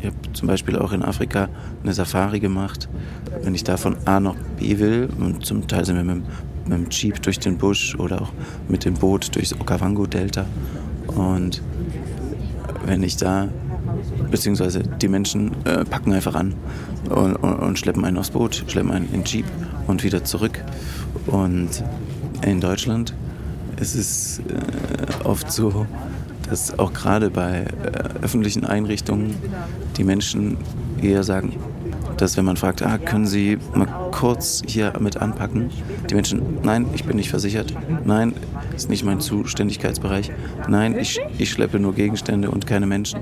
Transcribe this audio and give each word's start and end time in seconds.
Ich 0.00 0.06
habe 0.06 0.16
zum 0.32 0.48
Beispiel 0.48 0.78
auch 0.78 0.92
in 0.92 1.02
Afrika 1.02 1.48
eine 1.82 1.92
Safari 1.92 2.40
gemacht. 2.40 2.88
Wenn 3.42 3.54
ich 3.54 3.64
da 3.64 3.76
von 3.76 3.96
A 4.06 4.18
nach 4.18 4.34
B 4.58 4.78
will, 4.78 5.10
und 5.18 5.44
zum 5.44 5.66
Teil 5.68 5.84
sind 5.84 5.96
wir 5.96 6.04
mit, 6.04 6.22
mit 6.64 6.72
dem 6.72 6.90
Jeep 6.90 7.20
durch 7.22 7.38
den 7.38 7.58
Busch 7.58 7.94
oder 7.96 8.22
auch 8.22 8.32
mit 8.68 8.86
dem 8.86 8.94
Boot 8.94 9.34
durchs 9.34 9.52
Okavango-Delta. 9.52 10.46
Und 11.08 11.60
wenn 12.86 13.02
ich 13.02 13.18
da, 13.18 13.48
beziehungsweise 14.30 14.82
die 14.82 15.08
Menschen 15.08 15.52
äh, 15.66 15.84
packen 15.84 16.14
einfach 16.14 16.34
an 16.34 16.54
und, 17.10 17.36
und, 17.36 17.52
und, 17.58 17.78
schleppen 17.78 18.04
einen 18.04 18.16
aufs 18.16 18.30
Boot, 18.30 18.64
schleppen 18.68 18.92
einen 18.92 19.06
in 19.06 19.20
den 19.20 19.24
Jeep 19.24 19.46
und 19.86 20.02
wieder 20.02 20.24
zurück. 20.24 20.64
Und 21.26 21.84
in 22.46 22.60
Deutschland 22.60 23.14
ist 23.78 23.94
es 23.94 24.38
äh, 24.38 25.24
oft 25.24 25.52
so, 25.52 25.86
dass 26.50 26.78
auch 26.78 26.92
gerade 26.92 27.30
bei 27.30 27.60
äh, 27.62 28.22
öffentlichen 28.22 28.64
Einrichtungen 28.64 29.36
die 29.96 30.04
Menschen 30.04 30.58
eher 31.00 31.22
sagen, 31.22 31.54
dass 32.16 32.36
wenn 32.36 32.44
man 32.44 32.56
fragt, 32.56 32.82
ah, 32.82 32.98
können 32.98 33.26
Sie 33.26 33.56
mal 33.74 33.86
kurz 34.10 34.62
hier 34.66 34.92
mit 35.00 35.16
anpacken, 35.16 35.70
die 36.10 36.14
Menschen, 36.14 36.58
nein, 36.62 36.86
ich 36.92 37.04
bin 37.04 37.16
nicht 37.16 37.30
versichert, 37.30 37.72
nein, 38.04 38.34
ist 38.76 38.90
nicht 38.90 39.04
mein 39.04 39.20
Zuständigkeitsbereich, 39.20 40.30
nein, 40.68 40.98
ich, 40.98 41.20
ich 41.38 41.50
schleppe 41.50 41.78
nur 41.78 41.94
Gegenstände 41.94 42.50
und 42.50 42.66
keine 42.66 42.86
Menschen. 42.86 43.20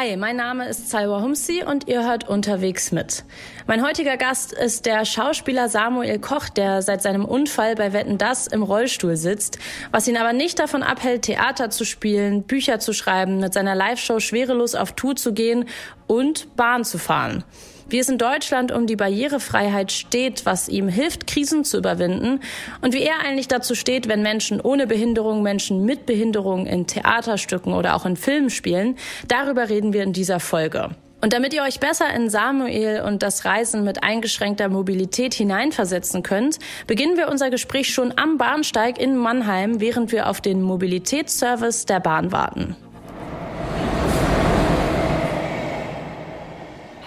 Hi, 0.00 0.16
mein 0.16 0.36
Name 0.36 0.68
ist 0.68 0.90
Salwa 0.90 1.22
Humsi 1.22 1.64
und 1.66 1.88
ihr 1.88 2.04
hört 2.06 2.28
unterwegs 2.28 2.92
mit. 2.92 3.24
Mein 3.66 3.84
heutiger 3.84 4.16
Gast 4.16 4.52
ist 4.52 4.86
der 4.86 5.04
Schauspieler 5.04 5.68
Samuel 5.68 6.20
Koch, 6.20 6.48
der 6.48 6.82
seit 6.82 7.02
seinem 7.02 7.24
Unfall 7.24 7.74
bei 7.74 7.92
Wetten 7.92 8.16
Das 8.16 8.46
im 8.46 8.62
Rollstuhl 8.62 9.16
sitzt, 9.16 9.58
was 9.90 10.06
ihn 10.06 10.16
aber 10.16 10.32
nicht 10.32 10.60
davon 10.60 10.84
abhält, 10.84 11.22
Theater 11.22 11.70
zu 11.70 11.84
spielen, 11.84 12.44
Bücher 12.44 12.78
zu 12.78 12.92
schreiben, 12.92 13.40
mit 13.40 13.52
seiner 13.52 13.74
Live-Show 13.74 14.20
schwerelos 14.20 14.76
auf 14.76 14.92
Tour 14.92 15.16
zu 15.16 15.32
gehen 15.32 15.64
und 16.06 16.54
Bahn 16.54 16.84
zu 16.84 16.98
fahren 16.98 17.42
wie 17.88 17.98
es 17.98 18.08
in 18.08 18.18
Deutschland 18.18 18.72
um 18.72 18.86
die 18.86 18.96
Barrierefreiheit 18.96 19.92
steht, 19.92 20.46
was 20.46 20.68
ihm 20.68 20.88
hilft, 20.88 21.26
Krisen 21.26 21.64
zu 21.64 21.78
überwinden 21.78 22.40
und 22.80 22.94
wie 22.94 23.02
er 23.02 23.20
eigentlich 23.24 23.48
dazu 23.48 23.74
steht, 23.74 24.08
wenn 24.08 24.22
Menschen 24.22 24.60
ohne 24.60 24.86
Behinderung, 24.86 25.42
Menschen 25.42 25.84
mit 25.84 26.06
Behinderung 26.06 26.66
in 26.66 26.86
Theaterstücken 26.86 27.72
oder 27.72 27.96
auch 27.96 28.06
in 28.06 28.16
Filmen 28.16 28.50
spielen. 28.50 28.96
Darüber 29.26 29.68
reden 29.68 29.92
wir 29.92 30.02
in 30.02 30.12
dieser 30.12 30.40
Folge. 30.40 30.90
Und 31.20 31.32
damit 31.32 31.52
ihr 31.52 31.62
euch 31.62 31.80
besser 31.80 32.14
in 32.14 32.30
Samuel 32.30 33.02
und 33.04 33.24
das 33.24 33.44
Reisen 33.44 33.82
mit 33.82 34.04
eingeschränkter 34.04 34.68
Mobilität 34.68 35.34
hineinversetzen 35.34 36.22
könnt, 36.22 36.58
beginnen 36.86 37.16
wir 37.16 37.28
unser 37.28 37.50
Gespräch 37.50 37.92
schon 37.92 38.14
am 38.16 38.38
Bahnsteig 38.38 39.00
in 39.00 39.16
Mannheim, 39.16 39.80
während 39.80 40.12
wir 40.12 40.28
auf 40.28 40.40
den 40.40 40.62
Mobilitätsservice 40.62 41.86
der 41.86 41.98
Bahn 41.98 42.30
warten. 42.30 42.76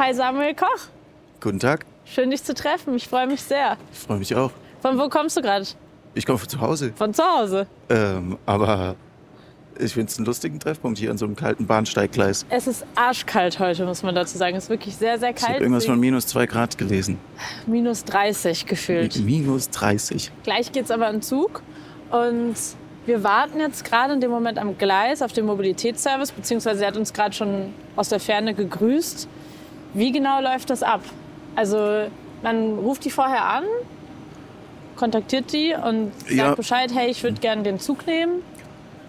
Hi 0.01 0.15
Samuel 0.15 0.55
Koch. 0.55 0.87
Guten 1.41 1.59
Tag. 1.59 1.85
Schön 2.05 2.31
dich 2.31 2.43
zu 2.43 2.55
treffen. 2.55 2.95
Ich 2.95 3.07
freue 3.07 3.27
mich 3.27 3.43
sehr. 3.43 3.77
Ich 3.93 3.99
freue 3.99 4.17
mich 4.17 4.35
auch. 4.35 4.49
Von 4.81 4.97
wo 4.97 5.07
kommst 5.09 5.37
du 5.37 5.43
gerade? 5.43 5.67
Ich 6.15 6.25
komme 6.25 6.39
von 6.39 6.49
zu 6.49 6.59
Hause. 6.59 6.91
Von 6.95 7.13
zu 7.13 7.21
Hause? 7.21 7.67
Ähm, 7.87 8.39
aber 8.47 8.95
ich 9.77 9.93
finde 9.93 10.09
es 10.11 10.17
einen 10.17 10.25
lustigen 10.25 10.59
Treffpunkt 10.59 10.97
hier 10.97 11.11
an 11.11 11.19
so 11.19 11.25
einem 11.25 11.35
kalten 11.35 11.67
Bahnsteiggleis. 11.67 12.47
Es 12.49 12.65
ist 12.65 12.83
arschkalt 12.95 13.59
heute, 13.59 13.85
muss 13.85 14.01
man 14.01 14.15
dazu 14.15 14.39
sagen. 14.39 14.57
Es 14.57 14.63
ist 14.63 14.69
wirklich 14.71 14.95
sehr, 14.95 15.19
sehr 15.19 15.33
kalt. 15.33 15.41
Ich 15.41 15.49
habe 15.49 15.63
irgendwas 15.65 15.85
von 15.85 15.99
minus 15.99 16.25
zwei 16.25 16.47
Grad 16.47 16.79
gelesen. 16.79 17.19
Minus 17.67 18.03
30 18.03 18.65
gefühlt. 18.65 19.17
Minus 19.17 19.69
30. 19.69 20.31
Gleich 20.41 20.71
geht 20.71 20.85
es 20.85 20.89
aber 20.89 21.11
im 21.11 21.21
Zug 21.21 21.61
und 22.09 22.55
wir 23.05 23.23
warten 23.23 23.59
jetzt 23.59 23.85
gerade 23.85 24.13
in 24.13 24.19
dem 24.19 24.31
Moment 24.31 24.57
am 24.57 24.79
Gleis 24.79 25.21
auf 25.21 25.31
den 25.31 25.45
Mobilitätsservice, 25.45 26.31
beziehungsweise 26.31 26.81
er 26.81 26.87
hat 26.87 26.97
uns 26.97 27.13
gerade 27.13 27.35
schon 27.35 27.71
aus 27.95 28.09
der 28.09 28.19
Ferne 28.19 28.55
gegrüßt. 28.55 29.27
Wie 29.93 30.11
genau 30.11 30.41
läuft 30.41 30.69
das 30.69 30.83
ab? 30.83 31.01
Also 31.55 32.07
man 32.43 32.79
ruft 32.79 33.05
die 33.05 33.09
vorher 33.09 33.45
an, 33.45 33.63
kontaktiert 34.95 35.51
die 35.51 35.73
und 35.73 36.11
sagt 36.21 36.31
ja. 36.31 36.55
Bescheid, 36.55 36.91
hey, 36.93 37.09
ich 37.09 37.23
würde 37.23 37.39
gerne 37.39 37.63
den 37.63 37.79
Zug 37.79 38.05
nehmen. 38.07 38.41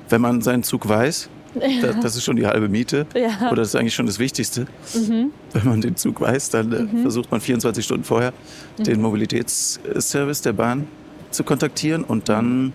Wenn 0.09 0.21
man 0.21 0.43
seinen 0.43 0.63
Zug 0.63 0.89
weiß, 0.89 1.29
das, 1.83 2.01
das, 2.01 2.17
ist 2.17 2.25
schon 2.25 2.37
die 2.37 2.47
halbe 2.47 2.69
Miete. 2.69 3.07
Ja. 3.15 3.51
Oder 3.51 3.57
das 3.57 3.69
ist 3.69 3.77
eigentlich 3.77 3.95
schon 3.95 4.07
das 4.07 4.19
Wichtigste. 4.19 4.67
Mhm. 4.95 5.33
Wenn 5.53 5.65
man 5.65 5.81
den 5.81 5.97
Zug 5.97 6.21
weiß, 6.21 6.51
dann 6.51 6.73
äh, 6.73 6.79
mhm. 6.81 7.03
versucht 7.03 7.31
man 7.31 7.41
24 7.41 7.85
Stunden 7.85 8.05
vorher 8.05 8.33
mhm. 8.79 8.85
den 8.85 9.03
Mobilitätsservice 9.03 10.43
der 10.43 10.53
Bahn 10.55 10.89
zu 11.31 11.45
kontaktieren 11.45 12.05
und 12.05 12.29
dann 12.29 12.73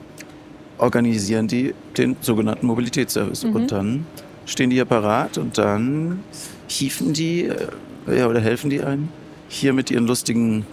organisieren 0.77 1.47
die 1.47 1.73
den 1.97 2.15
sogenannten 2.21 2.67
Mobilitätsservice. 2.67 3.45
Und 3.45 3.63
mhm. 3.63 3.67
dann 3.67 4.05
stehen 4.45 4.69
die 4.69 4.75
hier 4.75 4.85
parat 4.85 5.37
und 5.37 5.57
dann 5.57 6.23
hieven 6.67 7.13
die 7.13 7.45
äh, 7.45 7.67
ja, 8.11 8.27
oder 8.27 8.39
helfen 8.39 8.69
die 8.69 8.81
einem? 8.81 9.09
Hier 9.49 9.73
mit 9.73 9.91
ihren 9.91 10.07
lustigen, 10.07 10.65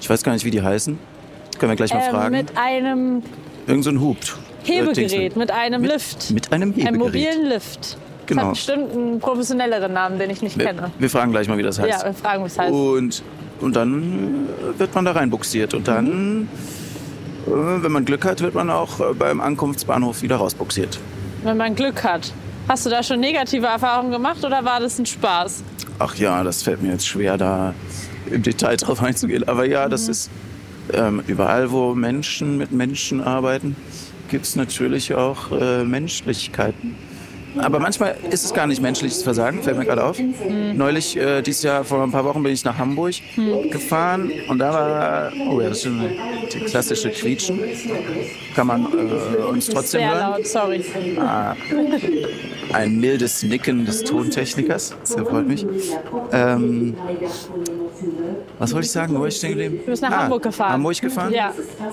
ich 0.00 0.08
weiß 0.08 0.22
gar 0.22 0.32
nicht, 0.32 0.44
wie 0.44 0.50
die 0.50 0.62
heißen. 0.62 0.98
Können 1.58 1.70
wir 1.70 1.76
gleich 1.76 1.92
mal 1.92 2.02
ähm, 2.04 2.10
fragen. 2.10 2.36
Mit 2.36 2.56
einem. 2.56 3.22
Irgend 3.66 3.84
so 3.84 3.90
ein 3.90 4.00
Hub. 4.00 4.16
Hebegerät, 4.62 5.36
mit 5.36 5.50
einem 5.50 5.82
mit, 5.82 5.92
Lift. 5.92 6.30
Mit 6.30 6.52
einem 6.52 6.70
Hebegerät. 6.70 6.88
Einem 6.88 7.00
mobilen 7.00 7.46
Lift. 7.46 7.96
Genau. 8.26 8.42
Das 8.42 8.48
hat 8.48 8.54
bestimmt 8.54 8.92
einen 8.92 9.20
professionelleren 9.20 9.92
Namen, 9.92 10.18
den 10.18 10.30
ich 10.30 10.42
nicht 10.42 10.56
wir, 10.58 10.66
kenne. 10.66 10.90
Wir 10.98 11.10
fragen 11.10 11.32
gleich 11.32 11.48
mal, 11.48 11.58
wie 11.58 11.62
das 11.62 11.78
heißt. 11.78 12.02
Ja, 12.02 12.06
wir 12.06 12.14
fragen, 12.14 12.44
wie 12.44 12.46
es 12.46 12.58
heißt. 12.58 12.72
Und, 12.72 13.22
und 13.60 13.76
dann 13.76 14.46
wird 14.78 14.94
man 14.94 15.04
da 15.04 15.12
reinbuxiert. 15.12 15.74
Und 15.74 15.88
dann, 15.88 16.38
mhm. 16.40 16.48
wenn 17.46 17.90
man 17.92 18.04
Glück 18.04 18.24
hat, 18.24 18.40
wird 18.40 18.54
man 18.54 18.70
auch 18.70 19.00
äh, 19.00 19.14
beim 19.14 19.40
Ankunftsbahnhof 19.40 20.22
wieder 20.22 20.36
rausbuxiert. 20.36 20.98
Wenn 21.42 21.56
man 21.56 21.74
Glück 21.74 22.04
hat. 22.04 22.32
Hast 22.68 22.86
du 22.86 22.90
da 22.90 23.02
schon 23.02 23.18
negative 23.18 23.66
Erfahrungen 23.66 24.12
gemacht 24.12 24.44
oder 24.44 24.64
war 24.64 24.78
das 24.78 24.98
ein 24.98 25.06
Spaß? 25.06 25.64
Ach 26.00 26.16
ja, 26.16 26.42
das 26.42 26.62
fällt 26.62 26.82
mir 26.82 26.92
jetzt 26.92 27.06
schwer, 27.06 27.36
da 27.36 27.74
im 28.30 28.42
Detail 28.42 28.76
drauf 28.76 29.02
einzugehen. 29.02 29.46
Aber 29.46 29.66
ja, 29.66 29.86
das 29.86 30.04
mhm. 30.06 30.10
ist 30.10 30.30
ähm, 30.94 31.22
überall, 31.26 31.70
wo 31.70 31.94
Menschen 31.94 32.56
mit 32.56 32.72
Menschen 32.72 33.20
arbeiten, 33.20 33.76
gibt 34.30 34.46
es 34.46 34.56
natürlich 34.56 35.14
auch 35.14 35.52
äh, 35.52 35.84
Menschlichkeiten. 35.84 36.96
Aber 37.58 37.80
manchmal 37.80 38.16
ist 38.30 38.44
es 38.44 38.54
gar 38.54 38.66
nicht 38.66 38.80
menschliches 38.80 39.22
Versagen, 39.22 39.62
fällt 39.62 39.78
mir 39.78 39.84
gerade 39.84 40.04
auf. 40.04 40.18
Mhm. 40.18 40.76
Neulich, 40.76 41.16
äh, 41.16 41.42
dieses 41.42 41.62
Jahr, 41.62 41.84
vor 41.84 42.02
ein 42.02 42.10
paar 42.10 42.24
Wochen, 42.24 42.42
bin 42.42 42.52
ich 42.52 42.64
nach 42.64 42.78
Hamburg 42.78 43.14
mhm. 43.36 43.70
gefahren 43.70 44.30
und 44.48 44.58
da 44.58 44.72
war, 44.72 45.32
oh 45.50 45.60
ja, 45.60 45.68
das 45.68 45.78
ist 45.78 45.84
schon 45.84 46.00
die 46.52 46.60
klassische 46.60 47.10
Quietschen. 47.10 47.60
Kann 48.54 48.66
man 48.66 48.86
äh, 48.86 49.42
uns 49.42 49.66
trotzdem 49.66 50.00
Sehr 50.00 50.14
hören. 50.14 50.30
laut, 50.32 50.46
sorry. 50.46 50.84
Ah, 51.18 51.54
ein 52.72 53.00
mildes 53.00 53.42
Nicken 53.42 53.84
des 53.84 54.04
Tontechnikers, 54.04 54.94
das 55.00 55.14
freut 55.14 55.46
mich. 55.46 55.66
Ähm, 56.32 56.96
was 58.58 58.72
wollte 58.72 58.86
ich 58.86 58.92
sagen? 58.92 59.14
Wo 59.14 59.20
war 59.20 59.28
ich 59.28 59.36
stehen 59.36 59.50
geblieben? 59.50 59.80
Du 59.84 59.90
bist 59.90 60.02
nach 60.02 60.10
ah, 60.10 60.22
Hamburg 60.24 60.42
gefahren. 60.42 60.72
Hamburg 60.72 61.00
gefahren? 61.00 61.32
Ja. 61.32 61.52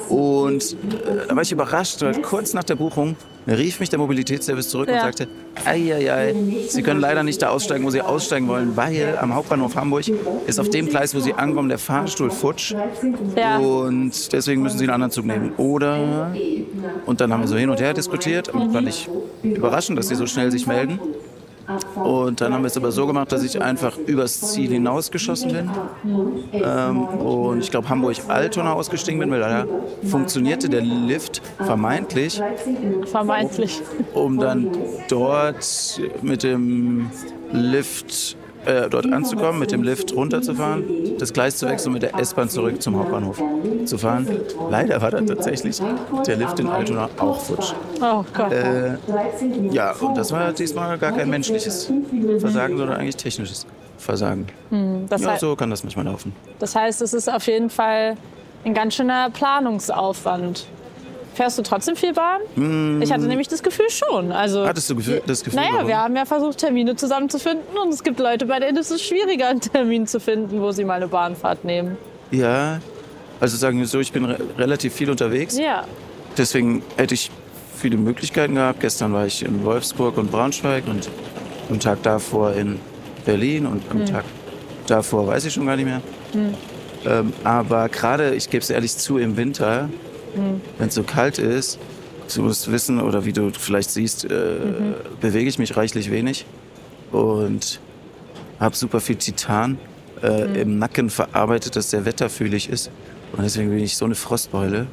Und 0.09 0.73
äh, 0.73 1.27
da 1.27 1.35
war 1.35 1.41
ich 1.41 1.51
überrascht, 1.51 2.01
weil 2.01 2.21
kurz 2.21 2.53
nach 2.53 2.63
der 2.63 2.75
Buchung 2.75 3.15
rief 3.47 3.79
mich 3.79 3.89
der 3.89 3.99
Mobilitätsservice 3.99 4.69
zurück 4.69 4.89
ja. 4.89 4.95
und 4.95 5.01
sagte, 5.01 5.27
ei, 5.65 6.33
Sie 6.67 6.83
können 6.83 6.99
leider 6.99 7.23
nicht 7.23 7.41
da 7.41 7.49
aussteigen, 7.49 7.85
wo 7.85 7.89
Sie 7.89 8.01
aussteigen 8.01 8.47
wollen, 8.47 8.75
weil 8.75 9.17
am 9.19 9.33
Hauptbahnhof 9.33 9.75
Hamburg 9.75 10.05
ist 10.47 10.59
auf 10.59 10.69
dem 10.69 10.87
Gleis, 10.87 11.15
wo 11.15 11.19
Sie 11.19 11.33
ankommen, 11.33 11.69
der 11.69 11.79
Fahrstuhl 11.79 12.29
futsch. 12.29 12.73
Ja. 13.35 13.57
Und 13.57 14.33
deswegen 14.33 14.61
müssen 14.61 14.77
Sie 14.77 14.85
einen 14.85 14.93
anderen 14.93 15.11
Zug 15.11 15.25
nehmen. 15.25 15.53
Oder, 15.57 16.31
und 17.05 17.21
dann 17.21 17.31
haben 17.31 17.41
wir 17.41 17.47
so 17.47 17.55
hin 17.55 17.69
und 17.69 17.79
her 17.79 17.93
diskutiert 17.93 18.49
und 18.49 18.71
fand 18.71 18.87
ich 18.89 19.09
überraschend, 19.43 19.97
dass 19.97 20.09
Sie 20.09 20.15
so 20.15 20.25
schnell 20.25 20.51
sich 20.51 20.67
melden. 20.67 20.99
Und 21.95 22.39
dann 22.41 22.53
haben 22.53 22.63
wir 22.63 22.67
es 22.67 22.77
aber 22.77 22.91
so 22.91 23.05
gemacht, 23.07 23.31
dass 23.31 23.43
ich 23.43 23.61
einfach 23.61 23.97
übers 23.97 24.39
Ziel 24.53 24.71
hinausgeschossen 24.71 25.51
bin. 25.51 25.69
Ähm, 26.53 27.03
und 27.03 27.59
ich 27.59 27.71
glaube, 27.71 27.89
Hamburg-Altona 27.89 28.73
ausgestiegen 28.73 29.19
bin, 29.19 29.31
weil 29.31 29.39
da 29.39 29.65
funktionierte 30.09 30.69
der 30.69 30.81
Lift 30.81 31.41
vermeintlich. 31.57 32.41
Vermeintlich. 33.05 33.81
Um, 34.13 34.23
um 34.23 34.39
dann 34.39 34.71
dort 35.09 36.01
mit 36.21 36.43
dem 36.43 37.09
Lift 37.51 38.37
äh, 38.67 38.89
dort 38.89 39.11
anzukommen, 39.11 39.59
mit 39.59 39.71
dem 39.71 39.81
Lift 39.83 40.13
runterzufahren, 40.13 40.83
das 41.17 41.31
Gleis 41.31 41.57
zu 41.57 41.67
wechseln 41.67 41.89
und 41.89 41.93
mit 41.93 42.03
der 42.03 42.19
S-Bahn 42.19 42.49
zurück 42.49 42.81
zum 42.81 42.97
Hauptbahnhof 42.97 43.41
zu 43.85 43.97
fahren. 43.97 44.27
Leider 44.69 45.01
war 45.01 45.11
da 45.11 45.21
tatsächlich 45.21 45.81
der 46.25 46.35
Lift 46.35 46.59
in 46.59 46.67
Altona 46.67 47.09
auch 47.17 47.39
futsch. 47.39 47.73
Oh 48.01 48.23
Gott. 48.33 48.51
Äh, 48.51 48.97
ja, 49.71 49.93
und 49.93 50.17
das 50.17 50.31
war 50.31 50.51
diesmal 50.51 50.97
gar 50.97 51.13
kein 51.13 51.29
menschliches 51.29 51.91
Versagen, 52.39 52.77
sondern 52.77 52.97
eigentlich 52.97 53.15
technisches 53.15 53.65
Versagen. 53.97 54.47
Hm, 54.69 55.07
ja, 55.17 55.37
so 55.37 55.55
kann 55.55 55.69
das 55.69 55.83
manchmal 55.83 56.05
laufen. 56.05 56.33
Das 56.59 56.75
heißt, 56.75 57.01
es 57.01 57.13
ist 57.13 57.31
auf 57.31 57.47
jeden 57.47 57.69
Fall 57.69 58.17
ein 58.65 58.73
ganz 58.73 58.95
schöner 58.95 59.29
Planungsaufwand. 59.29 60.67
Fährst 61.37 61.55
du 61.59 61.61
trotzdem 61.61 61.95
viel 61.95 62.13
Bahn? 62.13 62.41
Mm. 62.55 62.99
Ich 62.99 63.11
hatte 63.11 63.27
nämlich 63.27 63.47
das 63.47 63.61
Gefühl 63.61 63.91
schon. 63.91 64.31
Also, 64.31 64.65
Hattest 64.65 64.89
du 64.89 64.95
das 64.95 65.43
Gefühl? 65.43 65.59
Naja, 65.59 65.73
warum? 65.73 65.87
wir 65.87 65.97
haben 65.99 66.15
ja 66.15 66.25
versucht, 66.25 66.57
Termine 66.57 66.95
zusammenzufinden 66.95 67.77
und 67.77 67.93
es 67.93 68.03
gibt 68.03 68.19
Leute, 68.19 68.47
bei 68.47 68.59
denen 68.59 68.75
ist 68.75 68.89
es 68.89 69.03
schwieriger, 69.03 69.49
einen 69.49 69.61
Termin 69.61 70.07
zu 70.07 70.19
finden, 70.19 70.59
wo 70.59 70.71
sie 70.71 70.83
mal 70.83 70.95
eine 70.95 71.07
Bahnfahrt 71.07 71.63
nehmen. 71.63 71.95
Ja, 72.31 72.79
also 73.39 73.55
sagen 73.55 73.77
wir 73.77 73.85
so, 73.85 73.99
ich 73.99 74.11
bin 74.11 74.25
re 74.25 74.39
relativ 74.57 74.95
viel 74.95 75.11
unterwegs. 75.11 75.55
Ja. 75.59 75.83
Deswegen 76.35 76.81
hätte 76.95 77.13
ich 77.13 77.29
viele 77.75 77.97
Möglichkeiten 77.97 78.55
gehabt. 78.55 78.79
Gestern 78.79 79.13
war 79.13 79.27
ich 79.27 79.45
in 79.45 79.63
Wolfsburg 79.63 80.17
und 80.17 80.31
Braunschweig 80.31 80.87
und 80.87 81.07
am 81.69 81.79
Tag 81.79 82.01
davor 82.01 82.53
in 82.53 82.79
Berlin 83.25 83.67
und 83.67 83.83
am 83.91 84.07
Tag 84.07 84.23
davor 84.87 85.27
weiß 85.27 85.45
ich 85.45 85.53
schon 85.53 85.67
gar 85.67 85.75
nicht 85.75 85.85
mehr. 85.85 86.01
Ähm, 87.05 87.31
aber 87.43 87.89
gerade, 87.89 88.33
ich 88.33 88.49
gebe 88.49 88.63
es 88.63 88.71
ehrlich 88.71 88.97
zu, 88.97 89.19
im 89.19 89.37
Winter, 89.37 89.87
wenn 90.77 90.87
es 90.87 90.95
so 90.95 91.03
kalt 91.03 91.39
ist, 91.39 91.79
du 92.33 92.41
musst 92.43 92.71
wissen, 92.71 92.99
oder 93.01 93.25
wie 93.25 93.33
du 93.33 93.51
vielleicht 93.51 93.89
siehst, 93.91 94.25
äh, 94.25 94.57
bewege 95.21 95.49
ich 95.49 95.59
mich 95.59 95.77
reichlich 95.77 96.11
wenig 96.11 96.45
und 97.11 97.79
habe 98.59 98.75
super 98.75 98.99
viel 98.99 99.15
Titan 99.15 99.77
äh, 100.23 100.61
im 100.61 100.79
Nacken 100.79 101.09
verarbeitet, 101.09 101.75
das 101.75 101.89
sehr 101.91 102.05
wetterfühlig 102.05 102.69
ist. 102.69 102.89
Und 103.33 103.43
deswegen 103.43 103.69
bin 103.69 103.79
ich 103.79 103.97
so 103.97 104.05
eine 104.05 104.15
Frostbeule 104.15 104.87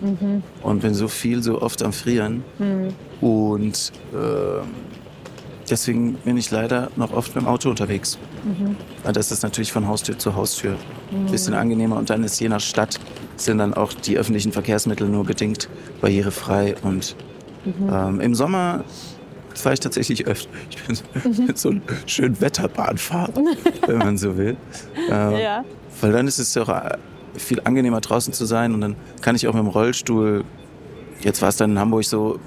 und 0.62 0.81
bin 0.82 0.93
so 0.94 1.08
viel, 1.08 1.43
so 1.43 1.62
oft 1.62 1.82
am 1.82 1.93
Frieren. 1.93 2.43
Und 3.20 3.93
ähm, 4.12 4.67
deswegen 5.70 6.14
bin 6.14 6.37
ich 6.37 6.50
leider 6.50 6.91
noch 6.96 7.12
oft 7.12 7.35
mit 7.37 7.44
dem 7.44 7.49
Auto 7.49 7.70
unterwegs. 7.70 8.19
Weil 9.05 9.12
Das 9.12 9.31
ist 9.31 9.43
natürlich 9.44 9.73
von 9.73 9.87
Haustür 9.87 10.19
zu 10.19 10.35
Haustür 10.35 10.76
ein 11.12 11.31
bisschen 11.31 11.55
angenehmer. 11.55 11.96
Und 11.96 12.11
dann 12.11 12.25
ist 12.25 12.41
je 12.41 12.49
nach 12.49 12.61
Stadt 12.61 12.99
sind 13.37 13.59
dann 13.59 13.75
auch 13.75 13.93
die 13.93 14.17
öffentlichen 14.19 14.53
Verkehrsmittel 14.53 15.09
nur 15.09 15.25
bedingt 15.25 15.69
barrierefrei. 16.01 16.75
Und 16.83 17.17
ähm, 17.91 18.21
im 18.21 18.35
Sommer 18.35 18.85
fahre 19.55 19.75
ich 19.75 19.81
tatsächlich 19.81 20.27
öfter. 20.27 20.51
Ich 20.71 20.83
bin 20.85 20.97
so, 20.97 21.03
so 21.55 21.71
ein 21.71 21.83
schön 22.07 22.41
Wetterbahnfahrer, 22.41 23.33
wenn 23.87 23.99
man 23.99 24.19
so 24.19 24.37
will. 24.37 24.57
Ähm, 25.11 25.33
Ja. 25.37 25.65
Weil 26.01 26.13
dann 26.13 26.27
ist 26.27 26.39
es 26.39 26.55
ja 26.55 26.63
auch 26.63 26.69
äh, 26.69 26.97
viel 27.37 27.61
angenehmer 27.65 28.01
draußen 28.01 28.33
zu 28.33 28.45
sein 28.45 28.75
und 28.75 28.81
dann 28.81 28.97
kann 29.21 29.37
ich 29.37 29.47
auch 29.49 29.55
mit 29.55 29.63
dem 29.63 29.69
Rollstuhl, 29.69 30.45
jetzt 31.21 31.41
war 31.43 31.49
es 31.49 31.57
dann 31.57 31.71
in 31.73 31.79
Hamburg 31.79 32.05
so, 32.05 32.39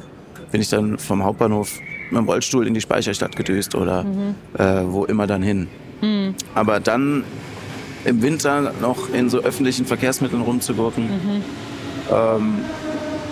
bin 0.51 0.62
ich 0.62 0.69
dann 0.69 0.98
vom 0.98 1.24
Hauptbahnhof 1.24 1.80
mit 2.12 2.18
dem 2.19 2.25
Rollstuhl 2.25 2.68
in 2.68 2.74
die 2.74 2.81
Speicherstadt 2.81 3.36
gedüst 3.36 3.74
oder 3.75 4.06
äh, 4.57 4.83
wo 4.86 5.06
immer 5.06 5.28
dann 5.28 5.42
hin. 5.42 5.68
Aber 6.56 6.80
dann 6.80 7.24
im 8.07 8.21
Winter 8.21 8.74
noch 8.81 9.09
in 9.09 9.30
so 9.30 9.39
öffentlichen 9.39 9.86
Verkehrsmitteln 9.86 10.42
rumzugurken, 10.42 11.44
ähm, 12.12 12.65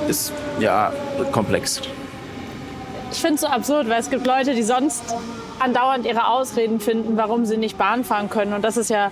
ist 0.07 0.33
ja 0.59 0.91
komplex. 1.31 1.81
Ich 3.11 3.19
finde 3.19 3.35
es 3.35 3.41
so 3.41 3.47
absurd, 3.47 3.87
weil 3.87 4.01
es 4.01 4.09
gibt 4.09 4.27
Leute, 4.27 4.53
die 4.53 4.63
sonst 4.63 5.15
andauernd 5.59 6.05
ihre 6.05 6.27
Ausreden 6.27 6.81
finden, 6.81 7.15
warum 7.15 7.45
sie 7.45 7.55
nicht 7.55 7.77
Bahn 7.77 8.03
fahren 8.03 8.29
können. 8.29 8.53
Und 8.53 8.63
das 8.63 8.75
ist 8.75 8.89
ja 8.89 9.11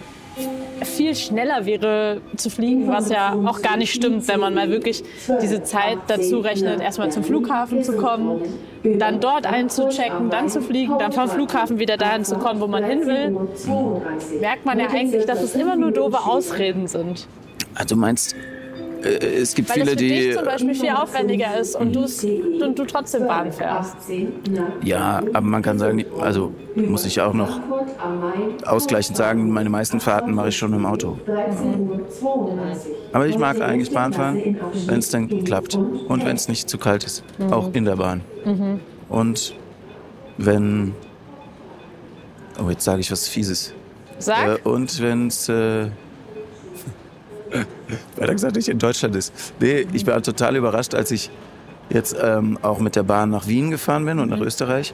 viel 0.83 1.15
schneller 1.15 1.65
wäre 1.65 2.21
zu 2.35 2.49
fliegen, 2.49 2.87
was 2.87 3.09
ja 3.09 3.33
auch 3.45 3.61
gar 3.61 3.77
nicht 3.77 3.93
stimmt, 3.93 4.27
wenn 4.27 4.39
man 4.39 4.53
mal 4.53 4.69
wirklich 4.69 5.03
diese 5.41 5.63
Zeit 5.63 5.97
dazu 6.07 6.39
rechnet, 6.39 6.81
erstmal 6.81 7.11
zum 7.11 7.23
Flughafen 7.23 7.83
zu 7.83 7.95
kommen, 7.97 8.41
dann 8.83 9.19
dort 9.19 9.45
einzuchecken, 9.45 10.29
dann 10.29 10.49
zu 10.49 10.61
fliegen, 10.61 10.97
dann 10.99 11.11
vom 11.11 11.29
Flughafen 11.29 11.79
wieder 11.79 11.97
dahin 11.97 12.25
zu 12.25 12.35
kommen, 12.37 12.59
wo 12.59 12.67
man 12.67 12.83
hin 12.83 13.05
will. 13.05 14.39
Merkt 14.39 14.65
man 14.65 14.79
ja 14.79 14.87
eigentlich, 14.87 15.25
dass 15.25 15.41
es 15.41 15.55
immer 15.55 15.75
nur 15.75 15.91
doofe 15.91 16.19
Ausreden 16.19 16.87
sind. 16.87 17.27
Also 17.75 17.95
du 17.95 18.01
meinst, 18.01 18.33
äh, 18.33 18.52
es 19.03 19.53
gibt 19.53 19.69
Weil 19.69 19.75
viele, 19.75 19.85
es 19.85 19.89
für 19.91 19.95
die... 19.95 20.09
dich 20.09 20.35
zum 20.35 20.45
Beispiel 20.45 20.75
viel 20.75 20.89
aufwendiger 20.89 21.59
ist 21.59 21.75
und, 21.75 21.95
du's, 21.95 22.23
und 22.23 22.77
du 22.77 22.85
trotzdem 22.85 23.27
Bahn 23.27 23.51
fährst. 23.51 23.95
Ja, 24.83 25.21
aber 25.33 25.45
man 25.45 25.61
kann 25.61 25.77
sagen, 25.77 26.05
also 26.19 26.51
muss 26.75 27.05
ich 27.05 27.21
auch 27.21 27.33
noch 27.33 27.59
ausgleichend 28.65 29.17
sagen, 29.17 29.49
meine 29.51 29.69
meisten 29.69 29.99
Fahrten 29.99 30.33
mache 30.33 30.49
ich 30.49 30.57
schon 30.57 30.73
im 30.73 30.85
Auto. 30.85 31.17
Aber 33.11 33.27
ich 33.27 33.37
mag 33.37 33.61
eigentlich 33.61 33.91
Bahn 33.91 34.13
fahren, 34.13 34.57
wenn 34.87 34.99
es 34.99 35.09
dann 35.09 35.43
klappt 35.43 35.75
und 35.75 36.25
wenn 36.25 36.35
es 36.35 36.47
nicht 36.47 36.69
zu 36.69 36.77
kalt 36.77 37.03
ist, 37.03 37.23
auch 37.51 37.73
in 37.73 37.85
der 37.85 37.97
Bahn. 37.97 38.21
Und 39.09 39.55
wenn, 40.37 40.93
oh 42.63 42.69
jetzt 42.69 42.83
sage 42.83 43.01
ich 43.01 43.11
was 43.11 43.27
Fieses. 43.27 43.73
Sag. 44.19 44.47
Äh, 44.47 44.67
und 44.67 45.01
wenn 45.01 45.27
es, 45.27 45.49
äh, 45.49 45.87
weiter 48.17 48.33
gesagt, 48.33 48.55
nicht 48.55 48.69
in 48.69 48.79
Deutschland 48.79 49.15
ist. 49.15 49.33
Nee, 49.59 49.85
ich 49.93 50.05
war 50.07 50.21
total 50.21 50.55
überrascht, 50.55 50.93
als 50.95 51.11
ich 51.11 51.29
jetzt 51.89 52.15
ähm, 52.21 52.57
auch 52.61 52.79
mit 52.79 52.95
der 52.95 53.03
Bahn 53.03 53.29
nach 53.29 53.47
Wien 53.47 53.69
gefahren 53.71 54.05
bin 54.05 54.19
und 54.19 54.29
nach 54.29 54.39
Österreich. 54.39 54.93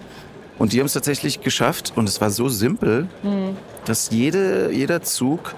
Und 0.57 0.73
die 0.73 0.79
haben 0.79 0.87
es 0.87 0.93
tatsächlich 0.93 1.39
geschafft 1.41 1.93
und 1.95 2.09
es 2.09 2.19
war 2.19 2.29
so 2.31 2.49
simpel, 2.49 3.07
dass 3.85 4.09
jede, 4.09 4.71
jeder 4.73 5.01
Zug 5.01 5.53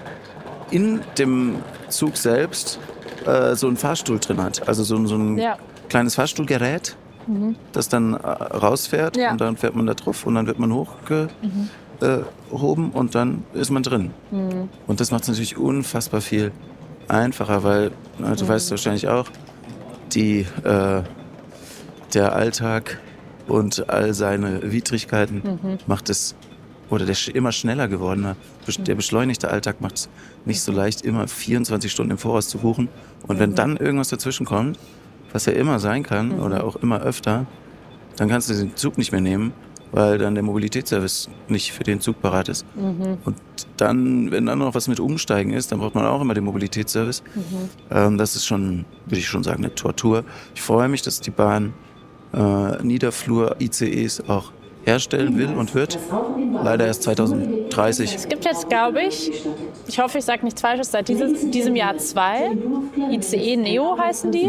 in 0.70 1.00
dem 1.18 1.56
Zug 1.88 2.16
selbst 2.16 2.78
äh, 3.26 3.56
so 3.56 3.66
einen 3.66 3.76
Fahrstuhl 3.76 4.18
drin 4.20 4.40
hat. 4.42 4.68
Also 4.68 4.84
so, 4.84 4.94
ein- 4.96 5.06
so 5.08 5.16
ein 5.16 5.38
Ja. 5.38 5.56
kleines 5.88 6.14
Fahrstuhlgerät, 6.14 6.96
das 7.72 7.88
dann 7.88 8.14
äh, 8.14 8.18
rausfährt 8.26 9.16
Ja. 9.16 9.32
und 9.32 9.40
dann 9.40 9.56
fährt 9.56 9.74
man 9.74 9.86
da 9.86 9.94
drauf 9.94 10.24
und 10.26 10.34
dann 10.36 10.46
wird 10.46 10.58
man 10.60 10.72
hochgehoben 10.72 11.28
äh, 12.00 12.18
hoben 12.52 12.90
und 12.90 13.14
dann 13.14 13.44
ist 13.54 13.70
man 13.70 13.82
drin. 13.82 14.10
Und 14.86 15.00
das 15.00 15.10
macht 15.12 15.22
es 15.22 15.28
natürlich 15.28 15.56
unfassbar 15.56 16.20
viel 16.20 16.50
einfacher, 17.12 17.62
weil 17.62 17.90
na, 18.18 18.34
du 18.34 18.46
weißt 18.48 18.70
wahrscheinlich 18.70 19.08
auch, 19.08 19.28
die, 20.14 20.46
äh, 20.64 21.02
der 22.14 22.32
Alltag 22.34 22.98
und 23.48 23.88
all 23.88 24.14
seine 24.14 24.70
Widrigkeiten 24.72 25.42
macht 25.86 26.10
es, 26.10 26.34
oder 26.90 27.06
der 27.06 27.16
immer 27.34 27.52
schneller 27.52 27.88
gewordene, 27.88 28.36
besch- 28.66 28.82
der 28.82 28.94
beschleunigte 28.94 29.50
Alltag 29.50 29.80
macht 29.80 29.94
es 29.96 30.08
nicht 30.44 30.60
so 30.60 30.72
leicht, 30.72 31.02
immer 31.02 31.26
24 31.28 31.90
Stunden 31.90 32.12
im 32.12 32.18
Voraus 32.18 32.48
zu 32.48 32.58
buchen. 32.58 32.88
Und 33.26 33.38
wenn 33.38 33.54
dann 33.54 33.76
irgendwas 33.78 34.08
dazwischen 34.08 34.44
kommt, 34.44 34.78
was 35.32 35.46
ja 35.46 35.52
immer 35.52 35.78
sein 35.78 36.02
kann 36.02 36.38
oder 36.40 36.64
auch 36.64 36.76
immer 36.76 37.00
öfter, 37.00 37.46
dann 38.16 38.28
kannst 38.28 38.50
du 38.50 38.54
den 38.54 38.76
Zug 38.76 38.98
nicht 38.98 39.10
mehr 39.12 39.22
nehmen, 39.22 39.54
weil 39.90 40.18
dann 40.18 40.34
der 40.34 40.44
Mobilitätsservice 40.44 41.30
nicht 41.48 41.72
für 41.72 41.84
den 41.84 42.00
Zug 42.00 42.20
parat 42.20 42.50
ist. 42.50 42.66
Und 43.24 43.36
dann, 43.76 44.30
wenn 44.30 44.46
dann 44.46 44.58
noch 44.58 44.74
was 44.74 44.88
mit 44.88 45.00
Umsteigen 45.00 45.52
ist, 45.52 45.72
dann 45.72 45.78
braucht 45.78 45.94
man 45.94 46.04
auch 46.06 46.20
immer 46.20 46.34
den 46.34 46.44
Mobilitätsservice. 46.44 47.22
Ähm, 47.90 48.18
das 48.18 48.36
ist 48.36 48.46
schon, 48.46 48.84
würde 49.06 49.18
ich 49.18 49.26
schon 49.26 49.42
sagen, 49.42 49.64
eine 49.64 49.74
Tortur. 49.74 50.24
Ich 50.54 50.62
freue 50.62 50.88
mich, 50.88 51.02
dass 51.02 51.20
die 51.20 51.30
Bahn 51.30 51.72
äh, 52.34 52.82
Niederflur-ICEs 52.82 54.28
auch 54.28 54.52
herstellen 54.84 55.38
will 55.38 55.54
und 55.54 55.74
wird. 55.74 55.98
Leider 56.62 56.86
erst 56.86 57.04
2030. 57.04 58.14
Es 58.14 58.28
gibt 58.28 58.44
jetzt, 58.44 58.68
glaube 58.68 59.02
ich, 59.02 59.30
ich 59.86 59.98
hoffe, 59.98 60.18
ich 60.18 60.24
sage 60.24 60.44
nichts 60.44 60.60
Falsches, 60.60 60.90
seit 60.90 61.08
dieses, 61.08 61.50
diesem 61.50 61.76
Jahr 61.76 61.96
zwei. 61.98 62.50
ICE 63.10 63.56
Neo 63.56 63.96
heißen 63.98 64.30
die. 64.30 64.46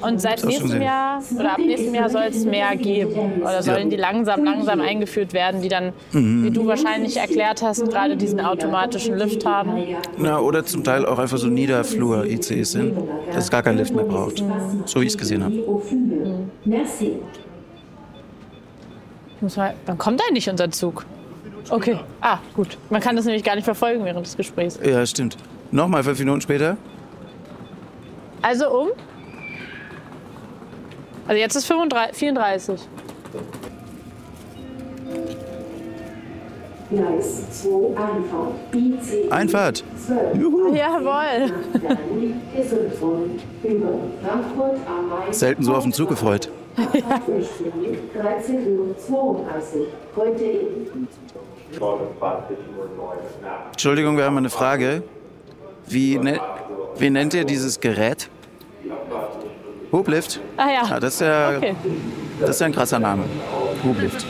Und 0.00 0.20
seit 0.20 0.44
nächstem. 0.44 0.82
Jahr 0.82 1.22
oder 1.38 1.52
ab 1.52 1.58
nächstem 1.58 1.94
Jahr 1.94 2.08
soll 2.10 2.24
es 2.28 2.44
mehr 2.44 2.76
geben. 2.76 3.42
Oder 3.42 3.62
sollen 3.62 3.90
die 3.90 3.96
langsam, 3.96 4.44
langsam 4.44 4.80
eingeführt 4.80 5.32
werden, 5.32 5.62
die 5.62 5.68
dann, 5.68 5.92
wie 6.12 6.50
du 6.50 6.66
wahrscheinlich 6.66 7.16
erklärt 7.16 7.62
hast, 7.62 7.88
gerade 7.88 8.16
diesen 8.16 8.40
automatischen 8.40 9.16
Lift 9.16 9.44
haben. 9.46 9.76
Ja, 10.22 10.38
oder 10.38 10.64
zum 10.64 10.84
Teil 10.84 11.06
auch 11.06 11.18
einfach 11.18 11.38
so 11.38 11.48
Niederflur-ICEs 11.48 12.72
sind, 12.72 12.96
dass 13.32 13.44
es 13.44 13.50
gar 13.50 13.62
keinen 13.62 13.78
Lift 13.78 13.94
mehr 13.94 14.04
braucht. 14.04 14.42
So 14.86 15.00
wie 15.00 15.04
ich 15.04 15.12
es 15.12 15.18
gesehen 15.18 15.44
habe. 15.44 15.54
Merci. 16.64 17.18
Muss 19.40 19.56
mal, 19.56 19.74
wann 19.86 19.98
kommt 19.98 20.22
eigentlich 20.26 20.48
unser 20.48 20.70
Zug? 20.70 21.04
Okay. 21.70 21.98
Ah, 22.20 22.38
gut. 22.54 22.76
Man 22.90 23.00
kann 23.00 23.16
das 23.16 23.24
nämlich 23.24 23.44
gar 23.44 23.54
nicht 23.54 23.64
verfolgen 23.64 24.04
während 24.04 24.26
des 24.26 24.36
Gesprächs. 24.36 24.78
Ja, 24.82 25.04
stimmt. 25.06 25.36
Nochmal 25.70 26.04
fünf 26.04 26.18
Minuten 26.18 26.40
später. 26.40 26.76
Also 28.42 28.70
um? 28.70 28.88
Also 31.26 31.40
jetzt 31.40 31.56
ist 31.56 31.64
35, 31.66 32.16
34. 32.16 32.80
Gleis 36.90 37.62
2 37.62 39.30
Einfahrt. 39.30 39.82
12. 40.06 40.36
Juhu. 40.36 40.74
Jawohl. 40.74 41.52
Über 43.64 43.88
Frankfurt 44.22 44.76
am 44.86 45.08
Main. 45.08 45.32
Selten 45.32 45.62
so 45.64 45.74
auf 45.74 45.82
den 45.82 45.92
Zug 45.92 46.10
gefreut. 46.10 46.50
13.32 46.76 49.10
Uhr. 49.10 49.40
Heute 50.16 50.44
Entschuldigung, 53.70 54.16
wir 54.16 54.24
haben 54.24 54.38
eine 54.38 54.50
Frage. 54.50 55.02
Wie, 55.86 56.18
ne 56.18 56.40
wie 56.96 57.10
nennt 57.10 57.34
ihr 57.34 57.44
dieses 57.44 57.78
Gerät? 57.80 58.28
Hublift? 59.92 60.40
Ah 60.56 60.66
Ja, 60.66 60.88
ja. 60.90 61.00
das 61.00 61.14
ist 61.14 61.20
ja, 61.20 61.56
Okay. 61.56 61.74
das 62.40 62.50
ist 62.50 62.60
ja 62.60 62.66
ein 62.66 62.72
krasser 62.72 62.98
Name. 62.98 63.24
Hublift. 63.84 64.26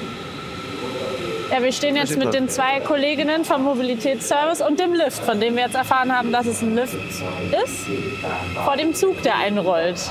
Ja, 1.51 1.63
wir 1.63 1.73
stehen 1.73 1.97
jetzt 1.97 2.17
mit 2.19 2.35
den 2.35 2.49
zwei 2.49 2.81
Kolleginnen 2.81 3.45
vom 3.45 3.63
Mobilitätsservice 3.63 4.61
und 4.61 4.81
dem 4.81 4.93
Lift, 4.93 5.23
von 5.23 5.41
dem 5.41 5.55
wir 5.55 5.63
jetzt 5.65 5.77
erfahren 5.77 6.13
haben, 6.17 6.33
dass 6.33 6.47
es 6.47 6.61
ein 6.63 6.75
Lift 6.75 6.95
ist, 6.95 7.87
vor 8.65 8.77
dem 8.77 8.93
Zug, 8.95 9.23
der 9.23 9.37
einrollt. 9.37 10.11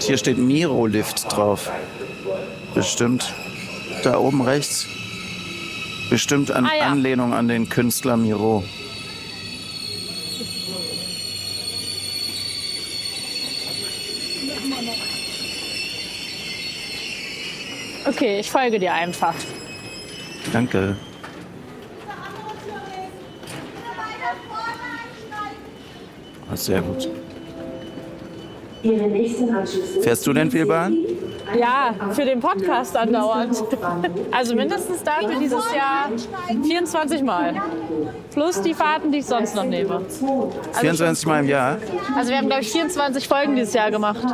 Hier 0.00 0.18
steht 0.18 0.38
Miro-Lift 0.38 1.32
drauf. 1.34 1.70
Bestimmt 2.74 3.32
da 4.04 4.18
oben 4.18 4.42
rechts. 4.42 4.86
Bestimmt 6.10 6.50
an 6.50 6.66
Ah, 6.66 6.76
ja. 6.78 6.84
Anlehnung 6.86 7.32
an 7.32 7.48
den 7.48 7.68
Künstler 7.68 8.16
Miro. 8.16 8.62
Okay, 18.06 18.38
ich 18.40 18.50
folge 18.50 18.78
dir 18.78 18.92
einfach. 18.94 19.34
Danke. 20.52 20.96
Ah, 26.50 26.56
Sehr 26.56 26.80
gut. 26.80 27.08
Ihre 28.82 29.06
nächsten 29.06 29.54
Anschlüsse. 29.54 30.00
Fährst 30.00 30.26
du 30.26 30.32
denn 30.32 30.50
viel 30.50 30.66
Bahn? 30.66 30.96
Ja, 31.58 31.94
für 32.12 32.24
den 32.24 32.40
Podcast 32.40 32.96
andauernd. 32.96 33.62
Also 34.32 34.54
mindestens 34.54 35.02
dafür 35.02 35.38
dieses 35.40 35.64
Jahr 35.72 36.10
24 36.62 37.22
Mal. 37.22 37.54
Plus 38.32 38.60
die 38.62 38.74
Fahrten, 38.74 39.12
die 39.12 39.18
ich 39.18 39.26
sonst 39.26 39.54
noch 39.54 39.64
nehme. 39.64 40.02
24 40.72 41.26
Mal 41.26 41.40
im 41.40 41.48
Jahr? 41.48 41.78
Also 42.16 42.30
wir 42.30 42.38
haben, 42.38 42.46
glaube 42.46 42.62
ich, 42.62 42.72
24 42.72 43.28
Folgen 43.28 43.54
dieses 43.56 43.74
Jahr 43.74 43.90
gemacht. 43.90 44.24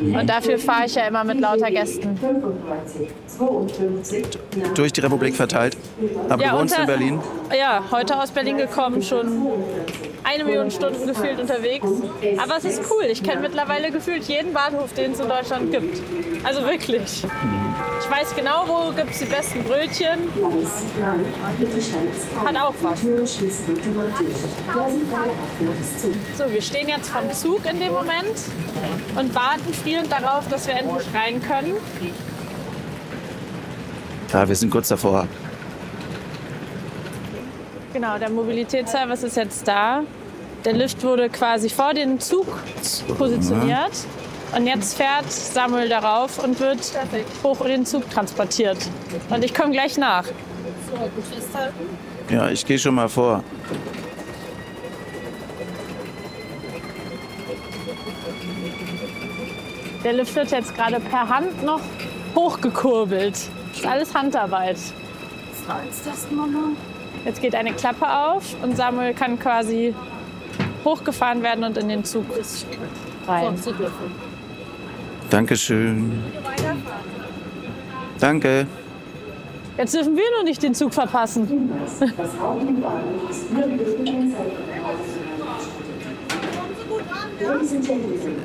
Und 0.00 0.28
dafür 0.28 0.58
fahre 0.58 0.86
ich 0.86 0.94
ja 0.94 1.06
immer 1.06 1.22
mit 1.22 1.40
lauter 1.40 1.70
Gästen. 1.70 2.16
35, 2.16 3.08
52, 3.26 4.26
Durch 4.74 4.92
die 4.92 5.00
Republik 5.00 5.36
verteilt. 5.36 5.76
Aber 6.28 6.42
du 6.42 6.58
wohnst 6.58 6.78
in 6.78 6.86
Berlin? 6.86 7.20
Ja, 7.56 7.84
heute 7.90 8.20
aus 8.20 8.30
Berlin 8.30 8.56
gekommen, 8.56 9.02
schon 9.02 9.48
eine 10.24 10.44
Million 10.44 10.70
Stunden 10.70 11.06
gefühlt 11.06 11.40
unterwegs. 11.40 11.86
Aber 12.38 12.56
es 12.56 12.64
ist 12.64 12.82
cool. 12.90 13.04
Ich 13.04 13.22
kenne 13.22 13.40
mittlerweile 13.40 13.90
gefühlt 13.90 14.24
jeden 14.24 14.52
Bahnhof, 14.52 14.92
den 14.94 15.12
es 15.12 15.20
in 15.20 15.28
Deutschland 15.28 15.70
gibt. 15.70 16.00
Also 16.44 16.62
wirklich. 16.62 17.24
Ich 18.00 18.10
weiß 18.10 18.34
genau, 18.34 18.64
wo 18.66 18.92
gibt 18.92 19.10
es 19.10 19.18
die 19.18 19.24
besten 19.26 19.62
Brötchen. 19.64 20.18
Gleis 20.34 20.84
3, 20.98 21.64
bitte 21.64 21.80
Schnellst. 21.80 22.26
Hat 22.44 22.56
auch 22.56 22.74
was. 22.82 23.00
So, 26.36 26.52
wir 26.52 26.62
stehen 26.62 26.88
jetzt 26.88 27.08
vom 27.08 27.32
Zug 27.32 27.64
in 27.70 27.80
dem 27.80 27.92
Moment 27.92 28.36
und 29.16 29.34
warten 29.34 29.72
spielend 29.74 30.10
darauf, 30.10 30.48
dass 30.48 30.66
wir 30.66 30.74
endlich 30.74 31.06
rein 31.14 31.40
können. 31.42 31.76
Ja, 34.32 34.48
wir 34.48 34.56
sind 34.56 34.70
kurz 34.70 34.88
davor. 34.88 35.28
Genau, 37.92 38.18
der 38.18 38.30
Mobilitätsservice 38.30 39.22
ist 39.24 39.36
jetzt 39.36 39.68
da. 39.68 40.02
Der 40.64 40.72
Lift 40.72 41.02
wurde 41.02 41.28
quasi 41.28 41.68
vor 41.68 41.92
den 41.92 42.20
Zug 42.20 42.46
positioniert. 43.18 43.92
Und 44.56 44.66
jetzt 44.66 44.96
fährt 44.96 45.30
Samuel 45.30 45.88
darauf 45.88 46.42
und 46.42 46.60
wird 46.60 46.78
hoch 47.42 47.60
in 47.62 47.68
den 47.68 47.86
Zug 47.86 48.08
transportiert. 48.10 48.78
Und 49.30 49.44
ich 49.44 49.54
komme 49.54 49.72
gleich 49.72 49.96
nach. 49.98 50.24
Ja, 52.30 52.48
ich 52.48 52.64
gehe 52.64 52.78
schon 52.78 52.94
mal 52.94 53.08
vor. 53.08 53.42
Der 60.04 60.12
Lift 60.12 60.34
wird 60.34 60.50
jetzt 60.50 60.74
gerade 60.74 61.00
per 61.00 61.28
Hand 61.28 61.62
noch 61.62 61.80
hochgekurbelt. 62.34 63.34
Das 63.34 63.78
ist 63.78 63.86
alles 63.86 64.14
Handarbeit. 64.14 64.76
Jetzt 65.84 66.06
geht 67.40 67.54
eine 67.54 67.72
Klappe 67.72 68.08
auf 68.08 68.54
und 68.62 68.76
Samuel 68.76 69.14
kann 69.14 69.38
quasi 69.38 69.94
hochgefahren 70.84 71.42
werden 71.42 71.64
und 71.64 71.78
in 71.78 71.88
den 71.88 72.04
Zug 72.04 72.24
rein. 73.26 73.54
Dankeschön. 75.30 76.22
Danke. 78.18 78.66
Jetzt 79.78 79.94
dürfen 79.94 80.16
wir 80.16 80.24
nur 80.36 80.44
nicht 80.44 80.62
den 80.62 80.74
Zug 80.74 80.92
verpassen. 80.92 81.70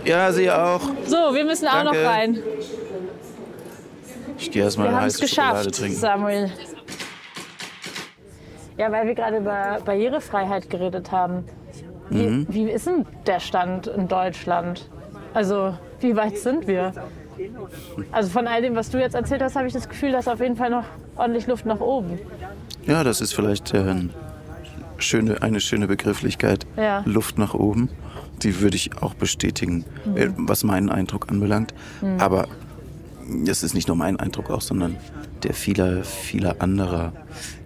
Ja, 0.05 0.31
Sie 0.31 0.49
auch. 0.49 0.81
So, 1.05 1.15
wir 1.33 1.45
müssen 1.45 1.67
auch 1.67 1.83
Danke. 1.83 2.01
noch 2.01 2.09
rein. 2.09 2.39
Ich 4.39 4.49
gehe 4.51 4.63
erstmal 4.63 4.87
Wir 4.87 4.95
eine 4.95 5.05
heiße 5.05 5.27
Schokolade 5.27 5.57
geschafft, 5.65 5.79
trinken. 5.79 5.97
Samuel. 5.97 6.51
Ja, 8.77 8.91
weil 8.91 9.07
wir 9.07 9.15
gerade 9.15 9.37
über 9.37 9.79
Barrierefreiheit 9.83 10.69
geredet 10.69 11.11
haben. 11.11 11.43
Wie, 12.09 12.27
Mhm. 12.27 12.45
wie 12.49 12.69
ist 12.69 12.87
denn 12.87 13.05
der 13.25 13.39
Stand 13.39 13.87
in 13.87 14.07
Deutschland? 14.07 14.89
Also, 15.33 15.77
wie 15.99 16.15
weit 16.15 16.37
sind 16.37 16.67
wir? 16.67 16.93
Also 18.11 18.29
von 18.29 18.47
all 18.47 18.61
dem, 18.61 18.75
was 18.75 18.89
du 18.89 18.99
jetzt 18.99 19.13
erzählt 19.15 19.41
hast, 19.41 19.55
habe 19.55 19.67
ich 19.67 19.73
das 19.73 19.87
Gefühl, 19.89 20.11
dass 20.11 20.27
auf 20.27 20.39
jeden 20.39 20.55
Fall 20.55 20.69
noch 20.69 20.85
ordentlich 21.15 21.47
Luft 21.47 21.65
nach 21.65 21.79
oben. 21.79 22.19
Ja, 22.85 23.03
das 23.03 23.21
ist 23.21 23.33
vielleicht 23.33 23.73
äh, 23.73 23.79
ein 23.79 24.13
schöne, 24.97 25.41
eine 25.41 25.59
schöne 25.59 25.87
Begrifflichkeit. 25.87 26.65
Ja. 26.77 27.03
Luft 27.05 27.37
nach 27.37 27.53
oben. 27.53 27.89
Die 28.43 28.61
würde 28.61 28.75
ich 28.75 29.01
auch 29.01 29.13
bestätigen, 29.15 29.83
äh, 30.15 30.29
was 30.37 30.63
meinen 30.63 30.89
Eindruck 30.89 31.29
anbelangt. 31.29 31.73
Aber 32.19 32.47
das 33.45 33.63
ist 33.63 33.73
nicht 33.73 33.87
nur 33.87 33.97
mein 33.97 34.19
Eindruck 34.19 34.49
auch, 34.49 34.61
sondern 34.61 34.95
der 35.43 35.53
vieler, 35.53 36.03
vieler 36.03 36.55
anderer 36.59 37.11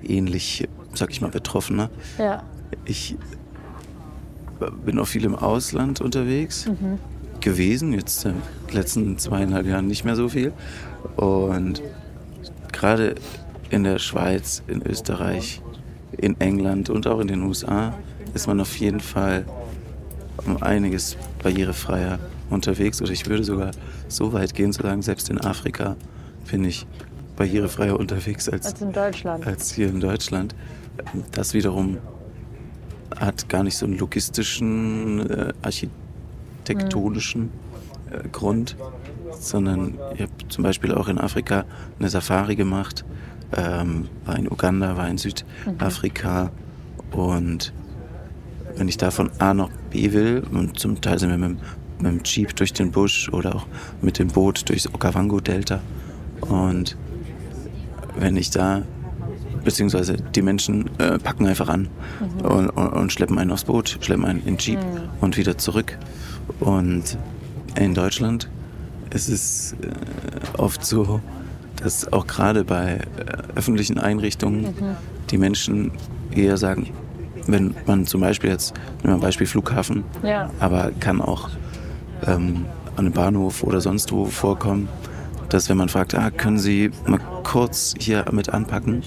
ähnlich, 0.04 0.68
sag 0.94 1.10
ich 1.12 1.22
mal, 1.22 1.30
Betroffener. 1.32 1.90
Ja. 2.18 2.44
Ich 2.86 3.16
bin 4.86 5.00
auch 5.00 5.08
viel 5.08 5.26
im 5.26 5.36
Ausland 5.36 6.02
unterwegs 6.02 6.70
gewesen, 7.40 7.94
jetzt 7.94 8.26
in 8.26 8.34
den 8.68 8.76
letzten 8.76 9.18
zweieinhalb 9.18 9.66
Jahren 9.66 9.88
nicht 9.88 10.06
mehr 10.06 10.16
so 10.16 10.30
viel. 10.30 10.54
Und 11.16 11.82
gerade 12.72 13.16
in 13.70 13.84
der 13.84 14.00
Schweiz, 14.00 14.62
in 14.68 14.82
Österreich, 14.86 15.62
in 16.18 16.40
England 16.40 16.90
und 16.90 17.08
auch 17.08 17.20
in 17.20 17.28
den 17.28 17.42
USA 17.42 17.94
ist 18.34 18.48
man 18.48 18.60
auf 18.62 18.76
jeden 18.78 19.00
Fall 19.00 19.46
um 20.46 20.62
einiges 20.62 21.18
barrierefreier 21.42 22.20
unterwegs. 22.50 23.02
Oder 23.02 23.12
ich 23.12 23.28
würde 23.28 23.44
sogar 23.44 23.72
so 24.08 24.34
weit 24.34 24.54
gehen 24.54 24.74
zu 24.74 24.82
sagen, 24.84 25.02
selbst 25.02 25.30
in 25.30 25.40
Afrika 25.40 25.96
bin 26.50 26.64
ich 26.66 26.86
barrierefreier 27.38 27.98
unterwegs 28.00 28.48
als, 28.50 28.68
Als 28.68 28.82
in 28.82 28.92
Deutschland. 28.92 29.48
als 29.48 29.74
hier 29.74 29.88
in 29.90 30.00
Deutschland. 30.00 30.54
Das 31.32 31.54
wiederum 31.54 31.98
hat 33.16 33.50
gar 33.50 33.64
nicht 33.64 33.78
so 33.78 33.86
einen 33.86 33.98
logistischen, 33.98 35.30
äh, 35.30 35.54
architektonischen 35.62 37.50
äh, 38.10 38.28
Grund, 38.30 38.76
sondern 39.40 39.96
ich 40.16 40.22
habe 40.22 40.32
zum 40.50 40.64
Beispiel 40.64 40.94
auch 40.94 41.08
in 41.08 41.18
Afrika 41.18 41.66
eine 42.00 42.10
Safari 42.10 42.56
gemacht, 42.56 43.06
ähm, 43.56 44.08
war 44.26 44.38
in 44.38 44.50
Uganda, 44.50 44.98
war 44.98 45.10
in 45.10 45.18
Südafrika 45.18 46.52
und 47.12 47.74
wenn 48.78 48.88
ich 48.88 48.98
da 48.98 49.12
von 49.12 49.30
A 49.40 49.54
nach 49.54 49.70
B 49.90 50.14
will 50.14 50.44
und 50.52 50.80
zum 50.80 51.02
Teil 51.02 51.20
sind 51.20 51.30
wir 51.30 51.38
mit, 51.38 51.58
mit 52.00 52.12
dem 52.12 52.24
Jeep 52.24 52.56
durch 52.56 52.72
den 52.72 52.92
Busch 52.92 53.30
oder 53.30 53.56
auch 53.56 53.68
mit 54.02 54.20
dem 54.20 54.30
Boot 54.30 54.68
durchs 54.70 54.88
Okavango-Delta 54.88 55.82
und 56.42 56.98
wenn 58.18 58.38
ich 58.38 58.50
da, 58.50 58.84
beziehungsweise 59.64 60.16
die 60.18 60.42
Menschen 60.42 60.90
äh, 61.00 61.18
packen 61.20 61.46
einfach 61.48 61.70
an 61.70 61.88
und, 62.44 62.70
und, 62.70 62.88
und 62.94 63.12
schleppen 63.14 63.38
einen 63.38 63.52
aufs 63.52 63.64
Boot, 63.66 63.98
schleppen 64.02 64.26
einen 64.26 64.40
in 64.40 64.56
den 64.56 64.58
Jeep 64.58 64.80
und 65.22 65.38
wieder 65.38 65.58
zurück. 65.58 65.98
Und 66.60 67.18
in 67.76 67.94
Deutschland 67.94 68.50
ist 69.14 69.30
es 69.30 69.74
äh, 69.82 70.58
oft 70.58 70.84
so, 70.86 71.22
dass 71.84 72.12
auch 72.12 72.28
gerade 72.28 72.64
bei 72.64 72.96
äh, 72.96 73.00
öffentlichen 73.56 73.98
Einrichtungen 73.98 74.74
die 75.30 75.38
Menschen 75.38 75.92
eher 76.32 76.58
sagen, 76.58 76.90
wenn 77.48 77.74
man 77.88 78.06
zum 78.06 78.22
Beispiel 78.22 78.50
jetzt, 78.52 78.74
nehmen 79.04 79.04
wir 79.04 79.14
ein 79.16 79.20
Beispiel 79.20 79.48
Flughafen, 79.48 80.04
Ja. 80.24 80.50
aber 80.60 80.92
kann 81.00 81.22
auch 81.22 81.50
ähm, 82.28 82.66
an 82.96 83.06
einem 83.06 83.14
Bahnhof 83.14 83.64
oder 83.64 83.82
sonst 83.82 84.12
wo 84.12 84.26
vorkommen, 84.26 84.90
dass 85.54 85.70
wenn 85.70 85.78
man 85.78 85.90
fragt, 85.90 86.16
ah, 86.16 86.32
können 86.32 86.58
Sie 86.58 86.92
mal 87.06 87.20
kurz 87.44 87.94
hier 88.00 88.26
mit 88.32 88.50
anpacken, 88.50 89.04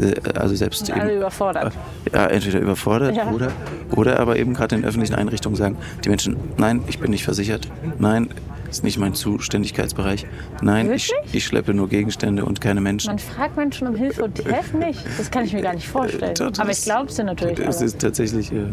äh, 0.00 0.14
also 0.38 0.54
selbst 0.54 0.88
eben, 0.88 1.08
überfordert. 1.10 1.72
ja, 2.12 2.26
entweder 2.26 2.60
überfordert 2.60 3.16
Ja. 3.16 3.30
oder, 3.32 3.48
oder 3.94 4.20
aber 4.20 4.36
eben 4.38 4.54
gerade 4.54 4.76
in 4.76 4.84
öffentlichen 4.84 5.14
Einrichtungen 5.14 5.56
sagen 5.56 5.76
die 6.04 6.08
Menschen, 6.08 6.36
nein, 6.56 6.82
ich 6.86 6.98
bin 6.98 7.10
nicht 7.10 7.24
versichert, 7.24 7.68
nein, 7.98 8.28
ist 8.70 8.84
nicht 8.84 8.98
mein 8.98 9.14
Zuständigkeitsbereich, 9.14 10.26
nein, 10.62 10.92
ich, 10.92 11.12
ich 11.32 11.44
schleppe 11.44 11.74
nur 11.74 11.88
Gegenstände 11.88 12.44
und 12.44 12.60
keine 12.60 12.80
Menschen. 12.80 13.08
Man 13.08 13.18
fragt 13.18 13.56
Menschen 13.56 13.88
um 13.88 13.94
Hilfe 13.96 14.24
und 14.24 14.38
die 14.38 14.44
helfen 14.44 14.80
nicht. 14.80 15.00
Das 15.18 15.30
kann 15.30 15.44
ich 15.44 15.52
mir 15.52 15.62
gar 15.62 15.74
nicht 15.74 15.88
vorstellen. 15.88 16.32
Äh, 16.32 16.34
das- 16.34 16.58
Aber 16.60 16.70
ich 16.70 16.82
glaube 16.82 17.08
es 17.08 17.16
dir 17.16 17.24
natürlich. 17.24 17.58
Es 17.60 17.76
aber- 17.78 17.86
ist 17.86 17.98
tatsächlich 18.00 18.52
äh, 18.52 18.66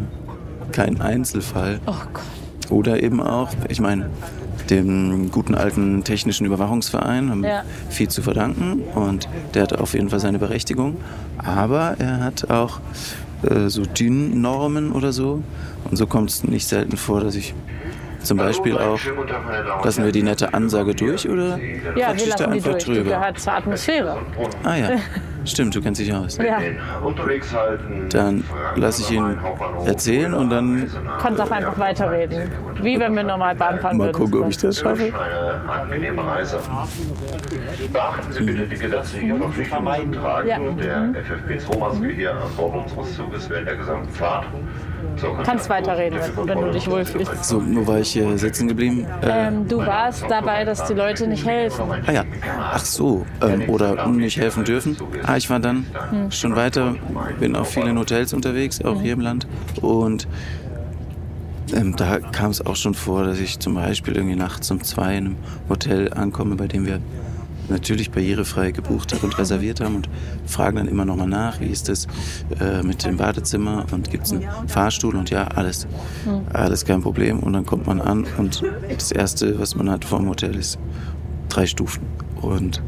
kein 0.73 0.99
Einzelfall. 1.01 1.79
Oh 1.87 1.93
Gott. 2.13 2.23
Oder 2.71 3.01
eben 3.03 3.21
auch, 3.21 3.49
ich 3.69 3.79
meine, 3.79 4.09
dem 4.69 5.31
guten 5.31 5.55
alten 5.55 6.03
technischen 6.03 6.45
Überwachungsverein 6.45 7.29
haben 7.29 7.43
Ja. 7.43 7.63
viel 7.89 8.07
zu 8.07 8.21
verdanken 8.21 8.81
und 8.95 9.27
der 9.53 9.63
hat 9.63 9.73
auf 9.73 9.93
jeden 9.93 10.09
Fall 10.09 10.19
seine 10.19 10.39
Berechtigung. 10.39 10.97
Aber 11.37 11.95
er 11.99 12.23
hat 12.23 12.49
auch 12.49 12.79
äh, 13.43 13.69
so 13.69 13.83
DIN-Normen 13.83 14.91
oder 14.91 15.11
so. 15.11 15.43
Und 15.89 15.97
so 15.97 16.07
kommt 16.07 16.29
es 16.31 16.43
nicht 16.43 16.67
selten 16.67 16.97
vor, 16.97 17.21
dass 17.21 17.35
ich 17.35 17.53
zum 18.23 18.37
Beispiel 18.39 18.75
auch, 18.75 18.97
lassen 19.83 20.03
wir 20.03 20.11
die 20.11 20.23
nette 20.23 20.51
Ansage 20.55 20.95
durch 20.95 21.29
oder 21.29 21.59
Ja, 21.95 22.07
wir 22.07 22.15
ich 22.15 22.23
da 22.23 22.29
lassen 22.29 22.37
die 22.37 22.43
einfach 22.55 22.71
durch. 22.71 22.85
Drüber? 22.85 23.03
gehört 23.03 23.39
zur 23.39 23.53
Atmosphäre. 23.53 24.17
Ah 24.63 24.75
ja, 24.75 24.89
stimmt, 25.45 25.75
du 25.75 25.81
kennst 25.81 26.01
dich 26.01 26.11
aus. 26.11 26.37
Ja, 26.37 26.57
Unterwegs 27.03 27.53
halten. 27.53 28.07
Dann 28.09 28.43
lasse 28.77 29.03
ich 29.03 29.11
ihn 29.11 29.37
erzählen 29.85 30.33
und 30.33 30.49
dann 30.49 30.89
kannst 31.19 31.39
auch 31.41 31.51
einfach 31.51 31.77
weiterreden. 31.77 32.51
Wie 32.81 32.99
wenn 32.99 33.15
wir 33.15 33.23
normal 33.23 33.55
Bahn 33.55 33.79
fahren 33.79 33.97
mal 33.97 34.07
würden. 34.07 34.17
gucken, 34.17 34.43
ob 34.43 34.49
ich 34.49 34.57
das 34.57 34.79
schaffe. 34.79 35.03
Eine 35.05 35.69
angenehme 35.71 36.25
Reise. 36.25 36.59
Beachten 37.91 38.31
Sie 38.31 38.43
bitte 38.43 38.67
die 38.67 38.77
gesetzliche 38.77 39.37
Verpflichtung 39.37 39.93
zum 39.95 40.11
Tragen 40.13 40.77
der 40.77 41.13
FFP2-Maske 41.23 42.07
hier 42.09 42.31
an 42.31 42.37
Bord 42.57 42.75
unseres 42.75 43.15
Zuges 43.15 43.49
während 43.49 43.67
der 43.67 43.75
gesamten 43.75 44.09
Fahrt. 44.11 44.45
Kannst 45.43 45.69
weiterreden, 45.69 46.19
wenn 46.45 46.59
du 46.59 46.71
dich 46.71 46.89
wohlfühlst. 46.89 47.45
So, 47.45 47.61
wo 47.65 47.87
war 47.87 47.99
ich 47.99 48.11
hier 48.11 48.37
sitzen 48.37 48.67
geblieben? 48.67 49.05
Äh, 49.21 49.47
Ähm, 49.47 49.67
du 49.67 49.77
warst 49.77 50.25
dabei, 50.29 50.63
dass 50.65 50.85
die 50.85 50.93
Leute 50.93 51.27
nicht 51.27 51.45
helfen. 51.45 51.85
ah 52.05 52.11
ja, 52.11 52.23
ach 52.59 52.83
so, 52.85 53.25
ähm, 53.41 53.69
oder 53.69 54.07
nicht 54.07 54.37
helfen 54.37 54.63
dürfen. 54.65 54.97
Ah, 55.23 55.37
ich 55.37 55.49
war 55.49 55.59
dann 55.59 55.85
schon 56.29 56.55
weiter, 56.55 56.95
bin 57.39 57.55
auf 57.55 57.69
vielen 57.69 57.97
Hotels 57.97 58.33
unterwegs, 58.33 58.83
auch 58.83 59.01
hier 59.01 59.13
im 59.13 59.21
Land. 59.21 59.47
Und 59.81 60.27
ähm, 61.73 61.95
da 61.95 62.19
kam 62.19 62.51
es 62.51 62.65
auch 62.65 62.75
schon 62.75 62.93
vor, 62.93 63.23
dass 63.23 63.39
ich 63.39 63.59
zum 63.59 63.75
Beispiel 63.75 64.15
irgendwie 64.15 64.35
nachts 64.35 64.69
um 64.71 64.83
zwei 64.83 65.17
in 65.17 65.25
einem 65.25 65.35
Hotel 65.69 66.13
ankomme, 66.13 66.55
bei 66.55 66.67
dem 66.67 66.85
wir 66.85 66.99
natürlich 67.69 68.11
barrierefrei 68.11 68.71
gebucht 68.71 69.13
haben 69.13 69.23
und 69.23 69.37
reserviert 69.37 69.81
haben 69.81 69.95
und 69.95 70.09
fragen 70.45 70.77
dann 70.77 70.87
immer 70.87 71.05
noch 71.05 71.15
mal 71.15 71.27
nach, 71.27 71.59
wie 71.59 71.67
ist 71.67 71.89
das 71.89 72.07
äh, 72.59 72.83
mit 72.83 73.05
dem 73.05 73.17
Badezimmer 73.17 73.85
und 73.91 74.09
gibt 74.09 74.25
es 74.25 74.33
einen 74.33 74.47
Fahrstuhl 74.67 75.15
und 75.15 75.29
ja, 75.29 75.47
alles, 75.47 75.87
alles 76.53 76.85
kein 76.85 77.01
Problem. 77.01 77.39
Und 77.39 77.53
dann 77.53 77.65
kommt 77.65 77.87
man 77.87 78.01
an 78.01 78.25
und 78.37 78.63
das 78.89 79.11
Erste, 79.11 79.59
was 79.59 79.75
man 79.75 79.89
hat 79.89 80.05
vom 80.05 80.27
Hotel 80.27 80.55
ist 80.55 80.79
drei 81.49 81.65
Stufen 81.65 82.03
und 82.41 82.81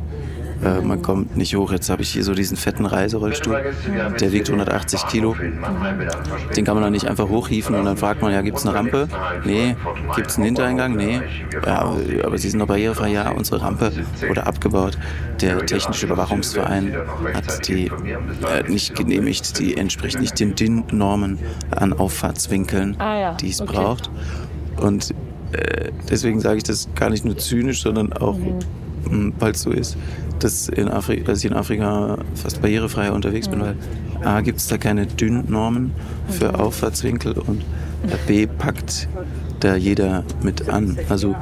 äh, 0.63 0.81
man 0.81 1.01
kommt 1.01 1.37
nicht 1.37 1.55
hoch. 1.55 1.71
Jetzt 1.71 1.89
habe 1.89 2.01
ich 2.01 2.09
hier 2.09 2.23
so 2.23 2.33
diesen 2.33 2.57
fetten 2.57 2.85
Reiserollstuhl, 2.85 3.73
der 4.19 4.31
wiegt 4.31 4.49
180 4.49 5.07
Kilo. 5.07 5.35
Den 6.55 6.65
kann 6.65 6.75
man 6.75 6.83
dann 6.83 6.93
nicht 6.93 7.07
einfach 7.07 7.29
hochhieven 7.29 7.75
und 7.75 7.85
dann 7.85 7.97
fragt 7.97 8.21
man, 8.21 8.31
ja, 8.31 8.41
gibt 8.41 8.57
es 8.57 8.65
eine 8.65 8.75
Rampe? 8.75 9.07
Nee. 9.45 9.75
Gibt 10.15 10.27
es 10.29 10.37
einen 10.37 10.45
Hintereingang? 10.45 10.95
Nee. 10.95 11.21
Ja, 11.65 11.93
aber 12.23 12.37
Sie 12.37 12.49
sind 12.49 12.59
noch 12.59 12.67
barrierefrei? 12.67 13.09
Ja, 13.09 13.29
unsere 13.31 13.61
Rampe 13.61 13.91
wurde 14.27 14.45
abgebaut. 14.45 14.97
Der 15.41 15.65
Technische 15.65 16.05
Überwachungsverein 16.07 16.95
hat 17.33 17.67
die 17.67 17.87
äh, 17.87 18.67
nicht 18.67 18.95
genehmigt. 18.95 19.59
Die 19.59 19.77
entspricht 19.77 20.19
nicht 20.19 20.39
den 20.39 20.55
DIN-Normen 20.55 21.39
an 21.71 21.93
Auffahrtswinkeln, 21.93 22.95
Ah 22.99 23.19
ja, 23.19 23.33
die 23.35 23.49
es 23.49 23.61
okay. 23.61 23.73
braucht. 23.75 24.09
Und 24.77 25.11
äh, 25.51 25.91
deswegen 26.09 26.39
sage 26.39 26.57
ich 26.57 26.63
das 26.63 26.89
gar 26.95 27.09
nicht 27.09 27.25
nur 27.25 27.37
zynisch, 27.37 27.81
sondern 27.81 28.13
auch, 28.13 28.37
Mhm. 28.37 28.59
Weil 29.39 29.51
es 29.51 29.61
so 29.61 29.71
ist, 29.71 29.97
dass, 30.39 30.69
in 30.69 30.87
Afri 30.87 31.23
dass 31.23 31.39
ich 31.39 31.45
in 31.45 31.53
Afrika 31.53 32.17
fast 32.35 32.61
barrierefrei 32.61 33.11
unterwegs 33.11 33.47
bin, 33.47 33.61
weil 33.61 33.75
A, 34.23 34.41
gibt 34.41 34.59
es 34.59 34.67
da 34.67 34.77
keine 34.77 35.05
DIN-Normen 35.05 35.91
für 36.29 36.49
Mhm. 36.49 36.55
Auffahrtswinkel 36.55 37.33
und 37.33 37.63
B, 38.27 38.47
packt 38.47 39.07
da 39.59 39.75
jeder 39.75 40.23
mit 40.43 40.69
an. 40.69 40.97
Also 41.09 41.35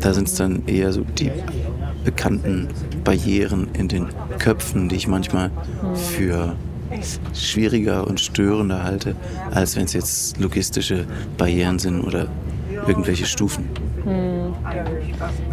da 0.00 0.12
sind 0.14 0.28
es 0.28 0.34
dann 0.34 0.62
eher 0.66 0.92
so 0.92 1.02
die 1.18 1.30
bekannten 2.04 2.68
Barrieren 3.04 3.68
in 3.72 3.88
den 3.88 4.06
Köpfen, 4.38 4.88
die 4.88 4.96
ich 4.96 5.08
manchmal 5.08 5.48
Mhm. 5.48 5.96
für 5.96 6.56
schwieriger 7.34 8.06
und 8.06 8.20
störender 8.20 8.82
halte, 8.82 9.14
als 9.52 9.76
wenn 9.76 9.84
es 9.84 9.92
jetzt 9.92 10.38
logistische 10.40 11.06
Barrieren 11.38 11.78
sind 11.78 12.00
oder 12.02 12.26
irgendwelche 12.86 13.26
Stufen. 13.26 13.64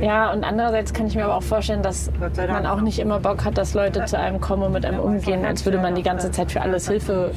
Ja, 0.01 0.31
und 0.31 0.43
andererseits 0.43 0.93
kann 0.93 1.07
ich 1.07 1.15
mir 1.15 1.25
aber 1.25 1.35
auch 1.35 1.43
vorstellen, 1.43 1.81
dass 1.81 2.11
man 2.47 2.65
auch 2.65 2.81
nicht 2.81 2.99
immer 2.99 3.19
Bock 3.19 3.43
hat, 3.45 3.57
dass 3.57 3.73
Leute 3.73 4.05
zu 4.05 4.17
einem 4.17 4.39
kommen 4.39 4.63
und 4.63 4.73
mit 4.73 4.85
einem 4.85 4.99
umgehen, 4.99 5.45
als 5.45 5.65
würde 5.65 5.77
man 5.77 5.95
die 5.95 6.03
ganze 6.03 6.31
Zeit 6.31 6.51
für 6.51 6.61
alles 6.61 6.87
Hilfe 6.87 7.31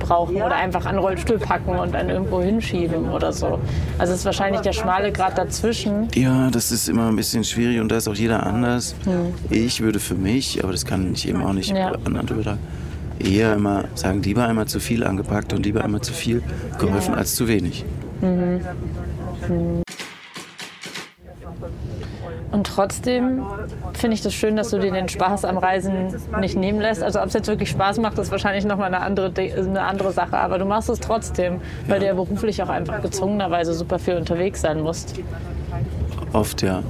brauchen 0.00 0.36
oder 0.36 0.56
einfach 0.56 0.86
an 0.86 0.96
den 0.96 1.00
Rollstuhl 1.04 1.38
packen 1.38 1.76
und 1.78 1.94
dann 1.94 2.10
irgendwo 2.10 2.40
hinschieben 2.40 3.10
oder 3.10 3.32
so. 3.32 3.58
Also 3.98 4.12
es 4.12 4.20
ist 4.20 4.24
wahrscheinlich 4.26 4.60
der 4.62 4.72
schmale 4.72 5.12
Grad 5.12 5.38
dazwischen. 5.38 6.08
Ja, 6.14 6.50
das 6.50 6.72
ist 6.72 6.88
immer 6.88 7.08
ein 7.08 7.16
bisschen 7.16 7.44
schwierig 7.44 7.80
und 7.80 7.90
da 7.90 7.96
ist 7.96 8.08
auch 8.08 8.14
jeder 8.14 8.44
anders. 8.44 8.94
Ich 9.50 9.80
würde 9.80 10.00
für 10.00 10.14
mich, 10.14 10.62
aber 10.62 10.72
das 10.72 10.84
kann 10.84 11.12
ich 11.12 11.28
eben 11.28 11.42
auch 11.42 11.52
nicht 11.52 11.74
Ja. 11.76 11.92
anderen 12.04 12.28
übertragen, 12.28 12.58
eher 13.18 13.54
immer 13.54 13.84
sagen, 13.94 14.22
lieber 14.22 14.46
einmal 14.46 14.66
zu 14.66 14.80
viel 14.80 15.04
angepackt 15.04 15.52
und 15.52 15.64
lieber 15.64 15.84
einmal 15.84 16.00
zu 16.00 16.12
viel 16.12 16.42
geholfen 16.78 17.14
als 17.14 17.34
zu 17.34 17.48
wenig. 17.48 17.84
Und 22.56 22.66
trotzdem 22.66 23.42
finde 23.92 24.14
ich 24.14 24.22
das 24.22 24.32
schön, 24.32 24.56
dass 24.56 24.70
du 24.70 24.78
dir 24.78 24.90
den 24.90 25.10
Spaß 25.10 25.44
am 25.44 25.58
Reisen 25.58 26.06
nicht 26.40 26.56
nehmen 26.56 26.80
lässt. 26.80 27.02
Also 27.02 27.20
ob 27.20 27.26
es 27.26 27.34
jetzt 27.34 27.48
wirklich 27.48 27.68
Spaß 27.68 27.98
macht, 27.98 28.16
ist 28.16 28.30
wahrscheinlich 28.30 28.64
nochmal 28.64 28.86
eine 28.86 29.02
andere, 29.04 29.30
De- 29.30 29.52
eine 29.52 29.82
andere 29.82 30.10
Sache. 30.10 30.38
Aber 30.38 30.58
du 30.58 30.64
machst 30.64 30.88
es 30.88 30.98
trotzdem, 30.98 31.60
weil 31.86 32.00
du 32.00 32.06
ja 32.06 32.14
beruflich 32.14 32.62
auch 32.62 32.70
einfach 32.70 33.02
gezwungenerweise 33.02 33.74
super 33.74 33.98
viel 33.98 34.16
unterwegs 34.16 34.62
sein 34.62 34.80
musst. 34.80 35.16
Oft 36.32 36.62
ja. 36.62 36.82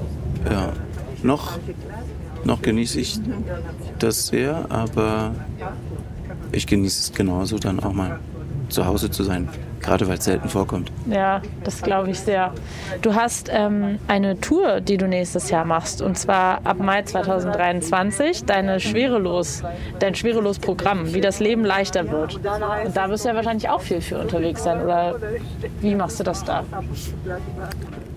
ja. 0.49 0.69
Noch, 1.25 1.59
noch 2.45 2.63
genieße 2.63 3.01
ich 3.01 3.19
das 3.99 4.29
sehr, 4.29 4.67
aber 4.69 5.33
ich 6.53 6.69
genieße 6.69 7.11
es 7.11 7.13
genauso, 7.13 7.59
dann 7.59 7.81
auch 7.81 7.93
mal 7.93 8.21
zu 8.69 8.87
Hause 8.87 9.11
zu 9.11 9.23
sein. 9.23 9.49
Gerade 9.81 10.09
weil 10.09 10.19
es 10.19 10.25
selten 10.25 10.49
vorkommt. 10.49 10.91
Ja, 11.09 11.43
das 11.63 11.83
glaube 11.83 12.11
ich 12.11 12.19
sehr. 12.19 12.53
Du 13.03 13.15
hast 13.15 13.51
ähm, 13.53 13.99
eine 14.09 14.41
Tour, 14.41 14.81
die 14.81 14.97
du 14.97 15.07
nächstes 15.07 15.51
Jahr 15.51 15.65
machst, 15.65 16.03
und 16.03 16.19
zwar 16.19 16.61
ab 16.65 16.79
Mai 16.79 17.03
2023, 17.03 18.45
deine 18.45 18.81
Schwerelos, 18.81 19.63
dein 19.99 20.15
Schwerelos-Programm, 20.15 21.15
wie 21.15 21.21
das 21.21 21.41
Leben 21.41 21.65
leichter 21.65 22.11
wird. 22.11 22.37
Und 22.37 22.97
da 22.97 23.09
wirst 23.11 23.25
du 23.25 23.29
ja 23.29 23.35
wahrscheinlich 23.35 23.69
auch 23.69 23.81
viel 23.81 24.01
für 24.01 24.19
unterwegs 24.19 24.65
sein, 24.65 24.83
oder 24.83 25.17
wie 25.81 25.95
machst 25.95 26.19
du 26.19 26.25
das 26.25 26.43
da? 26.43 26.65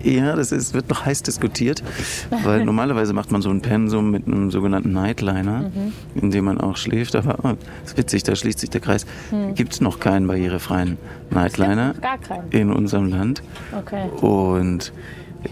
Ja, 0.02 0.34
das 0.34 0.52
ist, 0.52 0.74
wird 0.74 0.88
noch 0.88 1.04
heiß 1.04 1.22
diskutiert, 1.22 1.82
weil 2.42 2.64
normalerweise 2.64 3.12
macht 3.12 3.30
man 3.32 3.42
so 3.42 3.50
ein 3.50 3.60
Pensum 3.60 4.10
mit 4.10 4.26
einem 4.26 4.50
sogenannten 4.50 4.92
Nightliner, 4.92 5.70
in 6.14 6.30
dem 6.30 6.44
man 6.44 6.60
auch 6.60 6.76
schläft. 6.76 7.16
Aber 7.16 7.38
oh, 7.42 7.56
ist 7.84 7.96
witzig, 7.96 8.22
da 8.22 8.34
schließt 8.34 8.58
sich 8.58 8.70
der 8.70 8.80
Kreis. 8.80 9.06
Gibt 9.54 9.74
es 9.74 9.80
noch 9.80 10.00
keinen 10.00 10.26
barrierefreien 10.26 10.96
Nightliner 11.30 11.94
Gar 12.00 12.18
keinen. 12.18 12.50
in 12.50 12.72
unserem 12.72 13.08
Land. 13.08 13.42
Okay. 13.76 14.08
Und 14.20 14.92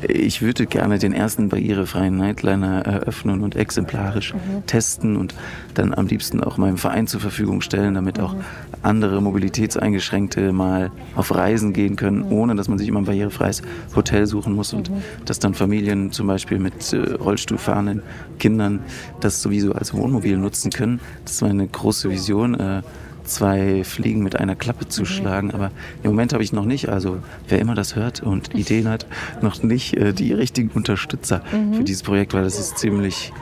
ich 0.03 0.42
würde 0.42 0.66
gerne 0.66 0.98
den 0.98 1.12
ersten 1.12 1.48
barrierefreien 1.48 2.16
Nightliner 2.16 2.83
eröffnen 2.83 3.40
und 3.40 3.57
exemplarisch 3.57 4.35
testen 4.66 5.16
und 5.16 5.35
dann 5.74 5.94
am 5.94 6.07
liebsten 6.07 6.42
auch 6.42 6.59
meinem 6.59 6.77
Verein 6.77 7.07
zur 7.07 7.20
Verfügung 7.20 7.61
stellen, 7.61 7.94
damit 7.94 8.20
auch 8.20 8.35
andere 8.83 9.22
Mobilitätseingeschränkte 9.22 10.53
mal 10.53 10.90
auf 11.16 11.35
Reisen 11.35 11.72
gehen 11.72 11.96
können, 11.96 12.22
ohne 12.22 12.55
dass 12.55 12.68
man 12.68 12.79
sich 12.79 12.88
immer 12.88 13.01
ein 13.01 13.07
barrierefreies 13.07 13.62
Hotel 13.96 14.27
suchen 14.27 14.55
muss 14.55 14.72
und 14.72 14.90
dass 15.24 15.38
dann 15.38 15.55
Familien 15.55 16.12
zum 16.12 16.27
Beispiel 16.27 16.59
mit 16.59 16.92
äh, 16.92 17.14
Rollstuhlfahrenden 17.14 18.03
Kindern 18.38 18.81
das 19.20 19.42
sowieso 19.42 19.72
als 19.72 19.94
Wohnmobil 19.94 20.37
nutzen 20.37 20.70
können. 20.70 21.01
Das 21.24 21.35
ist 21.35 21.42
meine 21.42 21.66
große 21.66 22.11
Vision. 22.11 22.55
Äh, 22.55 22.83
zwei 23.29 23.85
Fliegen 23.85 24.23
mit 24.23 24.37
einer 24.37 24.57
Klappe 24.57 24.88
zu 24.88 25.05
schlagen. 25.05 25.53
Aber 25.53 25.71
im 26.03 26.11
Moment 26.11 26.33
habe 26.33 26.43
ich 26.43 26.53
noch 26.53 26.64
nicht, 26.64 26.88
also 26.88 27.19
wer 27.49 27.59
immer 27.61 27.75
das 27.75 27.95
hört 27.97 28.23
und 28.23 28.55
Ideen 28.55 28.88
hat, 28.88 29.07
noch 29.41 29.62
nicht 29.62 29.97
äh, 29.97 30.12
die 30.12 30.33
richtigen 30.33 30.71
Unterstützer 30.75 31.43
für 31.73 31.85
dieses 31.85 32.03
Projekt, 32.03 32.35
weil 32.35 32.43
das 32.45 32.59
ist 32.59 32.79
ziemlich 32.79 33.33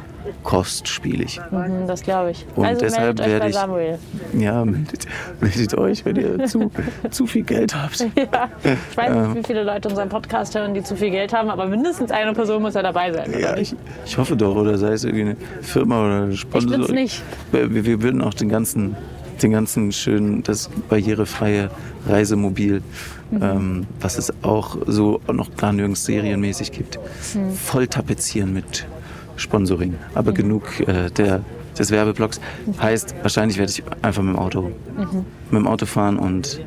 kostspielig. 0.42 1.40
Mhm, 1.50 1.86
das 1.86 2.02
glaube 2.02 2.30
ich. 2.30 2.46
Und 2.56 2.66
also 2.66 2.80
deshalb 2.80 3.18
meldet 3.18 3.20
euch 3.26 3.32
werde 3.32 3.48
ich- 3.48 3.54
Samuel. 3.54 3.98
Ja, 4.38 4.64
meldet, 4.64 5.06
meldet 5.40 5.74
euch, 5.78 6.04
wenn 6.04 6.16
ihr 6.16 6.44
zu, 6.46 6.70
zu 7.10 7.26
viel 7.26 7.42
Geld 7.42 7.74
habt. 7.74 8.00
Ja. 8.16 8.48
Ich 8.90 8.96
weiß 8.96 9.28
nicht, 9.28 9.36
wie 9.36 9.46
viele 9.46 9.62
Leute 9.64 9.88
unseren 9.88 10.08
Podcast 10.08 10.54
hören, 10.54 10.74
die 10.74 10.82
zu 10.82 10.96
viel 10.96 11.10
Geld 11.10 11.32
haben, 11.32 11.50
aber 11.50 11.66
mindestens 11.66 12.10
eine 12.10 12.32
Person 12.32 12.62
muss 12.62 12.74
ja 12.74 12.82
dabei 12.82 13.12
sein. 13.12 13.32
Ja, 13.38 13.56
ich, 13.56 13.74
ich 14.04 14.18
hoffe 14.18 14.36
doch, 14.36 14.54
oder 14.56 14.78
sei 14.78 14.92
es 14.92 15.04
irgendwie 15.04 15.22
eine 15.24 15.36
Firma 15.62 16.04
oder 16.04 16.22
ein 16.24 16.36
Sponsor. 16.36 16.80
Ich 16.80 16.88
nicht. 16.90 17.22
Wir, 17.52 17.84
wir 17.84 18.02
würden 18.02 18.22
auch 18.22 18.34
den 18.34 18.48
ganzen, 18.48 18.96
den 19.42 19.52
ganzen 19.52 19.92
schönen, 19.92 20.42
das 20.42 20.68
barrierefreie 20.88 21.70
Reisemobil, 22.08 22.82
Mhm. 23.30 23.42
ähm, 23.42 23.86
was 24.00 24.18
es 24.18 24.32
auch 24.42 24.76
so 24.86 25.20
noch 25.32 25.56
gar 25.56 25.72
nirgends 25.72 26.04
serienmäßig 26.04 26.70
gibt, 26.72 26.98
Mhm. 27.34 27.50
voll 27.52 27.88
tapezieren 27.88 28.52
mit 28.52 28.86
Sponsoring. 29.36 29.94
Aber 30.14 30.30
Mhm. 30.30 30.34
genug 30.36 30.80
äh, 30.86 31.10
der, 31.10 31.42
des 31.78 31.90
Werbeblocks. 31.90 32.40
Heißt, 32.80 33.14
wahrscheinlich 33.22 33.58
werde 33.58 33.70
ich 33.72 33.82
einfach 34.02 34.22
mit 34.22 34.34
dem 34.34 34.38
Auto, 34.38 34.62
Mhm. 34.96 35.24
mit 35.50 35.60
dem 35.60 35.66
Auto 35.66 35.86
fahren 35.86 36.18
und 36.18 36.60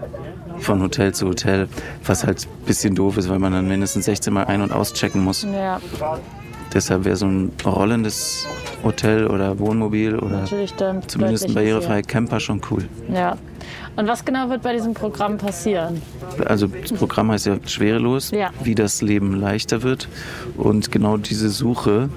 von 0.60 0.82
Hotel 0.82 1.14
zu 1.14 1.28
Hotel, 1.28 1.70
was 2.06 2.26
halt 2.26 2.46
ein 2.46 2.66
bisschen 2.66 2.94
doof 2.94 3.16
ist, 3.18 3.30
weil 3.30 3.40
man 3.40 3.54
dann 3.54 3.68
mindestens 3.68 4.04
16 4.06 4.34
Mal 4.34 4.44
ein- 4.46 4.62
und 4.62 4.74
auschecken 4.74 5.24
muss. 5.24 5.44
Ja. 5.44 5.80
Deshalb 6.74 7.06
wäre 7.06 7.16
so 7.16 7.26
ein 7.26 7.52
rollendes 7.66 8.48
Hotel 8.84 9.28
oder 9.28 9.60
Wohnmobil 9.60 10.16
oder 10.18 10.46
zumindest 11.08 11.48
ein 11.48 11.54
barrierefreier 11.54 12.02
Camper 12.04 12.40
schon 12.40 12.62
cool. 12.72 12.86
Ja. 13.14 13.38
Und 13.96 14.08
was 14.08 14.24
genau 14.24 14.50
wird 14.50 14.62
bei 14.62 14.74
diesem 14.74 14.94
Programm 14.94 15.38
passieren? 15.38 16.02
Also 16.46 16.68
das 16.68 16.94
Programm 16.94 17.32
heißt 17.32 17.48
ja 17.48 17.58
schwerelos, 17.66 18.32
Ja. 18.32 18.52
wie 18.64 18.76
das 18.76 19.02
Leben 19.02 19.34
leichter 19.36 19.84
wird. 19.84 20.08
Und 20.56 20.92
genau 20.92 21.18
diese 21.18 21.50
Suche 21.50 22.10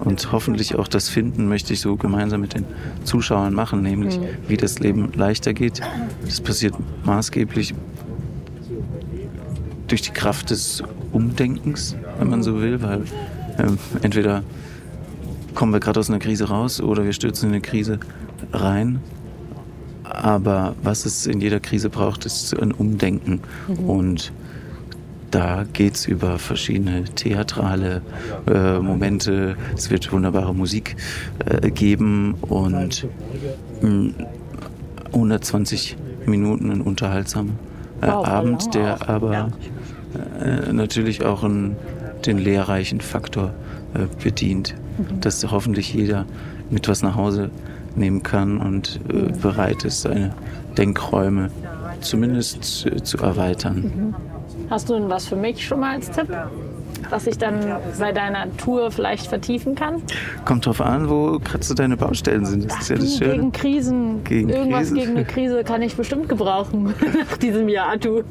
und 0.00 0.30
hoffentlich 0.30 0.76
auch 0.76 0.86
das 0.86 1.08
Finden 1.08 1.48
möchte 1.48 1.72
ich 1.72 1.80
so 1.80 1.96
gemeinsam 1.96 2.40
mit 2.40 2.54
den 2.54 2.64
Zuschauern 3.02 3.52
machen, 3.52 3.82
nämlich 3.82 4.20
wie 4.46 4.56
das 4.56 4.78
Leben 4.78 5.10
leichter 5.14 5.54
geht. 5.54 5.80
Das 6.24 6.40
passiert 6.40 6.74
maßgeblich 7.04 7.74
durch 9.88 10.02
die 10.02 10.10
Kraft 10.12 10.50
des 10.50 10.82
Umdenkens, 11.12 11.96
wenn 12.18 12.30
man 12.30 12.42
so 12.42 12.60
will, 12.60 12.80
weil 12.82 13.02
ähm, 13.58 13.78
entweder 14.02 14.42
kommen 15.54 15.72
wir 15.72 15.80
gerade 15.80 16.00
aus 16.00 16.08
einer 16.08 16.18
Krise 16.18 16.48
raus 16.48 16.80
oder 16.80 17.04
wir 17.04 17.12
stürzen 17.12 17.48
in 17.48 17.54
eine 17.54 17.60
Krise 17.60 17.98
rein. 18.52 19.00
Aber 20.04 20.74
was 20.82 21.04
es 21.04 21.26
in 21.26 21.40
jeder 21.40 21.60
Krise 21.60 21.90
braucht, 21.90 22.24
ist 22.24 22.58
ein 22.58 22.72
Umdenken. 22.72 23.40
Und 23.86 24.32
da 25.30 25.64
geht 25.72 25.94
es 25.96 26.06
über 26.06 26.38
verschiedene 26.38 27.04
theatrale 27.04 28.02
äh, 28.46 28.78
Momente. 28.78 29.56
Es 29.76 29.90
wird 29.90 30.10
wunderbare 30.12 30.54
Musik 30.54 30.96
äh, 31.44 31.70
geben 31.70 32.34
und 32.40 33.06
mh, 33.82 34.12
120 35.12 35.96
Minuten 36.26 36.70
ein 36.70 36.80
unterhaltsamer 36.80 37.52
äh, 38.00 38.06
Wow, 38.06 38.26
Abend, 38.26 38.74
der 38.74 39.08
aber 39.08 39.50
äh, 40.40 40.72
natürlich 40.72 41.24
auch 41.24 41.44
einen, 41.44 41.76
den 42.26 42.38
lehrreichen 42.38 43.00
Faktor 43.00 43.52
äh, 43.94 44.06
bedient, 44.22 44.74
dass 45.20 45.48
hoffentlich 45.50 45.92
jeder 45.94 46.24
mit 46.70 46.88
was 46.88 47.02
nach 47.02 47.14
Hause 47.14 47.50
nehmen 47.96 48.22
kann 48.22 48.58
und 48.58 49.00
äh, 49.12 49.32
bereit 49.40 49.84
ist, 49.84 50.02
seine 50.02 50.32
Denkräume 50.76 51.50
zumindest 52.00 52.86
äh, 52.86 53.02
zu 53.02 53.18
erweitern. 53.18 54.14
Hast 54.70 54.88
du 54.90 54.94
denn 54.94 55.08
was 55.08 55.26
für 55.26 55.36
mich 55.36 55.66
schon 55.66 55.80
mal 55.80 55.94
als 55.94 56.10
Tipp? 56.10 56.28
Was 57.10 57.26
ich 57.26 57.38
dann 57.38 57.60
bei 57.98 58.12
deiner 58.12 58.54
Tour 58.56 58.90
vielleicht 58.90 59.28
vertiefen 59.28 59.74
kann? 59.74 60.02
Kommt 60.44 60.66
drauf 60.66 60.80
an, 60.80 61.08
wo 61.08 61.38
gerade 61.38 61.64
so 61.64 61.72
deine 61.72 61.96
Baustellen 61.96 62.44
sind. 62.44 62.68
Das 62.70 62.80
ist 62.80 62.88
ja 62.90 62.96
das 62.96 63.04
Du, 63.18 63.24
Schöne. 63.24 63.34
gegen 63.36 63.52
Krisen. 63.52 64.24
Gegen 64.24 64.48
Irgendwas 64.50 64.80
Krisen. 64.88 64.94
gegen 64.96 65.10
eine 65.12 65.24
Krise 65.24 65.64
kann 65.64 65.80
ich 65.80 65.94
bestimmt 65.96 66.28
gebrauchen 66.28 66.92
nach 67.30 67.36
diesem 67.38 67.68
Jahr, 67.68 67.96
du. 67.96 68.22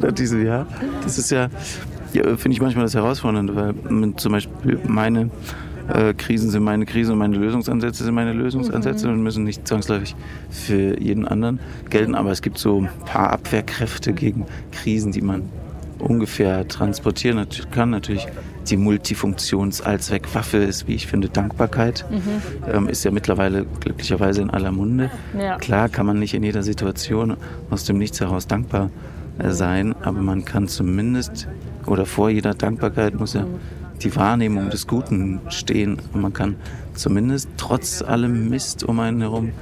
nach 0.00 0.12
diesem 0.12 0.44
Jahr. 0.44 0.66
Das 1.02 1.18
ist 1.18 1.30
ja, 1.30 1.48
ja 2.12 2.36
finde 2.36 2.54
ich 2.54 2.60
manchmal 2.60 2.84
das 2.84 2.94
Herausfordernde, 2.94 3.56
weil 3.56 3.74
zum 4.16 4.32
Beispiel 4.32 4.80
meine 4.86 5.30
äh, 5.92 6.14
Krisen 6.14 6.50
sind 6.50 6.62
meine 6.62 6.86
Krisen 6.86 7.12
und 7.12 7.18
meine 7.18 7.36
Lösungsansätze 7.36 8.04
sind 8.04 8.14
meine 8.14 8.32
Lösungsansätze 8.32 9.08
und 9.08 9.22
müssen 9.22 9.44
nicht 9.44 9.66
zwangsläufig 9.66 10.14
für 10.50 11.00
jeden 11.00 11.26
anderen 11.26 11.60
gelten. 11.88 12.14
Aber 12.14 12.30
es 12.30 12.42
gibt 12.42 12.58
so 12.58 12.82
ein 12.82 12.88
paar 13.06 13.30
Abwehrkräfte 13.32 14.12
gegen 14.12 14.46
Krisen, 14.72 15.12
die 15.12 15.22
man 15.22 15.42
ungefähr 15.98 16.66
transportieren 16.66 17.46
kann. 17.70 17.90
Natürlich 17.90 18.26
die 18.68 18.76
Multifunktions-Allzweckwaffe 18.76 20.58
ist, 20.58 20.86
wie 20.86 20.94
ich 20.94 21.06
finde, 21.06 21.28
Dankbarkeit. 21.28 22.04
Ähm, 22.72 22.88
ist 22.88 23.04
ja 23.04 23.10
mittlerweile 23.10 23.66
glücklicherweise 23.80 24.42
in 24.42 24.50
aller 24.50 24.72
Munde. 24.72 25.10
Ja. 25.38 25.56
Klar 25.58 25.88
kann 25.88 26.06
man 26.06 26.18
nicht 26.18 26.34
in 26.34 26.42
jeder 26.42 26.62
Situation 26.62 27.36
aus 27.70 27.84
dem 27.84 27.98
Nichts 27.98 28.20
heraus 28.20 28.46
dankbar 28.46 28.90
äh, 29.38 29.50
sein, 29.50 29.94
aber 30.02 30.20
man 30.20 30.44
kann 30.44 30.68
zumindest 30.68 31.48
oder 31.86 32.06
vor 32.06 32.30
jeder 32.30 32.54
Dankbarkeit 32.54 33.18
muss 33.18 33.34
ja 33.34 33.46
die 34.02 34.14
Wahrnehmung 34.16 34.70
des 34.70 34.86
Guten 34.86 35.40
stehen. 35.48 35.98
Und 36.12 36.22
man 36.22 36.32
kann 36.32 36.56
zumindest 36.94 37.48
trotz 37.56 38.02
allem 38.02 38.48
Mist 38.48 38.84
um 38.84 39.00
einen 39.00 39.20
herum 39.20 39.52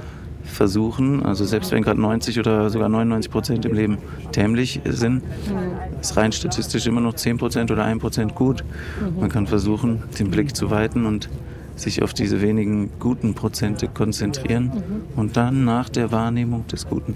versuchen, 0.43 1.23
also 1.25 1.45
selbst 1.45 1.71
wenn 1.71 1.83
gerade 1.83 2.01
90 2.01 2.39
oder 2.39 2.69
sogar 2.69 2.89
99 2.89 3.31
Prozent 3.31 3.65
im 3.65 3.73
Leben 3.73 3.97
dämlich 4.35 4.81
sind, 4.83 5.21
ist 6.01 6.17
rein 6.17 6.31
statistisch 6.31 6.87
immer 6.87 7.01
noch 7.01 7.13
10 7.13 7.37
Prozent 7.37 7.71
oder 7.71 7.85
1 7.85 8.01
Prozent 8.01 8.35
gut. 8.35 8.63
Man 9.19 9.29
kann 9.29 9.47
versuchen, 9.47 10.03
den 10.17 10.31
Blick 10.31 10.55
zu 10.55 10.71
weiten 10.71 11.05
und 11.05 11.29
sich 11.75 12.03
auf 12.03 12.13
diese 12.13 12.41
wenigen 12.41 12.89
guten 12.99 13.35
Prozente 13.35 13.87
konzentrieren 13.87 14.71
und 15.15 15.37
dann 15.37 15.63
nach 15.63 15.87
der 15.87 16.11
Wahrnehmung 16.11 16.67
des 16.67 16.87
Guten 16.87 17.15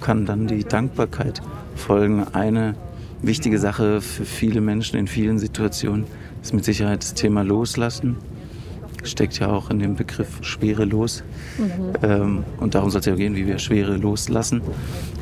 kann 0.00 0.26
dann 0.26 0.46
die 0.46 0.64
Dankbarkeit 0.64 1.40
folgen. 1.76 2.26
Eine 2.32 2.74
wichtige 3.22 3.58
Sache 3.58 4.00
für 4.00 4.24
viele 4.24 4.60
Menschen 4.60 4.98
in 4.98 5.06
vielen 5.06 5.38
Situationen 5.38 6.04
ist 6.42 6.54
mit 6.54 6.64
Sicherheit 6.64 7.02
das 7.02 7.14
Thema 7.14 7.42
Loslassen. 7.42 8.16
Steckt 9.02 9.38
ja 9.38 9.48
auch 9.48 9.70
in 9.70 9.78
dem 9.78 9.94
Begriff 9.94 10.38
Schwere 10.42 10.84
los. 10.84 11.22
Ähm, 12.02 12.44
und 12.58 12.74
darum 12.74 12.90
soll 12.90 13.00
es 13.00 13.06
ja 13.06 13.14
gehen, 13.14 13.36
wie 13.36 13.46
wir 13.46 13.58
Schwere 13.58 13.96
loslassen. 13.96 14.62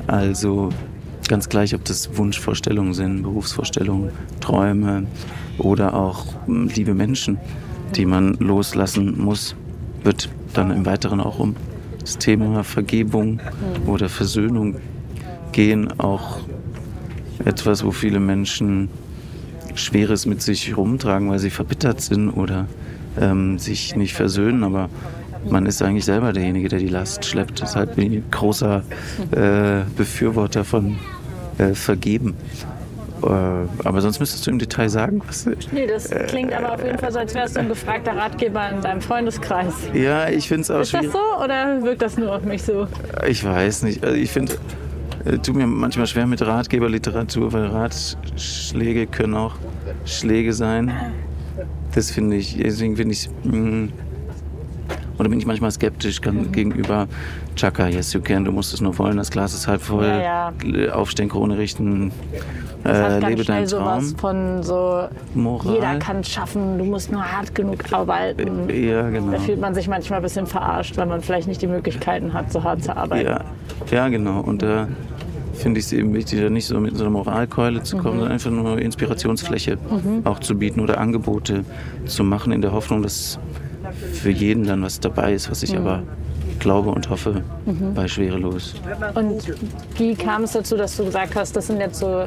Also 0.07 0.71
ganz 1.29 1.49
gleich, 1.49 1.75
ob 1.75 1.85
das 1.85 2.17
Wunschvorstellungen 2.17 2.95
sind, 2.95 3.23
Berufsvorstellungen, 3.23 4.11
Träume 4.41 5.07
oder 5.59 5.95
auch 5.95 6.27
hm, 6.47 6.69
liebe 6.69 6.95
Menschen, 6.95 7.39
die 7.95 8.07
man 8.07 8.35
loslassen 8.35 9.19
muss, 9.19 9.55
wird 10.03 10.29
dann 10.53 10.71
im 10.71 10.87
Weiteren 10.87 11.21
auch 11.21 11.39
um 11.39 11.57
das 12.01 12.19
Thema 12.19 12.65
Vergebung 12.65 13.41
oder 13.87 14.09
Versöhnung 14.09 14.77
gehen. 15.53 15.99
Auch 15.99 16.41
etwas, 17.45 17.85
wo 17.85 17.91
viele 17.91 18.21
Menschen 18.21 18.89
Schweres 19.75 20.27
mit 20.27 20.43
sich 20.43 20.77
rumtragen, 20.77 21.31
weil 21.31 21.39
sie 21.39 21.51
verbittert 21.51 22.01
sind 22.01 22.31
oder 22.31 22.67
ähm, 23.21 23.59
sich 23.59 23.97
nicht 23.97 24.15
versöhnen, 24.15 24.63
aber 24.65 24.89
man 25.49 25.67
ist 25.67 25.83
eigentlich 25.83 26.05
selber 26.05 26.33
derjenige, 26.33 26.69
der 26.69 26.79
die 26.79 26.89
Last 26.89 27.25
schleppt. 27.25 27.61
Deshalb 27.61 27.97
bin 27.97 28.13
ich 28.13 28.19
ein 28.19 28.31
großer 28.31 28.83
äh, 29.33 29.83
Befürworter 29.97 30.65
von 30.65 30.97
äh, 31.59 31.75
Vergeben. 31.75 32.35
Äh, 33.23 33.27
aber 33.27 34.01
sonst 34.01 34.21
müsstest 34.21 34.47
du 34.47 34.51
im 34.51 34.59
Detail 34.59 34.89
sagen, 34.89 35.23
was. 35.27 35.47
Nee, 35.73 35.87
das 35.87 36.11
klingt 36.29 36.53
aber 36.53 36.75
auf 36.75 36.85
jeden 36.85 36.99
Fall 36.99 37.13
so, 37.13 37.19
als 37.19 37.35
wärst 37.35 37.57
du 37.57 37.61
ein 37.61 37.69
gefragter 37.69 38.17
Ratgeber 38.17 38.71
in 38.71 38.81
deinem 38.81 39.01
Freundeskreis. 39.01 39.75
Ja, 39.93 40.29
ich 40.29 40.49
finde 40.49 40.63
es 40.63 40.71
auch 40.71 40.81
Ist 40.81 40.95
das 40.95 41.07
so 41.07 41.43
oder 41.43 41.83
wirkt 41.83 42.03
das 42.03 42.17
nur 42.17 42.35
auf 42.35 42.43
mich 42.45 42.63
so? 42.63 42.87
Ich 43.27 43.45
weiß 43.45 43.83
nicht. 43.83 44.05
Also 44.05 44.17
ich 44.17 44.31
finde, 44.31 44.55
äh, 45.25 45.39
tut 45.39 45.57
mir 45.57 45.67
manchmal 45.67 46.07
schwer 46.07 46.27
mit 46.27 46.43
Ratgeberliteratur, 46.43 47.53
weil 47.53 47.67
Ratschläge 47.67 49.07
können 49.07 49.35
auch 49.35 49.55
Schläge 50.05 50.53
sein. 50.53 50.93
Das 51.95 52.11
finde 52.11 52.37
ich, 52.37 52.57
deswegen 52.57 52.97
finde 52.97 53.13
ich, 53.13 53.29
mh, 53.45 53.89
oder 55.19 55.29
bin 55.29 55.39
ich 55.39 55.47
manchmal 55.47 55.71
skeptisch 55.71 56.21
kann, 56.21 56.51
gegenüber 56.51 57.07
Chaka, 57.55 57.87
yes 57.87 58.13
you 58.13 58.21
can, 58.21 58.45
du 58.45 58.51
musst 58.51 58.75
es 58.75 58.81
nur 58.81 58.99
wollen, 58.99 59.17
das 59.17 59.31
Glas 59.31 59.55
ist 59.55 59.69
halb 59.69 59.81
voll, 59.81 60.07
Ja, 60.07 60.53
aufstehen, 60.93 61.29
Krone 61.29 61.57
richten, 61.57 62.11
Das 62.83 62.99
äh, 62.99 63.21
ganz 63.21 63.27
lebe 63.29 63.45
deinen 63.45 63.67
sowas 63.69 64.09
Traum. 64.17 64.19
von 64.19 64.63
so, 64.65 65.05
Moral. 65.35 65.75
jeder 65.75 65.99
kann 66.01 66.19
es 66.19 66.31
schaffen, 66.31 66.79
du 66.79 66.85
musst 66.85 67.13
nur 67.13 67.23
hart 67.23 67.55
genug 67.55 67.93
arbeiten. 67.93 68.69
Ja, 68.69 69.09
genau. 69.09 69.31
Da 69.31 69.39
fühlt 69.39 69.61
man 69.61 69.73
sich 69.73 69.87
manchmal 69.87 70.19
ein 70.19 70.23
bisschen 70.25 70.47
verarscht, 70.49 70.97
weil 70.97 71.07
man 71.07 71.21
vielleicht 71.21 71.47
nicht 71.47 71.63
die 71.63 71.69
Möglichkeiten 71.69 72.33
hat, 72.33 72.51
so 72.51 72.65
hart 72.65 72.83
zu 72.83 72.97
arbeiten. 72.97 73.25
Ja, 73.29 73.45
ja 73.93 74.09
genau. 74.09 74.41
Und 74.41 74.63
da 74.63 74.89
finde 75.55 75.81
ich 75.81 75.87
es 75.87 75.93
eben 75.93 76.15
wichtig, 76.15 76.41
da 76.41 76.51
nicht 76.51 76.67
so 76.67 76.79
mit 76.81 76.97
so 76.97 77.05
einer 77.05 77.11
Moralkeule 77.11 77.83
zu 77.83 77.97
kommen, 77.97 78.19
sondern 78.19 78.33
einfach 78.33 78.51
nur 78.51 78.79
Inspirationsfläche 78.79 79.79
auch 80.25 80.41
zu 80.41 80.57
bieten 80.57 80.81
oder 80.81 80.99
Angebote 80.99 81.65
zu 82.07 82.25
machen, 82.25 82.53
in 82.53 82.63
der 82.63 82.73
Hoffnung, 82.73 83.03
dass 83.03 83.39
für 84.13 84.31
jeden 84.31 84.67
dann 84.67 84.83
was 84.83 85.01
dabei 85.01 85.35
ist, 85.35 85.51
was 85.51 85.63
ich 85.63 85.77
aber 85.77 86.03
glaube 86.59 86.91
und 86.91 87.11
hoffe 87.11 87.43
bei 87.95 88.09
Schwerelos. 88.09 88.75
Und 89.15 89.55
wie 89.97 90.15
kam 90.15 90.45
es 90.45 90.53
dazu, 90.53 90.77
dass 90.77 90.97
du 90.97 91.05
gesagt 91.05 91.35
hast, 91.37 91.57
das 91.57 91.67
sind 91.67 91.81
jetzt 91.81 91.99
so 91.99 92.27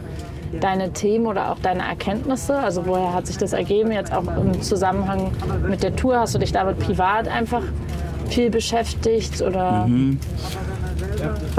deine 0.61 0.93
Themen 0.93 1.25
oder 1.25 1.51
auch 1.51 1.59
deine 1.59 1.83
Erkenntnisse? 1.83 2.57
Also 2.57 2.85
woher 2.85 3.13
hat 3.13 3.27
sich 3.27 3.37
das 3.37 3.53
ergeben? 3.53 3.91
Jetzt 3.91 4.13
auch 4.13 4.23
im 4.37 4.61
Zusammenhang 4.61 5.31
mit 5.67 5.83
der 5.83 5.95
Tour, 5.95 6.19
hast 6.19 6.35
du 6.35 6.39
dich 6.39 6.51
damit 6.51 6.79
privat 6.79 7.27
einfach 7.27 7.63
viel 8.29 8.49
beschäftigt 8.49 9.41
oder? 9.41 9.89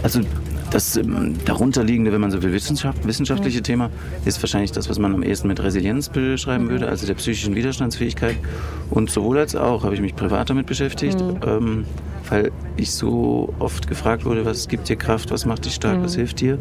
Also 0.02 0.20
das 0.70 0.96
ähm, 0.96 1.34
darunterliegende, 1.44 2.12
wenn 2.12 2.20
man 2.20 2.30
so 2.30 2.42
will, 2.42 2.52
Wissenschaft, 2.52 3.06
wissenschaftliche 3.06 3.62
Thema 3.62 3.90
ist 4.24 4.42
wahrscheinlich 4.42 4.72
das, 4.72 4.88
was 4.88 4.98
man 4.98 5.14
am 5.14 5.22
ehesten 5.22 5.48
mit 5.48 5.62
Resilienz 5.62 6.08
beschreiben 6.08 6.68
würde, 6.68 6.88
also 6.88 7.06
der 7.06 7.14
psychischen 7.14 7.54
Widerstandsfähigkeit. 7.54 8.36
Und 8.90 9.10
sowohl 9.10 9.38
als 9.38 9.56
auch 9.56 9.84
habe 9.84 9.94
ich 9.94 10.00
mich 10.00 10.14
privat 10.14 10.50
damit 10.50 10.66
beschäftigt, 10.66 11.22
ähm, 11.46 11.84
weil 12.28 12.52
ich 12.76 12.92
so 12.92 13.54
oft 13.58 13.88
gefragt 13.88 14.24
wurde, 14.24 14.44
was 14.44 14.68
gibt 14.68 14.88
dir 14.88 14.96
Kraft, 14.96 15.30
was 15.30 15.46
macht 15.46 15.64
dich 15.64 15.74
stark, 15.74 16.02
was 16.02 16.14
hilft 16.14 16.40
dir? 16.40 16.58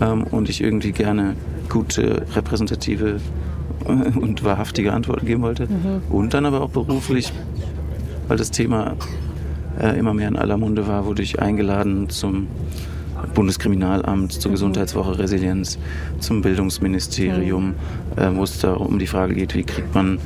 Ähm, 0.00 0.24
und 0.24 0.48
ich 0.48 0.62
irgendwie 0.62 0.92
gerne 0.92 1.36
gute, 1.68 2.26
repräsentative 2.34 3.20
äh, 3.86 4.18
und 4.18 4.44
wahrhaftige 4.44 4.92
Antworten 4.92 5.26
geben 5.26 5.42
wollte. 5.42 5.68
Und 6.10 6.34
dann 6.34 6.46
aber 6.46 6.60
auch 6.62 6.70
beruflich, 6.70 7.32
weil 8.28 8.36
das 8.36 8.50
Thema 8.50 8.96
äh, 9.80 9.98
immer 9.98 10.14
mehr 10.14 10.28
in 10.28 10.36
aller 10.36 10.56
Munde 10.56 10.86
war, 10.86 11.06
wurde 11.06 11.22
ich 11.22 11.40
eingeladen 11.40 12.08
zum 12.08 12.48
Bundeskriminalamt, 13.34 14.32
zur 14.32 14.52
Gesundheitswoche 14.52 15.18
Resilienz, 15.18 15.78
zum 16.18 16.42
Bildungsministerium, 16.42 17.74
äh, 18.16 18.28
wo 18.34 18.44
es 18.44 18.58
da 18.60 18.72
um 18.72 18.98
die 18.98 19.06
Frage 19.06 19.34
geht, 19.34 19.54
wie 19.54 19.62
kriegt 19.62 19.94
man 19.94 20.18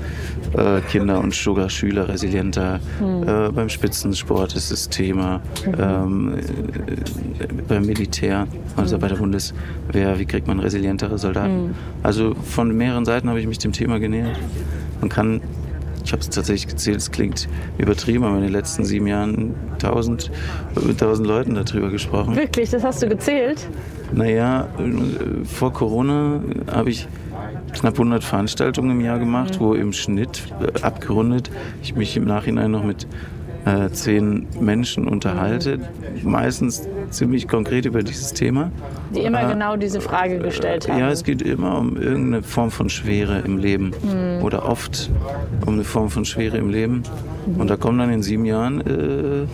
äh, 0.57 0.81
Kinder 0.83 1.21
und 1.21 1.35
sogar 1.35 1.71
Schüler 1.71 2.09
resilienter. 2.09 2.81
Äh, 3.01 3.51
beim 3.53 3.69
Spitzensport 3.69 4.55
ist 4.55 4.71
das 4.71 4.89
Thema, 4.89 5.41
ähm, 5.67 6.35
äh, 6.37 7.47
beim 7.69 7.87
Militär, 7.87 8.47
also 8.77 8.99
bei 8.99 9.09
der 9.09 9.17
Bundeswehr, 9.17 10.19
wie 10.19 10.27
kriegt 10.27 10.47
man 10.47 10.61
resilientere 10.61 11.19
Soldaten. 11.19 11.75
Also 12.03 12.35
von 12.35 12.77
mehreren 12.77 13.05
Seiten 13.05 13.29
habe 13.29 13.41
ich 13.41 13.47
mich 13.47 13.59
dem 13.59 13.73
Thema 13.73 13.99
genähert. 13.99 14.39
Man 15.01 15.09
kann 15.09 15.41
ich 16.05 16.13
habe 16.13 16.21
es 16.21 16.29
tatsächlich 16.29 16.69
gezählt, 16.69 16.99
es 16.99 17.11
klingt 17.11 17.49
übertrieben, 17.79 18.25
aber 18.25 18.37
in 18.37 18.43
den 18.43 18.53
letzten 18.53 18.85
sieben 18.85 19.07
Jahren 19.07 19.55
tausend, 19.79 20.31
mit 20.87 21.01
tausend 21.01 21.27
Leuten 21.27 21.55
darüber 21.55 21.91
gesprochen. 21.91 22.37
Wirklich, 22.37 22.71
das 22.71 22.85
hast 22.85 23.03
du 23.03 23.09
gezählt? 23.09 23.67
Naja, 24.13 24.69
vor 25.45 25.73
Corona 25.73 26.41
habe 26.71 26.91
ich 26.91 27.09
knapp 27.73 27.95
100 27.95 28.23
Veranstaltungen 28.23 28.91
im 28.93 29.01
Jahr 29.01 29.19
gemacht, 29.19 29.59
wo 29.61 29.75
im 29.75 29.93
Schnitt 29.93 30.43
äh, 30.61 30.81
abgerundet 30.83 31.51
ich 31.83 31.95
mich 31.95 32.17
im 32.17 32.25
Nachhinein 32.25 32.71
noch 32.71 32.85
mit 32.85 33.07
äh, 33.65 33.91
zehn 33.91 34.47
Menschen 34.61 35.09
unterhalte, 35.09 35.81
meistens 36.23 36.87
ziemlich 37.11 37.49
konkret 37.49 37.87
über 37.87 38.03
dieses 38.03 38.33
Thema. 38.33 38.71
Die 39.15 39.21
immer 39.21 39.47
genau 39.47 39.77
diese 39.77 40.01
Frage 40.01 40.39
gestellt 40.39 40.89
haben. 40.89 40.99
Ja, 40.99 41.11
es 41.11 41.25
geht 41.25 41.43
immer 41.43 41.79
um 41.79 41.97
irgendeine 41.97 42.43
Form 42.43 42.71
von 42.71 42.89
Schwere 42.89 43.41
im 43.41 43.59
Leben 43.59 43.93
oder 44.43 44.69
oft 44.69 45.11
um 45.67 45.75
eine 45.75 45.85
Form 45.85 46.11
von 46.11 46.25
Schwere 46.25 46.59
im 46.59 46.71
Leben. 46.71 47.03
Und 47.59 47.69
da 47.69 47.77
kommen 47.77 47.99
dann 47.99 48.11
in 48.11 48.23
sieben 48.23 48.45
Jahren 48.45 48.81
äh, 48.81 49.47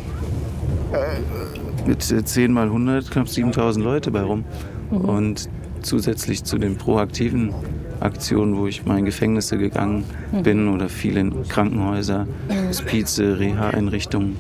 mit 1.87 2.11
äh, 2.11 2.25
10 2.25 2.53
mal 2.53 2.67
100 2.67 3.11
knapp 3.11 3.29
7000 3.29 3.85
Leute 3.85 4.11
bei 4.11 4.23
rum. 4.23 4.45
Und 4.91 5.49
zusätzlich 5.83 6.45
zu 6.45 6.59
den 6.59 6.77
proaktiven 6.77 7.55
Aktionen, 8.01 8.57
wo 8.57 8.67
ich 8.67 8.85
mal 8.87 8.99
in 8.99 9.05
Gefängnisse 9.05 9.59
gegangen 9.59 10.05
bin 10.43 10.69
oder 10.69 10.89
viel 10.89 11.17
in 11.17 11.47
Krankenhäuser, 11.49 12.27
Hospize, 12.69 13.39
Reha-Einrichtungen. 13.39 14.37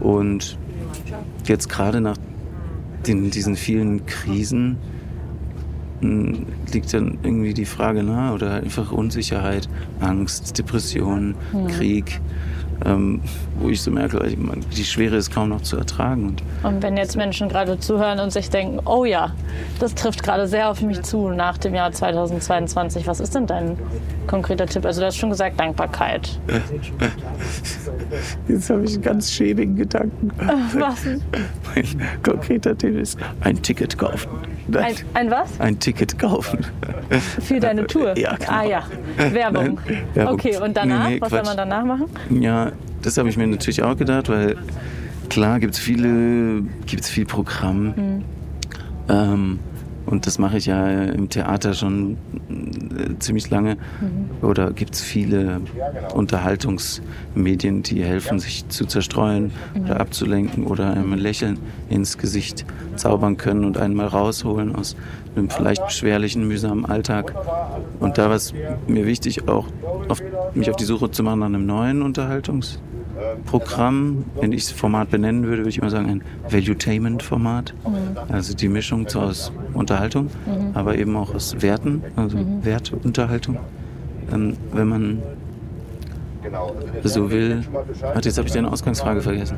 Und 0.00 0.58
jetzt 1.44 1.68
gerade 1.68 2.00
nach 2.00 2.16
den, 3.06 3.30
diesen 3.30 3.56
vielen 3.56 4.06
Krisen 4.06 4.76
mh, 6.00 6.38
liegt 6.72 6.92
dann 6.94 7.18
irgendwie 7.22 7.54
die 7.54 7.64
Frage 7.64 8.02
nahe 8.02 8.32
oder 8.34 8.54
einfach 8.54 8.92
Unsicherheit, 8.92 9.68
Angst, 10.00 10.58
Depression, 10.58 11.34
Krieg, 11.68 12.20
ähm, 12.84 13.20
wo 13.58 13.68
ich 13.68 13.82
so 13.82 13.90
merke, 13.90 14.18
meine, 14.36 14.62
die 14.76 14.84
Schwere 14.84 15.16
ist 15.16 15.32
kaum 15.32 15.50
noch 15.50 15.62
zu 15.62 15.76
ertragen. 15.76 16.28
Und 16.28 16.42
Und 16.62 16.82
wenn 16.82 16.96
jetzt 16.96 17.16
Menschen 17.16 17.48
gerade 17.48 17.78
zuhören 17.78 18.18
und 18.20 18.32
sich 18.32 18.50
denken, 18.50 18.80
oh 18.84 19.04
ja, 19.04 19.32
das 19.78 19.94
trifft 19.94 20.22
gerade 20.22 20.46
sehr 20.48 20.70
auf 20.70 20.80
mich 20.82 21.02
zu 21.02 21.28
nach 21.28 21.58
dem 21.58 21.74
Jahr 21.74 21.92
2022, 21.92 23.06
was 23.06 23.20
ist 23.20 23.34
denn 23.34 23.46
dein 23.46 23.78
konkreter 24.26 24.66
Tipp? 24.66 24.84
Also 24.84 25.00
du 25.00 25.06
hast 25.06 25.16
schon 25.16 25.30
gesagt 25.30 25.58
Dankbarkeit. 25.58 26.38
jetzt 28.48 28.70
habe 28.70 28.84
ich 28.84 28.94
einen 28.94 29.02
ganz 29.02 29.30
schäbigen 29.30 29.76
Gedanken. 29.76 30.30
Was? 30.74 31.04
Mein 31.74 32.08
konkreter 32.22 32.76
Tipp 32.76 32.96
ist, 32.96 33.18
ein 33.40 33.60
Ticket 33.62 33.96
kaufen. 33.98 34.30
Ein, 34.72 34.94
ein 35.14 35.30
was? 35.30 35.60
Ein 35.60 35.78
Ticket 35.78 36.18
kaufen. 36.18 36.60
Für 37.40 37.60
deine 37.60 37.86
Tour? 37.86 38.16
Ja, 38.16 38.36
genau. 38.36 38.52
Ah 38.52 38.64
ja, 38.64 38.82
Werbung. 39.16 39.80
Nein, 39.86 40.02
Werbung. 40.14 40.34
Okay, 40.34 40.56
und 40.58 40.76
danach? 40.76 41.08
Nee, 41.08 41.14
nee, 41.14 41.20
was 41.20 41.30
soll 41.30 41.42
man 41.42 41.56
danach 41.56 41.84
machen? 41.84 42.06
Ja, 42.30 42.72
das 43.02 43.18
habe 43.18 43.28
ich 43.28 43.36
mir 43.36 43.46
natürlich 43.46 43.82
auch 43.82 43.96
gedacht, 43.96 44.28
weil 44.28 44.56
klar 45.28 45.60
gibt 45.60 45.74
es 45.74 45.80
viele, 45.80 46.62
gibt's 46.86 47.10
viel 47.10 47.26
Programm. 47.26 48.22
Ähm, 49.08 49.58
und 50.06 50.26
das 50.26 50.38
mache 50.38 50.58
ich 50.58 50.66
ja 50.66 51.04
im 51.04 51.28
Theater 51.28 51.74
schon 51.74 52.16
äh, 52.96 53.18
ziemlich 53.18 53.50
lange. 53.50 53.76
Oder 54.42 54.72
gibt 54.72 54.94
es 54.94 55.02
viele 55.02 55.60
Unterhaltungsmedien, 56.14 57.82
die 57.82 58.02
helfen, 58.02 58.38
sich 58.38 58.68
zu 58.68 58.86
zerstreuen 58.86 59.52
oder 59.84 60.00
abzulenken 60.00 60.66
oder 60.66 60.90
einem 60.92 61.12
ein 61.12 61.18
Lächeln 61.18 61.58
ins 61.88 62.18
Gesicht 62.18 62.64
zaubern 62.96 63.36
können 63.36 63.64
und 63.64 63.78
einen 63.78 63.94
mal 63.94 64.06
rausholen 64.06 64.74
aus 64.74 64.96
einem 65.36 65.50
vielleicht 65.50 65.84
beschwerlichen, 65.84 66.46
mühsamen 66.46 66.84
Alltag. 66.84 67.34
Und 68.00 68.18
da 68.18 68.28
war 68.28 68.36
es 68.36 68.52
mir 68.86 69.06
wichtig, 69.06 69.48
auch 69.48 69.66
auf, 70.08 70.22
mich 70.54 70.70
auf 70.70 70.76
die 70.76 70.84
Suche 70.84 71.10
zu 71.10 71.22
machen 71.22 71.40
nach 71.40 71.46
einem 71.46 71.66
neuen 71.66 72.02
Unterhaltungsprogramm. 73.22 74.24
Wenn 74.40 74.52
ich 74.52 74.64
das 74.64 74.72
Format 74.72 75.10
benennen 75.10 75.44
würde, 75.44 75.58
würde 75.58 75.70
ich 75.70 75.78
immer 75.78 75.90
sagen 75.90 76.08
ein 76.08 76.22
Valutainment-Format. 76.48 77.74
Also 78.28 78.54
die 78.54 78.68
Mischung 78.68 79.06
aus 79.14 79.52
Unterhaltung, 79.74 80.28
aber 80.74 80.96
eben 80.96 81.16
auch 81.16 81.34
aus 81.34 81.60
Werten, 81.60 82.02
also 82.16 82.38
Wertunterhaltung. 82.62 83.58
Ähm, 84.32 84.56
wenn 84.72 84.88
man 84.88 85.22
so 87.04 87.30
will. 87.30 87.62
Warte, 88.00 88.28
jetzt 88.28 88.38
habe 88.38 88.48
ich 88.48 88.54
deine 88.54 88.70
Ausgangsfrage 88.70 89.20
vergessen. 89.20 89.56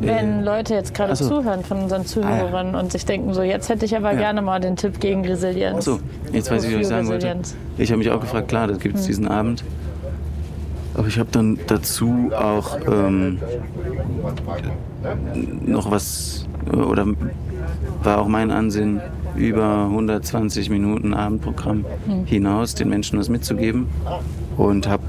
Wenn 0.00 0.44
Leute 0.44 0.74
jetzt 0.74 0.94
gerade 0.94 1.16
so. 1.16 1.28
zuhören 1.28 1.64
von 1.64 1.78
unseren 1.82 2.06
Zuhörern 2.06 2.76
und 2.76 2.92
sich 2.92 3.04
denken, 3.04 3.34
so 3.34 3.42
jetzt 3.42 3.68
hätte 3.68 3.84
ich 3.84 3.96
aber 3.96 4.12
Ja. 4.12 4.18
gerne 4.18 4.42
mal 4.42 4.60
den 4.60 4.76
Tipp 4.76 5.00
gegen 5.00 5.26
Resilienz. 5.26 5.78
Achso, 5.78 5.98
jetzt 6.32 6.50
weiß 6.52 6.64
ich, 6.64 6.74
was 6.74 6.80
ich 6.82 6.86
sagen 6.86 7.08
wollte. 7.08 7.26
Resilienz. 7.26 7.56
Ich 7.78 7.90
habe 7.90 7.98
mich 7.98 8.10
auch 8.10 8.20
gefragt, 8.20 8.48
klar, 8.48 8.68
das 8.68 8.78
gibt 8.78 8.96
es 8.96 9.06
diesen 9.06 9.26
Abend. 9.26 9.64
Aber 10.98 11.06
ich 11.06 11.18
habe 11.18 11.28
dann 11.30 11.58
dazu 11.68 12.30
auch 12.34 12.76
ähm, 12.88 13.38
noch 15.64 15.90
was, 15.92 16.46
äh, 16.72 16.76
oder 16.76 17.06
war 18.02 18.18
auch 18.18 18.26
mein 18.26 18.50
Ansinnen, 18.50 19.00
über 19.36 19.84
120 19.84 20.70
Minuten 20.70 21.14
Abendprogramm 21.14 21.84
hinaus 22.24 22.74
den 22.74 22.88
Menschen 22.88 23.18
was 23.18 23.28
mitzugeben. 23.28 23.86
Und 24.56 24.88
habe 24.88 25.04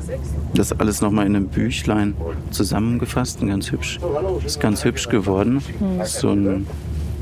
das 0.53 0.79
alles 0.79 1.01
nochmal 1.01 1.25
in 1.25 1.35
einem 1.35 1.47
Büchlein 1.47 2.13
zusammengefasst, 2.51 3.41
und 3.41 3.47
ganz 3.47 3.71
hübsch. 3.71 3.99
Ist 4.45 4.59
ganz 4.59 4.85
hübsch 4.85 5.09
geworden. 5.09 5.59
So 6.03 6.29
eine 6.29 6.61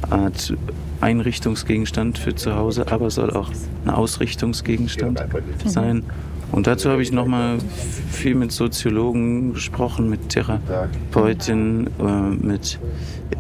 Art 0.10 0.53
Einrichtungsgegenstand 0.99 2.17
für 2.17 2.36
zu 2.36 2.56
Hause, 2.56 2.91
aber 2.91 3.08
es 3.08 3.15
soll 3.15 3.32
auch 3.32 3.49
ein 3.86 3.91
Ausrichtungsgegenstand 3.91 5.23
sein. 5.63 6.03
Und 6.51 6.67
dazu 6.67 6.89
habe 6.89 7.01
ich 7.01 7.12
nochmal 7.12 7.57
viel 8.10 8.36
mit 8.36 8.51
Soziologen 8.51 9.53
gesprochen, 9.53 10.10
mit 10.10 10.29
Therapeutinnen, 10.29 11.88
äh, 11.99 12.45
mit 12.45 12.79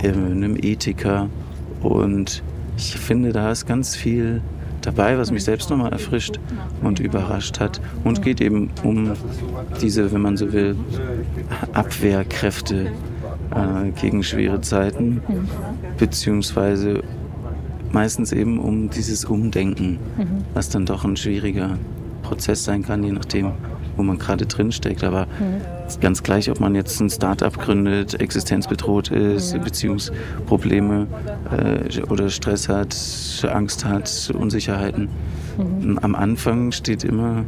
äh, 0.01 0.09
einem 0.09 0.57
Ethiker. 0.57 1.29
Und 1.81 2.43
ich 2.77 2.97
finde, 2.97 3.31
da 3.31 3.51
ist 3.51 3.65
ganz 3.65 3.95
viel 3.95 4.41
dabei, 4.81 5.17
was 5.17 5.31
mich 5.31 5.43
selbst 5.43 5.69
nochmal 5.69 5.91
erfrischt 5.91 6.39
und 6.81 6.99
überrascht 6.99 7.59
hat. 7.59 7.81
Und 8.03 8.21
geht 8.21 8.41
eben 8.41 8.69
um 8.83 9.13
diese, 9.81 10.11
wenn 10.11 10.21
man 10.21 10.37
so 10.37 10.51
will, 10.53 10.75
Abwehrkräfte 11.73 12.91
äh, 13.51 13.91
gegen 13.99 14.23
schwere 14.23 14.61
Zeiten, 14.61 15.21
beziehungsweise 15.97 17.03
meistens 17.91 18.31
eben 18.31 18.59
um 18.59 18.89
dieses 18.89 19.25
Umdenken, 19.25 19.97
was 20.53 20.69
dann 20.69 20.85
doch 20.85 21.05
ein 21.05 21.15
schwieriger 21.15 21.77
Prozess 22.27 22.63
sein 22.63 22.83
kann, 22.83 23.03
je 23.03 23.11
nachdem, 23.11 23.51
wo 23.95 24.03
man 24.03 24.17
gerade 24.17 24.45
drin 24.45 24.71
steckt. 24.71 25.03
Aber 25.03 25.27
ist 25.87 26.01
ganz 26.01 26.21
gleich, 26.23 26.51
ob 26.51 26.59
man 26.59 26.75
jetzt 26.75 26.99
ein 26.99 27.09
Start-up 27.09 27.57
gründet, 27.59 28.19
existenzbedroht 28.19 29.11
ist, 29.11 29.57
Beziehungsprobleme 29.63 31.07
äh, 31.51 32.01
oder 32.03 32.29
Stress 32.29 32.67
hat, 32.67 32.95
Angst 33.49 33.85
hat, 33.85 34.31
Unsicherheiten. 34.37 35.09
Am 36.01 36.13
Anfang 36.13 36.71
steht 36.71 37.03
immer 37.03 37.43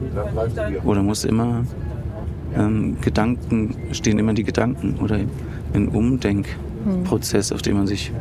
oder 0.84 1.04
muss 1.04 1.26
immer 1.26 1.64
ähm, 2.56 2.98
Gedanken, 3.02 3.76
stehen 3.92 4.18
immer 4.18 4.34
die 4.34 4.44
Gedanken 4.44 4.96
oder 5.00 5.20
ein 5.74 5.90
Umdenkprozess, 5.90 7.52
auf 7.52 7.62
den 7.62 7.78
man 7.78 7.86
sich 7.86 8.12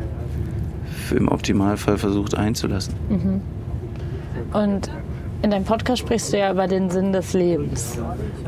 im 1.15 1.27
Optimalfall 1.27 1.97
versucht 1.97 2.35
einzulassen. 2.37 2.93
Und 4.53 4.91
in 5.41 5.51
deinem 5.51 5.63
Podcast 5.63 5.99
sprichst 5.99 6.33
du 6.33 6.37
ja 6.37 6.51
über 6.51 6.67
den 6.67 6.89
Sinn 6.89 7.13
des 7.13 7.33
Lebens. 7.33 7.97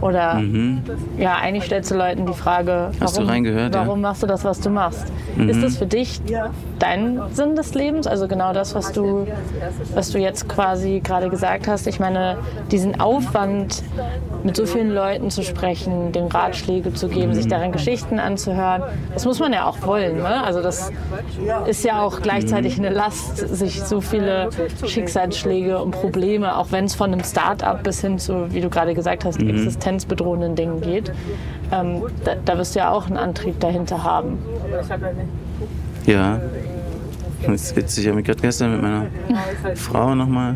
Oder 0.01 0.41
ja, 1.17 1.35
eigentlich 1.37 1.63
stellst 1.65 1.91
du 1.91 1.95
Leuten 1.95 2.25
die 2.25 2.33
Frage, 2.33 2.91
Mhm. 2.91 2.95
Warum, 2.99 3.25
reingehört, 3.29 3.73
ja? 3.75 3.83
Mhm. 3.83 3.87
warum 3.87 4.01
machst 4.01 4.23
du 4.23 4.27
das, 4.27 4.43
was 4.43 4.59
du 4.59 4.69
machst? 4.69 5.05
Ist 5.37 5.63
das 5.63 5.77
für 5.77 5.85
dich 5.85 6.19
dein 6.81 7.19
Sinn 7.33 7.55
des 7.55 7.73
Lebens? 7.73 8.07
Also 8.07 8.27
genau 8.27 8.53
das, 8.53 8.73
was 8.75 8.91
du, 8.91 9.27
was 9.93 10.11
du 10.11 10.17
jetzt 10.17 10.49
quasi 10.49 10.99
gerade 11.03 11.29
gesagt 11.29 11.67
hast. 11.67 11.87
Ich 11.87 11.99
meine, 11.99 12.37
diesen 12.71 12.99
Aufwand, 12.99 13.83
mit 14.43 14.55
so 14.55 14.65
vielen 14.65 14.89
Leuten 14.91 15.29
zu 15.29 15.43
sprechen, 15.43 16.11
den 16.11 16.25
Ratschläge 16.27 16.93
zu 16.93 17.07
geben, 17.07 17.29
Mhm. 17.29 17.35
sich 17.35 17.47
deren 17.47 17.71
Geschichten 17.71 18.19
anzuhören, 18.19 18.81
das 19.13 19.25
muss 19.25 19.39
man 19.39 19.53
ja 19.53 19.65
auch 19.67 19.81
wollen. 19.85 20.17
Ne? 20.17 20.43
Also 20.43 20.61
das 20.61 20.91
ist 21.67 21.83
ja 21.85 22.01
auch 22.01 22.21
gleichzeitig 22.21 22.77
Mhm. 22.79 22.85
eine 22.85 22.95
Last, 22.95 23.37
sich 23.37 23.83
so 23.83 24.01
viele 24.01 24.49
Schicksalsschläge 24.85 25.77
und 25.79 25.91
Probleme, 25.91 26.57
auch 26.57 26.71
wenn 26.71 26.85
es 26.85 26.95
von 26.95 27.11
einem 27.13 27.23
Start-up 27.23 27.83
bis 27.83 28.01
hin 28.01 28.17
zu, 28.17 28.51
wie 28.51 28.61
du 28.61 28.69
gerade 28.69 28.95
gesagt 28.95 29.25
hast, 29.25 29.39
Mhm. 29.41 29.49
existenzbedrohenden 29.49 30.55
Dingen 30.55 30.81
geht, 30.81 31.11
ähm, 31.71 32.01
da, 32.25 32.31
da 32.43 32.57
wirst 32.57 32.73
du 32.75 32.79
ja 32.79 32.91
auch 32.91 33.05
einen 33.07 33.17
Antrieb 33.17 33.59
dahinter 33.59 34.03
haben. 34.03 34.39
Ja, 36.07 36.39
Das 37.45 37.63
ist 37.63 37.75
witzig, 37.75 38.03
ich 38.03 38.07
habe 38.07 38.17
mich 38.17 38.25
gerade 38.25 38.41
gestern 38.41 38.71
mit 38.73 38.81
meiner 38.81 39.07
Frau 39.75 40.15
nochmal 40.15 40.55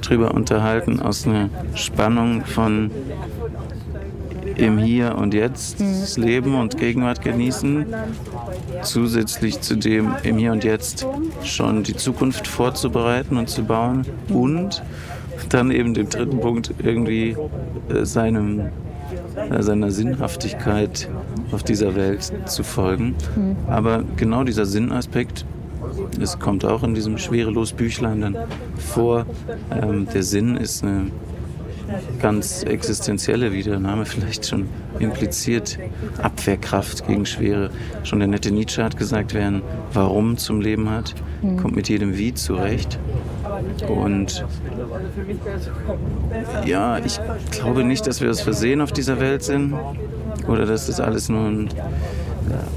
drüber 0.00 0.34
unterhalten, 0.34 1.00
aus 1.00 1.26
einer 1.26 1.48
Spannung 1.74 2.44
von 2.44 2.90
im 4.56 4.78
Hier 4.78 5.16
und 5.16 5.34
Jetzt 5.34 5.80
leben 6.16 6.54
und 6.54 6.76
Gegenwart 6.76 7.22
genießen, 7.22 7.86
zusätzlich 8.82 9.60
zu 9.60 9.76
dem 9.76 10.14
im 10.22 10.38
Hier 10.38 10.52
und 10.52 10.64
Jetzt 10.64 11.06
schon 11.44 11.82
die 11.84 11.94
Zukunft 11.94 12.46
vorzubereiten 12.46 13.36
und 13.36 13.48
zu 13.48 13.64
bauen 13.64 14.04
und 14.28 14.82
dann 15.48 15.70
eben 15.70 15.94
den 15.94 16.08
dritten 16.08 16.40
Punkt 16.40 16.74
irgendwie 16.82 17.36
äh, 17.88 18.04
seinem, 18.04 18.60
äh, 19.50 19.62
seiner 19.62 19.90
Sinnhaftigkeit 19.90 21.08
auf 21.52 21.62
dieser 21.62 21.94
Welt 21.94 22.32
zu 22.46 22.62
folgen. 22.64 23.14
Aber 23.68 24.02
genau 24.16 24.44
dieser 24.44 24.66
Sinnaspekt, 24.66 25.46
es 26.20 26.38
kommt 26.38 26.64
auch 26.64 26.82
in 26.82 26.94
diesem 26.94 27.18
schwerelos 27.18 27.72
Büchlein 27.72 28.20
dann 28.20 28.36
vor, 28.76 29.26
ähm, 29.70 30.06
der 30.12 30.22
Sinn 30.22 30.56
ist 30.56 30.82
eine 30.82 31.10
ganz 32.20 32.62
existenzielle, 32.64 33.52
wie 33.52 33.62
der 33.62 33.78
Name 33.78 34.04
vielleicht 34.04 34.46
schon 34.46 34.68
impliziert, 34.98 35.78
Abwehrkraft 36.22 37.06
gegen 37.06 37.26
Schwere. 37.26 37.70
Schon 38.04 38.18
der 38.18 38.28
nette 38.28 38.50
Nietzsche 38.50 38.82
hat 38.82 38.96
gesagt, 38.96 39.34
wer 39.34 39.46
ein 39.46 39.62
Warum 39.92 40.36
zum 40.36 40.60
Leben 40.60 40.90
hat, 40.90 41.14
kommt 41.60 41.76
mit 41.76 41.88
jedem 41.88 42.18
Wie 42.18 42.34
zurecht. 42.34 42.98
Und 43.88 44.44
ja, 46.66 46.98
ich 46.98 47.20
glaube 47.50 47.84
nicht, 47.84 48.06
dass 48.06 48.20
wir 48.20 48.30
aus 48.30 48.40
Versehen 48.40 48.80
auf 48.80 48.92
dieser 48.92 49.20
Welt 49.20 49.42
sind 49.42 49.74
oder 50.46 50.66
dass 50.66 50.86
das 50.86 51.00
alles 51.00 51.28
nur 51.28 51.46
ein, 51.46 51.68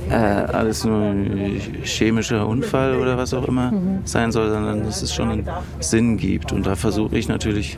äh, 0.10 0.14
alles 0.14 0.84
nur 0.84 1.02
ein 1.02 1.60
chemischer 1.84 2.48
Unfall 2.48 2.96
oder 2.98 3.18
was 3.18 3.34
auch 3.34 3.48
immer 3.48 3.74
sein 4.06 4.32
soll, 4.32 4.50
sondern 4.50 4.84
dass 4.84 5.02
es 5.02 5.14
schon 5.14 5.30
einen 5.30 5.50
Sinn 5.80 6.18
gibt. 6.18 6.52
Und 6.52 6.66
da 6.66 6.76
versuche 6.76 7.18
ich 7.18 7.28
natürlich 7.28 7.78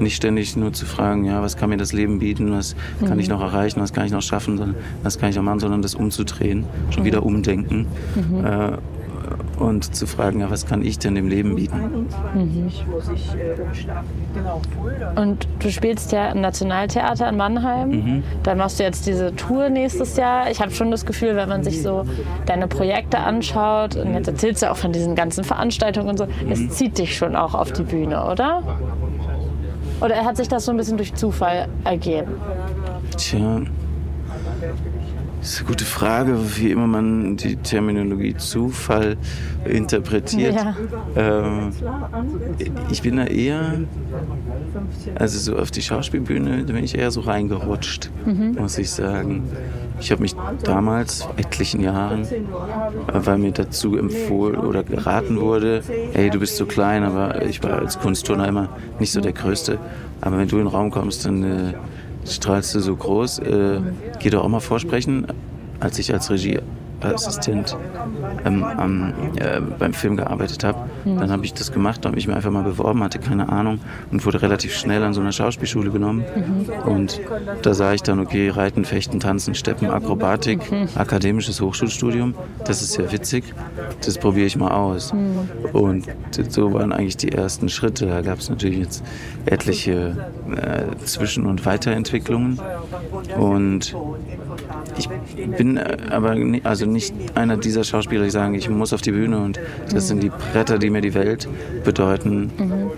nicht 0.00 0.16
ständig 0.16 0.56
nur 0.56 0.72
zu 0.72 0.86
fragen, 0.86 1.24
ja, 1.24 1.42
was 1.42 1.56
kann 1.56 1.70
mir 1.70 1.76
das 1.76 1.92
Leben 1.92 2.18
bieten, 2.18 2.52
was 2.52 2.76
kann 3.06 3.18
ich 3.18 3.28
noch 3.28 3.40
erreichen, 3.40 3.80
was 3.80 3.92
kann 3.92 4.06
ich 4.06 4.12
noch 4.12 4.22
schaffen, 4.22 4.58
sondern 4.58 4.76
was 5.02 5.18
kann 5.18 5.30
ich 5.30 5.36
noch 5.36 5.42
machen, 5.42 5.60
sondern 5.60 5.82
das 5.82 5.94
umzudrehen, 5.94 6.64
schon 6.90 7.04
wieder 7.04 7.24
umdenken. 7.24 7.86
Äh, 8.44 8.78
und 9.58 9.94
zu 9.94 10.06
fragen, 10.06 10.40
ja, 10.40 10.50
was 10.50 10.66
kann 10.66 10.82
ich 10.82 10.98
denn 10.98 11.14
dem 11.14 11.28
Leben 11.28 11.54
bieten? 11.56 12.06
Und 15.16 15.48
du 15.60 15.70
spielst 15.70 16.12
ja 16.12 16.30
im 16.30 16.40
Nationaltheater 16.40 17.28
in 17.28 17.36
Mannheim. 17.36 17.88
Mhm. 17.90 18.22
Dann 18.42 18.58
machst 18.58 18.78
du 18.78 18.84
jetzt 18.84 19.06
diese 19.06 19.34
Tour 19.36 19.68
nächstes 19.68 20.16
Jahr. 20.16 20.50
Ich 20.50 20.60
habe 20.60 20.70
schon 20.70 20.90
das 20.90 21.06
Gefühl, 21.06 21.36
wenn 21.36 21.48
man 21.48 21.62
sich 21.62 21.82
so 21.82 22.04
deine 22.46 22.66
Projekte 22.66 23.18
anschaut, 23.18 23.96
und 23.96 24.14
jetzt 24.14 24.28
erzählst 24.28 24.62
du 24.62 24.70
auch 24.70 24.76
von 24.76 24.92
diesen 24.92 25.14
ganzen 25.14 25.44
Veranstaltungen 25.44 26.08
und 26.10 26.18
so, 26.18 26.26
Mhm. 26.26 26.52
es 26.52 26.70
zieht 26.70 26.98
dich 26.98 27.16
schon 27.16 27.36
auch 27.36 27.54
auf 27.54 27.72
die 27.72 27.82
Bühne, 27.82 28.24
oder? 28.24 28.62
Oder 30.00 30.24
hat 30.24 30.36
sich 30.36 30.48
das 30.48 30.64
so 30.64 30.72
ein 30.72 30.76
bisschen 30.76 30.96
durch 30.96 31.14
Zufall 31.14 31.68
ergeben? 31.84 32.32
Tja, 33.16 33.60
das 35.42 35.54
ist 35.54 35.58
eine 35.58 35.68
gute 35.70 35.84
Frage, 35.84 36.38
wie 36.56 36.70
immer 36.70 36.86
man 36.86 37.36
die 37.36 37.56
Terminologie 37.56 38.36
Zufall 38.36 39.16
interpretiert. 39.64 40.54
Ja. 40.54 40.76
Ähm, 41.16 41.72
ich 42.92 43.02
bin 43.02 43.16
da 43.16 43.24
eher, 43.24 43.80
also 45.16 45.38
so 45.40 45.58
auf 45.58 45.72
die 45.72 45.82
Schauspielbühne, 45.82 46.64
da 46.64 46.72
bin 46.72 46.84
ich 46.84 46.96
eher 46.96 47.10
so 47.10 47.22
reingerutscht, 47.22 48.10
muss 48.56 48.78
ich 48.78 48.92
sagen. 48.92 49.42
Ich 49.98 50.12
habe 50.12 50.22
mich 50.22 50.36
damals, 50.62 51.22
vor 51.22 51.34
etlichen 51.36 51.80
Jahren, 51.82 52.24
weil 53.12 53.38
mir 53.38 53.50
dazu 53.50 53.96
empfohlen 53.96 54.60
oder 54.60 54.84
geraten 54.84 55.40
wurde, 55.40 55.82
ey, 56.14 56.30
du 56.30 56.38
bist 56.38 56.56
so 56.56 56.66
klein, 56.66 57.02
aber 57.02 57.44
ich 57.44 57.64
war 57.64 57.80
als 57.80 57.98
Kunstturner 57.98 58.46
immer 58.46 58.68
nicht 59.00 59.10
so 59.10 59.20
der 59.20 59.32
Größte. 59.32 59.78
Aber 60.20 60.38
wenn 60.38 60.46
du 60.46 60.58
in 60.58 60.66
den 60.66 60.68
Raum 60.68 60.92
kommst, 60.92 61.24
dann 61.24 61.42
äh, 61.42 61.74
strahlst 62.26 62.74
du 62.74 62.80
so 62.80 62.96
groß. 62.96 63.40
Äh, 63.40 63.80
geh 64.18 64.30
doch 64.30 64.44
auch 64.44 64.48
mal 64.48 64.60
vorsprechen. 64.60 65.26
Als 65.80 65.98
ich 65.98 66.12
als 66.12 66.30
Regieassistent 67.02 67.76
ähm, 68.44 68.64
am, 68.64 69.12
äh, 69.36 69.60
beim 69.60 69.92
Film 69.94 70.16
gearbeitet 70.16 70.64
habe, 70.64 70.90
dann 71.04 71.30
habe 71.30 71.44
ich 71.44 71.54
das 71.54 71.72
gemacht, 71.72 72.04
habe 72.06 72.18
ich 72.18 72.26
mir 72.26 72.36
einfach 72.36 72.50
mal 72.50 72.62
beworben, 72.62 73.02
hatte 73.02 73.18
keine 73.18 73.48
Ahnung 73.48 73.80
und 74.10 74.24
wurde 74.24 74.42
relativ 74.42 74.74
schnell 74.74 75.02
an 75.02 75.14
so 75.14 75.20
einer 75.20 75.32
Schauspielschule 75.32 75.90
genommen. 75.90 76.24
Und 76.84 77.20
da 77.62 77.74
sah 77.74 77.92
ich 77.92 78.02
dann, 78.02 78.20
okay, 78.20 78.48
Reiten, 78.50 78.84
Fechten, 78.84 79.20
Tanzen, 79.20 79.54
Steppen, 79.54 79.90
Akrobatik, 79.90 80.60
akademisches 80.94 81.60
Hochschulstudium, 81.60 82.34
das 82.64 82.82
ist 82.82 82.96
ja 82.96 83.10
witzig, 83.10 83.44
das 84.04 84.18
probiere 84.18 84.46
ich 84.46 84.56
mal 84.56 84.72
aus. 84.72 85.12
Und 85.72 86.06
so 86.48 86.72
waren 86.72 86.92
eigentlich 86.92 87.16
die 87.16 87.32
ersten 87.32 87.68
Schritte. 87.68 88.06
Da 88.06 88.20
gab 88.20 88.38
es 88.38 88.48
natürlich 88.48 88.78
jetzt 88.78 89.04
etliche 89.46 90.16
äh, 90.54 90.96
Zwischen- 91.04 91.46
und 91.46 91.64
Weiterentwicklungen. 91.66 92.58
Und 93.38 93.94
ich 94.96 95.08
bin 95.56 95.76
äh, 95.76 95.96
aber 96.10 96.36
also 96.64 96.86
nicht 96.92 97.14
einer 97.34 97.56
dieser 97.56 97.84
Schauspieler, 97.84 98.24
die 98.24 98.30
sagen, 98.30 98.54
ich 98.54 98.68
muss 98.68 98.92
auf 98.92 99.00
die 99.00 99.12
Bühne 99.12 99.38
und 99.38 99.58
das 99.92 100.08
sind 100.08 100.22
die 100.22 100.30
Bretter, 100.30 100.78
die 100.78 100.90
mir 100.90 101.00
die 101.00 101.14
Welt 101.14 101.48
bedeuten. 101.84 102.50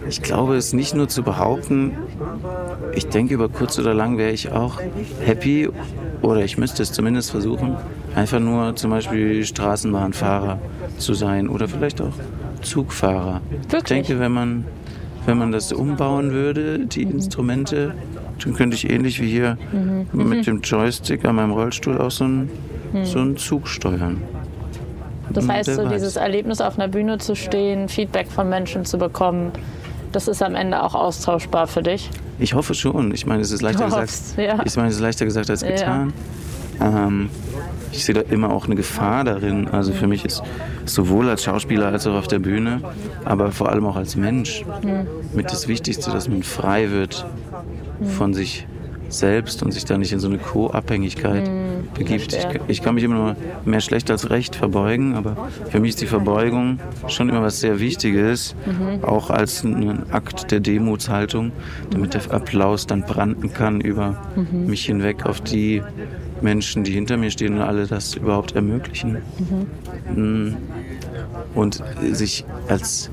Ich 0.08 0.22
glaube, 0.22 0.56
es 0.56 0.72
nicht 0.72 0.94
nur 0.94 1.08
zu 1.08 1.22
behaupten, 1.22 1.92
ich 2.94 3.06
denke, 3.06 3.34
über 3.34 3.48
kurz 3.48 3.78
oder 3.78 3.94
lang 3.94 4.18
wäre 4.18 4.32
ich 4.32 4.52
auch 4.52 4.80
happy 5.24 5.68
oder 6.22 6.44
ich 6.44 6.58
müsste 6.58 6.82
es 6.82 6.92
zumindest 6.92 7.30
versuchen, 7.30 7.76
einfach 8.14 8.40
nur 8.40 8.76
zum 8.76 8.90
Beispiel 8.90 9.44
Straßenbahnfahrer 9.44 10.58
zu 10.98 11.14
sein 11.14 11.48
oder 11.48 11.68
vielleicht 11.68 12.00
auch 12.00 12.12
Zugfahrer. 12.62 13.40
Ich 13.50 13.72
Wirklich? 13.72 14.06
denke, 14.06 14.20
wenn 14.20 14.32
man, 14.32 14.64
wenn 15.26 15.38
man 15.38 15.52
das 15.52 15.72
umbauen 15.72 16.32
würde, 16.32 16.86
die 16.86 17.02
Instrumente, 17.02 17.94
dann 18.44 18.54
könnte 18.54 18.76
ich 18.76 18.90
ähnlich 18.90 19.20
wie 19.20 19.28
hier 19.28 19.56
mit 20.12 20.46
dem 20.46 20.60
Joystick 20.60 21.24
an 21.24 21.36
meinem 21.36 21.52
Rollstuhl 21.52 21.98
auch 21.98 22.10
so 22.10 22.24
einen, 22.24 22.50
so 23.04 23.18
einen 23.18 23.36
Zug 23.36 23.68
steuern. 23.68 24.20
Das 25.30 25.44
Hm, 25.44 25.52
heißt, 25.52 25.74
so 25.74 25.88
dieses 25.88 26.16
Erlebnis 26.16 26.60
auf 26.60 26.78
einer 26.78 26.88
Bühne 26.88 27.18
zu 27.18 27.34
stehen, 27.34 27.88
Feedback 27.88 28.28
von 28.28 28.48
Menschen 28.48 28.84
zu 28.84 28.98
bekommen, 28.98 29.52
das 30.12 30.28
ist 30.28 30.42
am 30.42 30.54
Ende 30.54 30.82
auch 30.82 30.94
austauschbar 30.94 31.66
für 31.66 31.82
dich. 31.82 32.10
Ich 32.38 32.54
hoffe 32.54 32.74
schon. 32.74 33.12
Ich 33.14 33.26
meine, 33.26 33.42
es 33.42 33.50
ist 33.50 33.62
leichter 33.62 33.80
Du 33.80 33.84
gesagt. 33.86 34.02
hoffst, 34.02 34.38
ja. 34.38 34.60
Ich 34.64 34.76
meine, 34.76 34.88
es 34.88 34.96
ist 34.96 35.00
leichter 35.00 35.24
gesagt 35.24 35.50
als 35.50 35.64
getan. 35.64 36.12
Ähm, 36.80 37.30
ich 37.92 38.04
sehe 38.04 38.14
da 38.14 38.20
immer 38.22 38.52
auch 38.52 38.66
eine 38.66 38.74
Gefahr 38.74 39.24
darin. 39.24 39.68
Also 39.68 39.92
für 39.92 40.06
mich 40.06 40.24
ist 40.24 40.42
sowohl 40.84 41.28
als 41.28 41.44
Schauspieler 41.44 41.86
als 41.88 42.06
auch 42.06 42.14
auf 42.14 42.28
der 42.28 42.40
Bühne, 42.40 42.80
aber 43.24 43.50
vor 43.52 43.70
allem 43.70 43.86
auch 43.86 43.96
als 43.96 44.16
Mensch 44.16 44.64
mit 45.32 45.50
das 45.50 45.68
Wichtigste, 45.68 46.10
dass 46.10 46.28
man 46.28 46.42
frei 46.42 46.90
wird 46.90 47.24
von 48.06 48.34
sich 48.34 48.66
selbst 49.08 49.62
und 49.62 49.72
sich 49.72 49.84
da 49.84 49.96
nicht 49.96 50.12
in 50.12 50.18
so 50.18 50.28
eine 50.28 50.38
Co-Abhängigkeit 50.38 51.48
begibt. 51.94 52.32
Ich, 52.32 52.46
ich 52.66 52.82
kann 52.82 52.94
mich 52.94 53.04
immer 53.04 53.14
nur 53.14 53.36
mehr 53.64 53.80
schlecht 53.80 54.10
als 54.10 54.30
recht 54.30 54.56
verbeugen, 54.56 55.14
aber 55.14 55.48
für 55.70 55.80
mich 55.80 55.90
ist 55.90 56.00
die 56.00 56.06
Verbeugung 56.06 56.80
schon 57.08 57.28
immer 57.28 57.42
was 57.42 57.60
sehr 57.60 57.80
Wichtiges, 57.80 58.56
auch 59.02 59.30
als 59.30 59.62
ein 59.62 60.10
Akt 60.10 60.50
der 60.50 60.60
Demutshaltung, 60.60 61.52
damit 61.90 62.14
der 62.14 62.32
Applaus 62.32 62.86
dann 62.86 63.02
branden 63.02 63.52
kann 63.52 63.80
über 63.80 64.20
mich 64.52 64.86
hinweg 64.86 65.26
auf 65.26 65.40
die 65.40 65.82
Menschen, 66.44 66.84
die 66.84 66.92
hinter 66.92 67.16
mir 67.16 67.32
stehen 67.32 67.54
und 67.54 67.62
alle 67.62 67.88
das 67.88 68.14
überhaupt 68.14 68.54
ermöglichen. 68.54 69.18
Mm. 70.14 70.54
Und 71.54 71.82
sich 72.12 72.44
als 72.68 73.10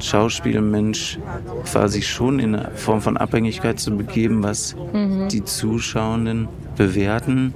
Schauspielmensch 0.00 1.18
quasi 1.64 2.02
schon 2.02 2.38
in 2.38 2.60
Form 2.74 3.00
von 3.00 3.16
Abhängigkeit 3.16 3.80
zu 3.80 3.96
begeben, 3.96 4.42
was 4.42 4.76
die 5.30 5.44
Zuschauenden 5.44 6.48
bewerten, 6.76 7.54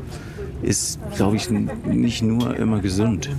ist, 0.62 0.98
glaube 1.14 1.36
ich, 1.36 1.48
nicht 1.50 2.22
nur 2.22 2.56
immer 2.56 2.80
gesund. 2.80 3.30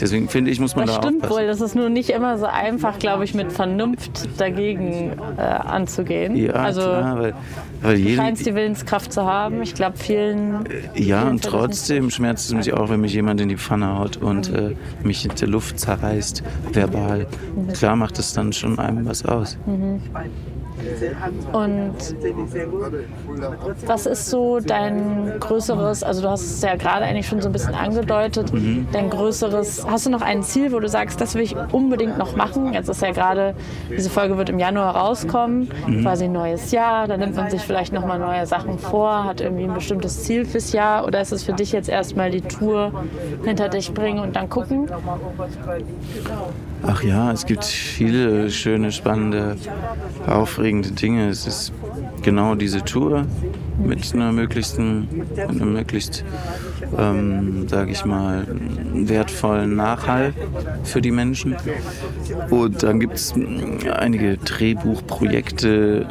Deswegen 0.00 0.28
finde 0.28 0.50
ich, 0.50 0.60
muss 0.60 0.76
man 0.76 0.86
Das 0.86 0.96
da 0.96 1.02
stimmt 1.02 1.24
aufpassen. 1.24 1.40
wohl. 1.42 1.46
Das 1.48 1.60
ist 1.60 1.74
nur 1.74 1.88
nicht 1.88 2.10
immer 2.10 2.38
so 2.38 2.46
einfach, 2.46 2.98
glaube 2.98 3.24
ich, 3.24 3.34
mit 3.34 3.52
Vernunft 3.52 4.28
dagegen 4.38 5.12
äh, 5.36 5.40
anzugehen. 5.40 6.36
Ja, 6.36 6.52
also 6.52 6.80
klar, 6.82 7.18
weil, 7.18 7.34
weil 7.82 7.94
du 7.96 8.00
jeden, 8.00 8.16
scheinst 8.16 8.46
die 8.46 8.54
Willenskraft 8.54 9.12
zu 9.12 9.24
haben. 9.24 9.62
Ich 9.62 9.74
glaube, 9.74 9.96
vielen. 9.96 10.64
Ja, 10.94 11.20
vielen 11.22 11.30
und 11.30 11.44
trotzdem 11.44 12.10
schmerzt 12.10 12.46
es 12.46 12.54
mich 12.54 12.72
auch, 12.72 12.88
wenn 12.88 13.00
mich 13.00 13.14
jemand 13.14 13.40
in 13.40 13.48
die 13.48 13.56
Pfanne 13.56 13.98
haut 13.98 14.16
und 14.18 14.52
äh, 14.52 14.76
mich 15.02 15.24
in 15.24 15.32
der 15.34 15.48
Luft 15.48 15.80
zerreißt, 15.80 16.42
verbal. 16.72 17.26
Klar 17.74 17.96
macht 17.96 18.18
es 18.18 18.32
dann 18.32 18.52
schon 18.52 18.78
einem 18.78 19.06
was 19.06 19.24
aus. 19.24 19.58
Und 21.52 21.94
was 23.86 24.06
ist 24.06 24.26
so 24.30 24.60
dein 24.60 25.32
größeres, 25.40 26.02
also 26.02 26.22
du 26.22 26.30
hast 26.30 26.42
es 26.42 26.62
ja 26.62 26.76
gerade 26.76 27.04
eigentlich 27.04 27.26
schon 27.26 27.40
so 27.40 27.48
ein 27.48 27.52
bisschen 27.52 27.74
angedeutet, 27.74 28.52
Mhm. 28.52 28.86
dein 28.92 29.10
größeres, 29.10 29.86
hast 29.88 30.06
du 30.06 30.10
noch 30.10 30.22
ein 30.22 30.42
Ziel, 30.42 30.72
wo 30.72 30.80
du 30.80 30.88
sagst, 30.88 31.20
das 31.20 31.34
will 31.34 31.42
ich 31.42 31.56
unbedingt 31.72 32.18
noch 32.18 32.36
machen? 32.36 32.72
Jetzt 32.72 32.88
ist 32.88 33.02
ja 33.02 33.10
gerade, 33.12 33.54
diese 33.90 34.10
Folge 34.10 34.36
wird 34.38 34.48
im 34.48 34.58
Januar 34.58 34.96
rauskommen, 34.96 35.68
Mhm. 35.86 36.02
quasi 36.02 36.24
ein 36.24 36.32
neues 36.32 36.70
Jahr, 36.72 37.06
da 37.08 37.16
nimmt 37.16 37.36
man 37.36 37.50
sich 37.50 37.62
vielleicht 37.62 37.92
nochmal 37.92 38.18
neue 38.18 38.46
Sachen 38.46 38.78
vor, 38.78 39.24
hat 39.24 39.40
irgendwie 39.40 39.64
ein 39.64 39.74
bestimmtes 39.74 40.24
Ziel 40.24 40.44
fürs 40.44 40.72
Jahr 40.72 41.04
oder 41.06 41.20
ist 41.20 41.32
es 41.32 41.42
für 41.44 41.52
dich 41.52 41.72
jetzt 41.72 41.88
erstmal 41.88 42.30
die 42.30 42.42
Tour 42.42 42.92
hinter 43.44 43.68
dich 43.68 43.92
bringen 43.92 44.20
und 44.20 44.36
dann 44.36 44.48
gucken? 44.48 44.86
Ach 46.82 47.02
ja, 47.02 47.32
es 47.32 47.46
gibt 47.46 47.64
viele 47.64 48.50
schöne, 48.50 48.92
spannende, 48.92 49.56
aufregende 50.26 50.90
Dinge. 50.90 51.28
Es 51.28 51.46
ist 51.46 51.72
genau 52.22 52.54
diese 52.54 52.82
Tour 52.82 53.26
mit 53.78 54.14
einer 54.14 54.32
möglichsten, 54.32 55.08
mit 55.30 55.38
einem 55.38 55.72
möglichst, 55.72 56.24
ähm, 56.96 57.68
sage 57.68 57.92
ich 57.92 58.04
mal, 58.04 58.46
wertvollen 58.94 59.76
Nachhall 59.76 60.32
für 60.84 61.00
die 61.00 61.10
Menschen. 61.10 61.56
Und 62.50 62.82
dann 62.82 63.00
gibt 63.00 63.14
es 63.14 63.34
einige 63.92 64.36
Drehbuchprojekte, 64.38 66.06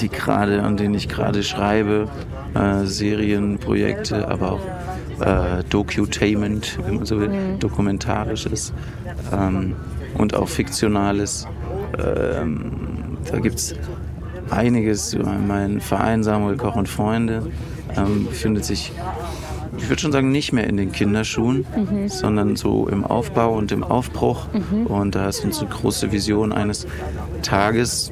die 0.00 0.08
gerade, 0.08 0.62
an 0.62 0.76
denen 0.76 0.94
ich 0.94 1.08
gerade 1.08 1.42
schreibe, 1.42 2.08
äh, 2.54 2.84
Serienprojekte, 2.84 4.28
aber 4.28 4.52
auch 4.52 4.60
äh, 5.20 5.64
Docutainment, 5.68 6.78
wenn 6.84 6.96
man 6.96 7.06
so 7.06 7.20
will, 7.20 7.30
dokumentarisches 7.58 8.72
ähm, 9.32 9.74
und 10.18 10.34
auch 10.34 10.48
fiktionales. 10.48 11.46
Ähm, 11.98 12.72
da 13.30 13.38
gibt 13.38 13.56
es 13.58 13.74
einiges. 14.50 15.16
Mein 15.46 15.80
Verein 15.80 16.22
Samuel 16.22 16.56
Koch 16.56 16.76
und 16.76 16.88
Freunde 16.88 17.50
ähm, 17.96 18.26
befindet 18.26 18.64
sich, 18.64 18.92
ich 19.76 19.88
würde 19.88 20.00
schon 20.00 20.12
sagen, 20.12 20.30
nicht 20.30 20.52
mehr 20.52 20.66
in 20.66 20.76
den 20.76 20.92
Kinderschuhen, 20.92 21.64
sondern 22.08 22.56
so 22.56 22.88
im 22.88 23.04
Aufbau 23.04 23.54
und 23.56 23.72
im 23.72 23.84
Aufbruch. 23.84 24.46
Und 24.86 25.14
da 25.14 25.28
ist 25.28 25.44
unsere 25.44 25.66
große 25.66 26.10
Vision 26.12 26.52
eines 26.52 26.86
Tages, 27.42 28.10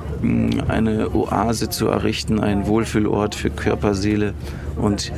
eine 0.68 1.14
Oase 1.14 1.68
zu 1.68 1.88
errichten, 1.88 2.40
einen 2.40 2.66
Wohlfühlort 2.66 3.34
für 3.34 3.50
Körper, 3.50 3.94
Seele 3.94 4.34
und 4.76 5.12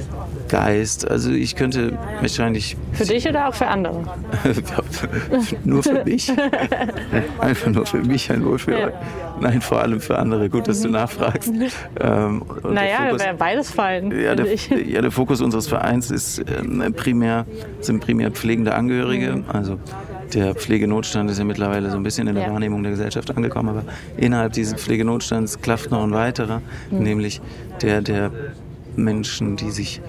Geist. 0.49 1.09
Also 1.11 1.30
ich 1.30 1.57
könnte 1.57 1.99
wahrscheinlich 2.20 2.76
Für 2.92 3.05
dich 3.05 3.28
oder 3.28 3.49
auch 3.49 3.55
für 3.55 3.66
andere? 3.66 4.03
nur 5.64 5.82
für 5.82 6.05
mich. 6.05 6.32
Einfach 7.38 7.70
nur 7.70 7.86
für 7.86 7.99
mich 7.99 8.30
ein 8.30 8.44
Wohlfühlort. 8.44 8.94
Nein, 9.40 9.61
vor 9.61 9.80
allem 9.82 10.01
für 10.01 10.18
andere. 10.18 10.49
Gut, 10.49 10.68
dass 10.68 10.80
du 10.80 10.88
nachfragst. 10.88 11.53
Ähm, 12.01 12.42
Naja, 12.62 13.18
wäre 13.18 13.34
beides 13.36 13.70
fallen. 13.70 14.11
ja, 14.12 14.34
der, 14.34 14.46
ja, 14.55 15.01
der 15.03 15.11
Fokus 15.11 15.40
unseres 15.40 15.66
Vereins 15.68 16.11
ist 16.11 16.38
ähm, 16.59 16.92
primär, 16.94 17.44
sind 17.80 18.01
primär 18.01 18.30
pflegende 18.30 18.74
Angehörige. 18.74 19.32
Mhm. 19.36 19.44
Also 19.53 19.78
der 20.34 20.55
Pflegenotstand 20.55 21.30
ist 21.30 21.38
ja 21.38 21.44
mittlerweile 21.44 21.90
so 21.90 21.96
ein 21.96 22.03
bisschen 22.03 22.28
in 22.28 22.34
der 22.36 22.44
Ja. 22.44 22.53
Wahrnehmung 22.53 22.82
der 22.82 22.92
Gesellschaft 22.92 23.34
angekommen, 23.36 23.70
aber 23.70 23.82
innerhalb 24.16 24.53
dieses 24.53 24.74
Pflegenotstands 24.74 25.61
klafft 25.61 25.90
noch 25.90 26.03
ein 26.05 26.12
weiterer, 26.12 26.61
Mhm. 26.90 26.99
nämlich 26.99 27.40
der 27.82 28.01
der 28.03 28.30
Menschen, 28.96 29.57
die 29.57 29.70
sich 29.70 30.01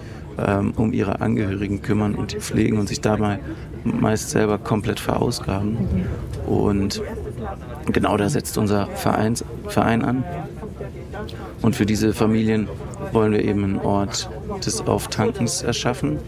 ähm, 0.46 0.72
um 0.76 0.92
ihre 0.92 1.20
Angehörigen 1.20 1.82
kümmern 1.82 2.14
und 2.14 2.32
die 2.32 2.40
pflegen 2.40 2.78
und 2.78 2.88
sich 2.88 3.00
dabei 3.00 3.40
meist 3.84 4.30
selber 4.30 4.58
komplett 4.58 5.00
verausgaben. 5.00 5.72
Mhm. 6.46 6.52
Und 6.52 7.02
genau 7.92 8.16
da 8.16 8.28
setzt 8.28 8.58
unser 8.58 8.86
Vereins, 8.88 9.44
Verein 9.68 10.04
an. 10.04 10.24
Und 11.62 11.76
für 11.76 11.86
diese 11.86 12.12
Familien 12.12 12.68
wollen 13.12 13.32
wir 13.32 13.44
eben 13.44 13.64
einen 13.64 13.78
Ort 13.78 14.28
des 14.64 14.86
Auftankens 14.86 15.62
erschaffen. 15.62 16.18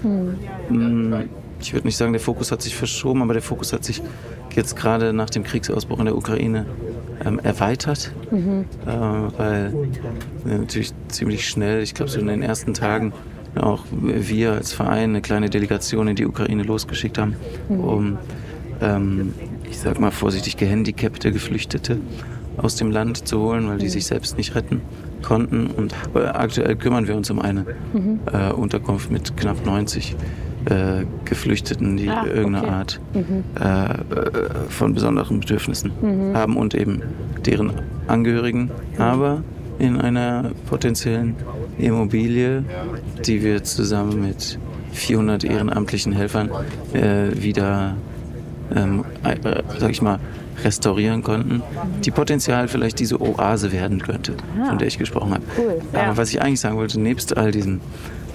Mm, 0.69 1.15
Ich 1.61 1.73
würde 1.73 1.87
nicht 1.87 1.97
sagen, 1.97 2.13
der 2.13 2.21
Fokus 2.21 2.51
hat 2.51 2.61
sich 2.61 2.75
verschoben, 2.75 3.23
aber 3.23 3.35
der 3.35 3.43
Fokus 3.43 3.73
hat 3.73 3.85
sich 3.85 4.03
jetzt 4.55 4.75
gerade 4.77 5.13
nach 5.13 5.31
dem 5.31 5.45
Kriegsausbruch 5.45 6.01
in 6.01 6.07
der 6.07 6.17
Ukraine 6.17 6.67
ähm, 7.25 7.39
erweitert, 7.43 8.13
äh, 8.33 8.37
weil 9.39 9.73
wir 10.45 10.59
natürlich 10.59 10.93
ziemlich 11.09 11.49
schnell, 11.49 11.83
ich 11.83 11.95
glaube 11.95 12.11
so 12.11 12.19
in 12.19 12.27
den 12.27 12.43
ersten 12.43 12.75
Tagen, 12.75 13.13
auch 13.57 13.85
wir 13.91 14.53
als 14.53 14.73
Verein 14.73 15.11
eine 15.11 15.21
kleine 15.21 15.51
Delegation 15.51 16.09
in 16.09 16.17
die 16.17 16.27
Ukraine 16.27 16.63
losgeschickt 16.63 17.19
haben, 17.19 17.37
um, 17.69 18.19
ähm, 18.81 19.35
ich 19.69 19.79
sag 19.79 20.01
mal 20.01 20.11
vorsichtig, 20.11 20.57
gehandicapte 20.57 21.33
Geflüchtete 21.33 21.99
aus 22.57 22.77
dem 22.77 22.91
Land 22.91 23.27
zu 23.27 23.41
holen, 23.41 23.69
weil 23.69 23.79
die 23.79 23.89
sich 23.89 24.07
selbst 24.07 24.37
nicht 24.37 24.55
retten 24.55 24.83
konnten. 25.23 25.69
Und 25.69 25.95
äh, 26.15 26.21
aktuell 26.21 26.77
kümmern 26.77 27.07
wir 27.09 27.17
uns 27.17 27.31
um 27.31 27.39
eine 27.41 27.65
äh, 28.33 28.53
Unterkunft 28.53 29.11
mit 29.11 29.37
knapp 29.37 29.65
90 29.65 30.17
äh, 30.67 31.05
Geflüchteten, 31.25 31.97
die 31.97 32.09
Ah, 32.09 32.25
irgendeine 32.27 32.67
okay. 32.67 32.71
Art 32.73 33.01
äh, 33.15 33.85
äh, 33.85 34.51
von 34.69 34.95
besonderen 34.95 35.41
Bedürfnissen 35.41 35.93
haben 36.35 36.57
und 36.57 36.75
eben 36.75 37.03
deren 37.45 37.73
Angehörigen, 38.07 38.71
aber 38.99 39.43
in 39.83 40.01
einer 40.01 40.53
potenziellen 40.71 41.35
Immobilie, 41.79 42.65
die 43.27 43.43
wir 43.43 43.65
zusammen 43.65 44.23
mit 44.23 44.59
400 44.93 45.43
ehrenamtlichen 45.45 46.13
Helfern 46.13 46.51
äh, 46.93 47.31
wieder 47.35 47.97
ähm, 48.75 49.05
äh, 49.25 49.37
sag 49.79 49.91
ich 49.91 50.01
mal, 50.01 50.19
restaurieren 50.65 51.23
konnten, 51.23 51.63
die 52.05 52.11
potenziell 52.11 52.69
vielleicht 52.69 53.01
diese 53.01 53.21
Oase 53.21 53.73
werden 53.73 54.01
könnte, 54.01 54.35
von 54.69 54.79
der 54.79 54.87
ich 54.87 54.99
gesprochen 54.99 55.33
habe. 55.35 55.43
Cool, 55.59 55.81
ja. 55.93 56.03
Aber 56.05 56.17
was 56.19 56.31
ich 56.31 56.41
eigentlich 56.41 56.61
sagen 56.61 56.77
wollte, 56.77 57.01
nebst 57.01 57.37
all 57.37 57.51
diesem 57.51 57.81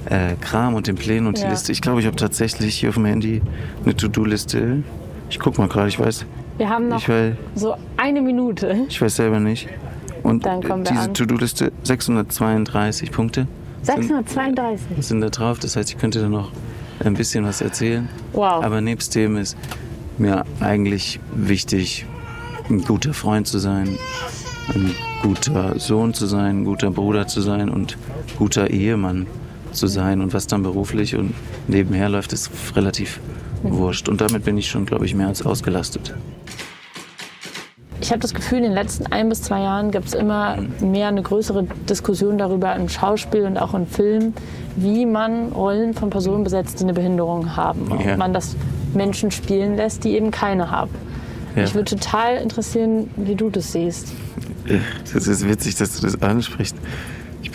äh, 0.10 0.34
Kram 0.42 0.76
und 0.76 0.88
den 0.88 0.96
Plänen 0.96 1.28
und 1.28 1.38
die 1.38 1.44
Ja. 1.44 1.50
Liste, 1.50 1.72
ich 1.72 1.82
glaube, 1.82 2.02
ich 2.02 2.06
habe 2.08 2.18
tatsächlich 2.18 2.76
hier 2.76 2.90
auf 2.90 2.96
dem 2.96 3.06
Handy 3.06 3.42
eine 3.86 3.96
To-Do-Liste. 3.96 4.84
Ich 5.30 5.40
guck 5.40 5.58
mal 5.58 5.68
gerade, 5.70 5.88
ich 5.88 6.00
weiß, 6.00 6.26
Wir 6.58 6.70
haben 6.70 6.90
noch 6.90 7.08
ich 7.08 7.34
so 7.56 7.76
eine 7.96 8.22
Minute. 8.22 8.86
ich 8.90 9.02
weiß 9.02 9.16
selber 9.16 9.40
nicht. 9.40 9.70
Und 10.28 10.46
Dann 10.46 10.62
kommen 10.62 10.86
wir 10.86 10.92
diese. 10.92 11.14
To-Do-Liste, 11.14 11.72
632 11.84 13.12
Punkte 13.12 13.48
632. 13.84 15.06
sind 15.06 15.22
da 15.22 15.30
drauf. 15.30 15.60
Das 15.60 15.78
heißt, 15.78 15.90
ich 15.90 15.98
könnte 15.98 16.20
da 16.20 16.28
noch 16.28 16.52
ein 17.00 17.14
bisschen 17.14 17.46
was 17.46 17.62
erzählen. 17.62 18.10
Wow. 18.34 18.62
Aber 18.62 18.82
nebst 18.82 19.16
dem 19.16 19.38
ist 19.38 19.56
mir 20.18 20.44
eigentlich 20.60 21.22
wichtig, 21.34 22.06
ein 22.70 22.84
guter 22.84 23.14
Freund 23.14 23.48
zu 23.48 23.58
sein, 23.58 23.98
ein 24.76 24.92
guter 25.22 25.80
Sohn 25.80 26.14
zu 26.14 26.26
sein, 26.26 26.60
ein 26.62 26.66
guter 26.66 26.92
Bruder 26.92 27.28
zu 27.28 27.40
sein 27.40 27.70
und 27.70 27.98
guter 28.38 28.70
Ehemann 28.70 29.28
zu 29.72 29.88
sein. 29.88 30.20
Und 30.20 30.34
was 30.34 30.46
dann 30.48 30.62
beruflich 30.62 31.16
und 31.16 31.34
nebenher 31.70 32.10
läuft, 32.10 32.34
ist 32.34 32.52
relativ 32.76 33.22
wurscht. 33.64 34.10
Und 34.10 34.20
damit 34.20 34.44
bin 34.44 34.58
ich 34.58 34.70
schon, 34.70 34.86
glaube 34.86 35.06
ich, 35.06 35.16
mehr 35.16 35.28
als 35.28 35.46
ausgelastet. 35.46 36.14
Ich 38.00 38.12
habe 38.12 38.20
das 38.20 38.34
Gefühl, 38.34 38.60
in 38.60 38.64
den 38.66 38.74
letzten 38.74 39.08
ein 39.08 39.28
bis 39.30 39.42
zwei 39.42 39.62
Jahren 39.62 39.92
gibt 39.92 40.08
es 40.08 40.14
immer 40.14 40.58
mehr 40.80 41.08
eine 41.08 41.22
größere 41.24 41.64
Diskussion 41.90 42.38
darüber 42.38 42.76
im 42.76 42.90
Schauspiel 42.90 43.44
und 43.46 43.58
auch 43.58 43.74
im 43.74 43.88
Film, 43.88 44.34
wie 44.76 45.06
man 45.06 45.52
Rollen 45.52 45.94
von 45.94 46.10
Personen 46.10 46.44
besetzt, 46.44 46.80
die 46.80 46.84
eine 46.84 46.94
Behinderung 46.94 47.56
haben. 47.56 47.88
Und 47.92 48.06
Ja. 48.06 48.16
man 48.18 48.34
das 48.34 48.56
Menschen 48.94 49.32
spielen 49.32 49.76
lässt, 49.76 50.04
die 50.04 50.12
eben 50.16 50.30
keine 50.32 50.70
haben. 50.70 50.92
Ja. 51.56 51.64
Mich 51.64 51.74
würde 51.74 51.96
total 51.96 52.36
interessieren, 52.38 53.10
wie 53.16 53.36
du 53.36 53.50
das 53.50 53.72
siehst. 53.72 54.14
Das 55.14 55.28
ist 55.28 55.48
witzig, 55.48 55.76
dass 55.76 56.00
du 56.00 56.06
das 56.06 56.22
ansprichst. 56.22 56.76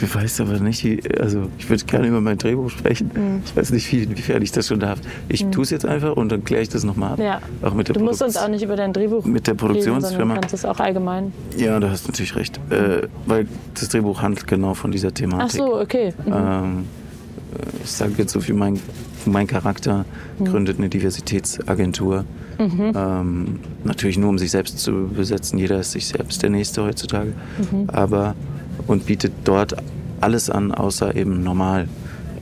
Ich 0.03 0.15
weiß 0.15 0.41
aber 0.41 0.59
nicht, 0.59 0.83
wie- 0.85 1.01
also 1.21 1.49
ich 1.59 1.71
würde 1.71 1.85
gerne 1.85 2.09
über 2.09 2.21
mein 2.21 2.37
Drehbuch 2.37 2.71
sprechen. 2.71 3.11
Mhm. 3.15 3.43
Ich 3.45 3.57
weiß 3.57 3.71
nicht, 3.71 3.91
wie, 3.93 4.03
inwiefern 4.03 4.43
ich 4.43 4.51
das 4.51 4.67
schon 4.69 4.81
darf. 4.81 4.99
Ich 5.29 5.45
tue 5.47 5.63
es 5.63 5.71
jetzt 5.71 5.87
einfach 5.87 6.17
und 6.17 6.31
dann 6.33 6.43
kläre 6.45 6.63
ich 6.63 6.69
das 6.69 6.83
nochmal 6.83 7.13
ab. 7.13 7.19
Ja. 7.21 7.41
Auch 7.63 7.75
mit 7.75 7.89
der 7.89 7.95
Du 7.95 8.01
musst 8.05 8.21
uns 8.23 8.37
auch 8.37 8.49
nicht 8.49 8.63
über 8.63 8.75
dein 8.77 8.93
Drehbuch 8.93 9.25
Mit 9.25 9.47
der 9.47 9.55
Produktionsfirma. 9.55 10.19
sondern 10.19 10.41
kannst 10.41 10.55
es 10.55 10.65
auch 10.65 10.81
allgemein. 10.81 11.33
Ja, 11.57 11.79
du 11.79 11.89
hast 11.89 12.09
natürlich 12.09 12.35
recht. 12.35 12.59
Äh, 12.71 13.07
weil 13.27 13.47
das 13.75 13.89
Drehbuch 13.91 14.21
handelt 14.23 14.47
genau 14.49 14.75
von 14.75 14.91
dieser 14.91 15.15
Thematik. 15.15 15.61
Ach 15.63 15.67
so, 15.67 15.81
okay. 15.81 16.13
Mhm. 16.27 16.33
Ähm, 16.33 16.79
äh, 17.55 17.85
ich 17.85 17.91
sage 17.91 18.13
jetzt 18.19 18.33
so 18.33 18.41
viel, 18.41 18.55
mein, 18.57 18.81
mein 19.27 19.47
Charakter 19.47 20.05
Mhm. 20.39 20.45
gründet 20.47 20.79
eine 20.79 20.89
Diversitätsagentur. 20.89 22.25
Ähm, 22.59 23.59
natürlich 23.83 24.19
nur, 24.19 24.29
um 24.29 24.39
sich 24.39 24.51
selbst 24.53 24.79
zu 24.79 25.09
besetzen. 25.15 25.59
Jeder 25.59 25.81
ist 25.81 25.93
sich 25.93 26.07
selbst 26.07 26.43
der 26.43 26.51
Nächste 26.51 26.85
heutzutage. 26.85 27.33
Mhm. 27.73 27.89
Aber 27.89 28.35
und 28.87 29.07
bietet 29.07 29.33
dort 29.45 29.77
alles 30.21 30.51
an, 30.51 30.73
außer 30.73 31.15
eben 31.17 31.43
normal. 31.43 31.89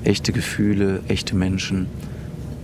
Echte 0.04 0.32
Gefühle, 0.32 1.00
echte 1.08 1.36
Menschen, 1.36 1.86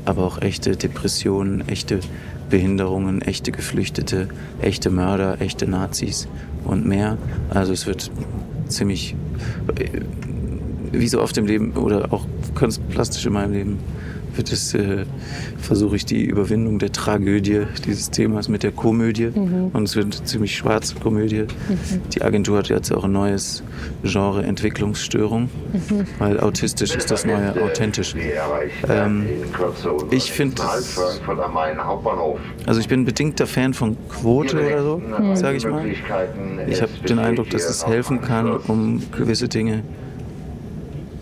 aber 0.05 0.24
auch 0.24 0.41
echte 0.41 0.77
Depressionen, 0.77 1.68
echte 1.68 2.01
Behinderungen, 2.49 3.20
echte 3.22 3.53
Geflüchtete, 3.53 4.29
echte 4.61 4.91
Mörder, 4.91 5.41
echte 5.41 5.66
Nazis 5.66 6.29
und 6.64 6.87
mehr. 6.87 7.18
Also 7.51 7.72
es 7.72 7.87
wird 7.87 8.11
ziemlich, 8.68 9.16
äh, 9.77 10.01
wie 10.93 11.09
so 11.09 11.20
oft 11.20 11.37
im 11.37 11.47
Leben 11.47 11.72
oder 11.72 12.12
auch 12.12 12.27
ganz 12.55 12.79
plastisch 12.79 13.27
in 13.27 13.33
meinem 13.33 13.53
Leben, 13.53 13.79
es, 14.43 14.74
äh, 14.74 15.05
versuche 15.59 15.97
ich 15.97 16.05
die 16.05 16.24
Überwindung 16.24 16.78
der 16.78 16.93
Tragödie 16.93 17.62
dieses 17.84 18.11
Themas 18.11 18.49
mit 18.49 18.62
der 18.62 18.72
Komödie. 18.72 19.30
Mhm. 19.34 19.70
Und 19.72 19.84
es 19.84 19.97
wird 19.97 20.14
eine 20.16 20.24
ziemlich 20.24 20.57
schwarze 20.57 20.95
Komödie. 20.97 21.45
Die 22.14 22.22
Agentur 22.22 22.59
hat 22.59 22.68
jetzt 22.68 22.93
auch 22.93 23.05
ein 23.05 23.12
neues 23.12 23.62
Genre 24.03 24.43
Entwicklungsstörung, 24.45 25.49
Mhm. 25.72 26.07
weil 26.18 26.41
autistisch 26.41 26.95
ist 26.95 27.11
das 27.11 27.24
neue 27.24 27.62
authentisch. 27.62 28.14
Ähm, 28.89 29.26
ich 30.11 30.32
finde, 30.32 30.62
also 32.66 32.80
ich 32.80 32.89
bin 32.89 33.05
bedingter 33.05 33.47
Fan 33.47 33.74
von 33.74 33.97
Quote 34.09 34.57
oder 34.59 34.82
so, 34.82 35.03
sage 35.34 35.57
ich 35.57 35.66
mal. 35.66 35.84
Ich 36.68 36.82
habe 36.82 36.93
den 37.09 37.18
Eindruck, 37.18 37.51
dass 37.51 37.68
es 37.68 37.87
helfen 37.87 38.20
kann, 38.22 38.57
um 38.68 39.03
gewisse 39.16 39.49
Dinge 39.49 39.82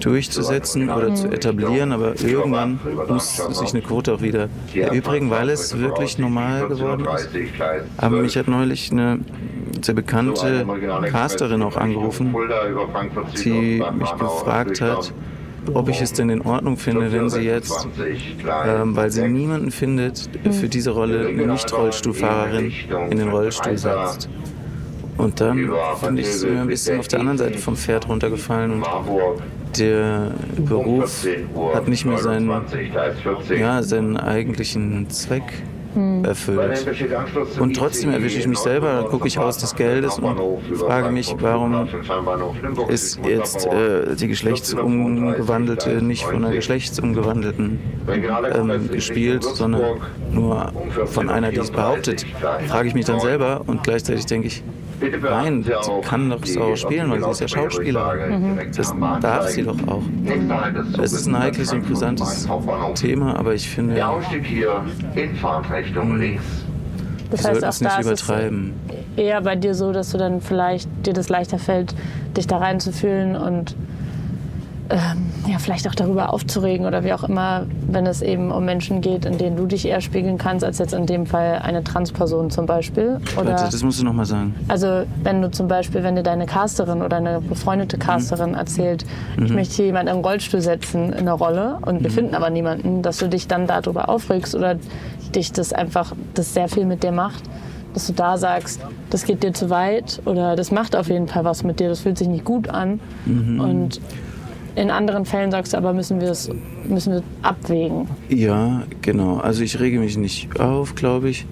durchzusetzen 0.05 0.91
oder 0.91 1.15
zu 1.15 1.29
etablieren, 1.29 1.93
aber 1.93 2.15
irgendwann 2.21 2.79
muss 3.09 3.37
sich 3.37 3.73
eine 3.73 3.83
Quote 3.83 4.13
auch 4.13 4.21
wieder 4.21 4.49
erübrigen, 4.75 5.31
weil 5.31 5.49
es 5.49 5.79
wirklich 5.79 6.19
normal 6.19 6.69
geworden 6.69 7.07
ist. 7.15 7.31
Aber 7.97 8.21
mich 8.21 8.37
hat 8.37 8.49
neulich 8.49 8.93
eine 8.93 9.21
sehr 9.83 9.95
bekannte 9.95 10.67
Casterin 11.11 11.63
auch 11.63 11.77
angerufen, 11.77 12.35
die 13.43 13.83
mich 13.99 14.13
gefragt 14.13 14.81
hat, 14.81 15.13
ob 15.73 15.89
ich 15.89 16.03
es 16.03 16.13
denn 16.13 16.29
in 16.29 16.43
Ordnung 16.43 16.77
finde, 16.77 17.11
wenn 17.11 17.31
sie 17.31 17.41
jetzt, 17.41 17.89
ähm, 18.67 18.95
weil 18.95 19.11
sie 19.11 19.27
niemanden 19.27 19.71
findet, 19.71 20.29
für 20.51 20.69
diese 20.69 20.91
Rolle 20.91 21.29
eine 21.29 21.47
Nicht-Rollstuhlfahrerin 21.47 22.71
in 23.09 23.19
den 23.19 23.29
Rollstuhl 23.31 23.79
setzt. 23.79 24.29
Und 25.17 25.41
dann 25.41 25.71
finde 26.01 26.21
ich 26.21 26.29
es 26.29 26.45
mir 26.45 26.61
ein 26.61 26.67
bisschen 26.67 26.99
auf 26.99 27.09
der 27.09 27.21
anderen 27.21 27.39
Seite 27.39 27.59
vom 27.59 27.77
Pferd 27.77 28.09
runtergefallen 28.09 28.73
und 28.73 28.87
der 29.79 30.33
Beruf 30.57 31.27
hat 31.75 31.89
nicht 31.89 32.05
mehr 32.05 32.19
seinen, 32.19 32.51
ja, 33.59 33.83
seinen 33.83 34.17
eigentlichen 34.17 35.09
Zweck 35.11 35.63
erfüllt. 36.23 36.87
Und 37.59 37.77
trotzdem 37.77 38.11
erwische 38.11 38.39
ich 38.39 38.47
mich 38.47 38.59
selber, 38.59 38.95
dann 38.95 39.05
gucke 39.07 39.29
ich 39.29 39.39
Haus 39.39 39.59
des 39.59 39.75
Geldes 39.75 40.19
und 40.19 40.39
frage 40.77 41.11
mich, 41.11 41.35
warum 41.41 41.89
ist 42.89 43.21
jetzt 43.25 43.67
äh, 43.67 44.15
die 44.17 44.29
Geschlechtsumgewandelte 44.29 46.03
nicht 46.03 46.25
von 46.25 46.37
einer 46.45 46.55
Geschlechtsumgewandelten 46.55 47.79
ähm, 48.55 48.91
gespielt, 48.91 49.45
sondern 49.45 50.01
nur 50.31 50.73
von 51.07 51.29
einer, 51.29 51.51
die 51.51 51.59
es 51.59 51.71
behauptet. 51.71 52.27
Frage 52.69 52.89
ich 52.89 52.95
mich 52.95 53.07
dann 53.07 53.21
selber 53.21 53.63
und 53.67 53.83
gleichzeitig 53.83 54.27
denke 54.27 54.49
ich, 54.49 54.63
Nein, 55.01 55.65
sie 55.65 56.01
kann 56.03 56.31
doch 56.31 56.45
so 56.45 56.77
spielen, 56.77 57.11
weil 57.11 57.23
sie 57.23 57.31
ist 57.31 57.41
ja 57.41 57.49
Schauspielerin. 57.49 58.59
Das 58.75 58.95
darf 59.21 59.49
sie 59.49 59.63
doch 59.63 59.77
auch. 59.89 60.03
Es 61.03 61.13
ist 61.13 61.27
ein 61.27 61.39
heikles 61.39 61.73
und 61.73 61.87
brisantes 61.87 62.49
Thema, 62.95 63.37
aber 63.37 63.55
ich 63.55 63.69
finde, 63.69 63.97
In 65.87 65.95
Fahrtrichtung 65.95 66.19
links. 66.19 66.45
wir 66.45 67.31
Das 67.31 67.43
sollten 67.43 67.65
heißt, 67.67 67.81
es 67.81 67.83
auch 67.87 67.97
nicht 67.97 68.07
da 68.07 68.13
ist 68.13 68.21
es 68.21 68.29
übertreiben. 68.29 68.73
eher 69.17 69.41
bei 69.41 69.57
dir 69.57 69.75
so, 69.75 69.93
dass 69.93 70.11
du 70.11 70.19
dann 70.19 70.41
vielleicht 70.41 70.89
dir 71.07 71.13
das 71.13 71.29
leichter 71.29 71.59
fällt, 71.59 71.95
dich 72.37 72.47
da 72.47 72.59
reinzufühlen 72.59 73.37
und 73.37 73.75
ähm, 74.91 75.31
ja, 75.49 75.59
vielleicht 75.59 75.89
auch 75.89 75.95
darüber 75.95 76.33
aufzuregen 76.33 76.87
oder 76.87 77.05
wie 77.05 77.13
auch 77.13 77.25
immer, 77.25 77.65
wenn 77.89 78.07
es 78.07 78.21
eben 78.21 78.51
um 78.53 78.65
Menschen 78.65 79.01
geht, 79.01 79.25
in 79.25 79.39
denen 79.39 79.57
du 79.57 79.67
dich 79.67 79.87
eher 79.87 80.01
spiegeln 80.01 80.37
kannst, 80.37 80.65
als 80.65 80.79
jetzt 80.79 80.93
in 80.93 81.07
dem 81.07 81.25
Fall 81.27 81.61
eine 81.63 81.83
Transperson 81.83 82.51
zum 82.51 82.67
Beispiel. 82.67 83.19
Oder 83.37 83.53
Warte, 83.53 83.65
das 83.71 83.83
musst 83.83 84.01
du 84.01 84.05
nochmal 84.05 84.27
sagen. 84.27 84.55
also 84.69 85.05
wenn 85.23 85.41
du 85.41 85.51
zum 85.51 85.69
Beispiel, 85.69 86.03
wenn 86.03 86.17
dir 86.17 86.23
deine 86.23 86.47
Casterin 86.47 87.01
oder 87.01 87.17
eine 87.17 87.41
befreundete 87.41 87.97
Casterin 87.97 88.55
erzählt, 88.55 89.07
ich 89.43 89.51
möchte 89.53 89.77
hier 89.77 89.87
jemanden 89.87 90.13
im 90.13 90.19
Rollstuhl 90.19 90.61
setzen 90.61 91.13
in 91.13 91.21
einer 91.21 91.33
Rolle 91.33 91.79
und 91.83 92.03
wir 92.03 92.11
finden 92.11 92.35
aber 92.35 92.51
niemanden, 92.51 93.01
dass 93.03 93.19
du 93.19 93.29
dich 93.29 93.49
dann 93.49 93.67
darüber 93.67 94.09
aufregst 94.09 94.55
oder 94.55 94.77
dich 95.35 95.53
das 95.53 95.73
einfach, 95.73 96.13
das 96.35 96.53
sehr 96.53 96.69
viel 96.69 96.85
mit 96.85 97.03
dir 97.03 97.13
macht, 97.13 97.43
dass 97.95 98.07
du 98.07 98.13
da 98.13 98.37
sagst, 98.37 98.81
das 99.11 99.25
geht 99.25 99.43
dir 99.43 99.55
zu 99.55 99.71
weit 99.71 100.21
oder 100.27 100.57
das 100.57 100.71
macht 100.71 100.95
auf 100.95 101.09
jeden 101.09 101.29
Fall 101.29 101.45
was 101.45 101.65
mit 101.65 101.81
dir, 101.81 101.89
das 101.89 102.01
fühlt 102.01 102.19
sich 102.19 102.29
nicht 102.29 102.45
gut 102.45 102.69
an. 102.69 103.01
Und 103.61 104.01
in 104.77 104.91
anderen 104.91 105.25
Fällen 105.25 105.51
sagst 105.51 105.73
du 105.73 105.77
aber, 105.77 105.93
müssen 105.93 106.21
wir 106.21 106.31
es 106.31 106.51
müssen 106.89 107.15
wir 107.15 107.23
abwägen. 107.43 108.09
Ja, 108.29 108.83
genau. 109.03 109.39
Also 109.39 109.63
ich 109.63 109.79
rege 109.81 109.99
mich 109.99 110.17
nicht 110.17 110.61
auf, 110.61 110.95
glaube 110.95 111.31
ich. 111.31 111.47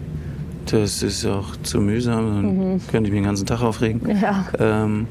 Das 0.66 1.02
ist 1.02 1.26
auch 1.26 1.56
zu 1.62 1.80
mühsam, 1.80 2.26
dann 2.26 2.80
könnte 2.90 3.08
ich 3.08 3.12
mich 3.12 3.20
den 3.20 3.24
ganzen 3.24 3.46
Tag 3.46 3.62
aufregen. 3.62 4.00
Ja. 4.20 4.46
Ähm, 4.58 5.06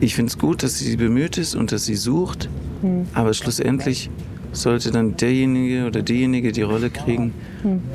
ich 0.00 0.14
finde 0.14 0.28
es 0.30 0.38
gut, 0.38 0.62
dass 0.62 0.78
sie 0.78 0.96
bemüht 0.96 1.38
ist 1.38 1.54
und 1.54 1.72
dass 1.72 1.86
sie 1.86 1.96
sucht, 1.96 2.50
aber 3.14 3.32
schlussendlich 3.32 4.10
sollte 4.52 4.90
dann 4.90 5.16
derjenige 5.16 5.86
oder 5.86 6.02
diejenige 6.02 6.52
die 6.52 6.62
Rolle 6.62 6.90
kriegen, 6.90 7.32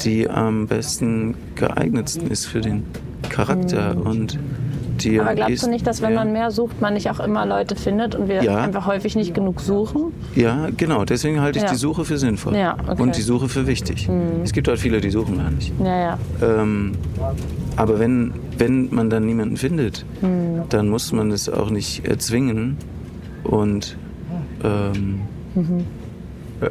die 0.03 0.29
am 0.29 0.67
besten 0.67 1.35
geeignetsten 1.55 2.29
ist 2.29 2.45
für 2.45 2.61
den 2.61 2.83
Charakter 3.29 3.95
und 4.03 4.39
die 5.03 5.19
Aber 5.19 5.33
glaubst 5.35 5.49
du 5.49 5.51
ehesten- 5.53 5.69
nicht, 5.71 5.85
dass 5.87 6.01
wenn 6.01 6.13
ja. 6.13 6.19
man 6.23 6.31
mehr 6.31 6.51
sucht, 6.51 6.79
man 6.81 6.93
nicht 6.93 7.09
auch 7.09 7.19
immer 7.19 7.45
Leute 7.45 7.75
findet 7.75 8.15
und 8.15 8.27
wir 8.27 8.43
Ja. 8.43 8.57
einfach 8.57 8.85
häufig 8.87 9.15
nicht 9.15 9.33
genug 9.33 9.59
suchen? 9.61 10.11
Ja, 10.35 10.69
genau. 10.77 11.05
Deswegen 11.05 11.41
halte 11.41 11.59
ich 11.59 11.65
Ja. 11.65 11.71
die 11.71 11.77
Suche 11.77 12.05
für 12.05 12.17
sinnvoll 12.17 12.55
Ja, 12.55 12.75
okay. 12.87 13.01
und 13.01 13.15
die 13.17 13.21
Suche 13.21 13.49
für 13.49 13.67
wichtig. 13.67 14.09
Es 14.43 14.53
gibt 14.53 14.67
halt 14.67 14.79
viele, 14.79 15.01
die 15.01 15.09
suchen 15.11 15.37
gar 15.37 15.51
nicht. 15.51 15.71
Ja, 15.83 15.99
ja. 15.99 16.17
Ähm, 16.41 16.93
aber 17.75 17.99
wenn, 17.99 18.33
wenn 18.57 18.89
man 18.93 19.09
dann 19.09 19.25
niemanden 19.25 19.57
findet, 19.57 20.05
Hm. 20.21 20.63
dann 20.69 20.89
muss 20.89 21.11
man 21.11 21.31
es 21.31 21.49
auch 21.49 21.69
nicht 21.69 22.05
erzwingen. 22.07 22.77
Und 23.43 23.97
ähm, 24.63 25.21
Mhm. 25.55 25.79
äh, 26.61 26.67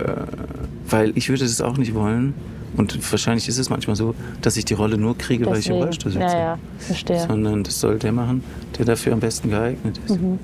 weil 0.89 1.13
ich 1.17 1.29
würde 1.29 1.45
es 1.45 1.61
auch 1.61 1.77
nicht 1.77 1.95
wollen. 1.95 2.35
Und 2.77 3.13
wahrscheinlich 3.13 3.49
ist 3.49 3.59
es 3.59 3.69
manchmal 3.71 3.97
so, 3.97 4.15
dass 4.43 4.57
ich 4.57 4.65
die 4.65 4.75
Rolle 4.75 4.97
nur 4.97 5.17
kriege, 5.19 5.47
weil 5.47 5.59
ich 5.59 5.67
im 5.67 5.73
Deswegen. 5.73 5.83
Rollstuhl 5.83 6.13
sitze. 6.13 6.25
Ja, 6.25 6.39
ja, 6.39 6.59
verstehe. 6.79 7.21
Sondern 7.27 7.65
das 7.65 7.81
soll 7.81 7.99
der 7.99 8.13
machen, 8.13 8.43
der 8.79 8.87
dafür 8.87 9.13
am 9.13 9.21
besten 9.21 9.51
geeignet 9.51 9.99
ist. 10.07 10.21
Mhm. 10.21 10.39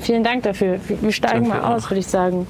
Vielen 0.00 0.24
Dank 0.24 0.42
dafür. 0.42 0.78
Wir 1.00 1.12
steigen 1.12 1.48
Danke 1.48 1.62
mal 1.64 1.74
aus, 1.74 1.84
auch. 1.86 1.90
würde 1.90 2.00
ich 2.00 2.06
sagen. 2.06 2.46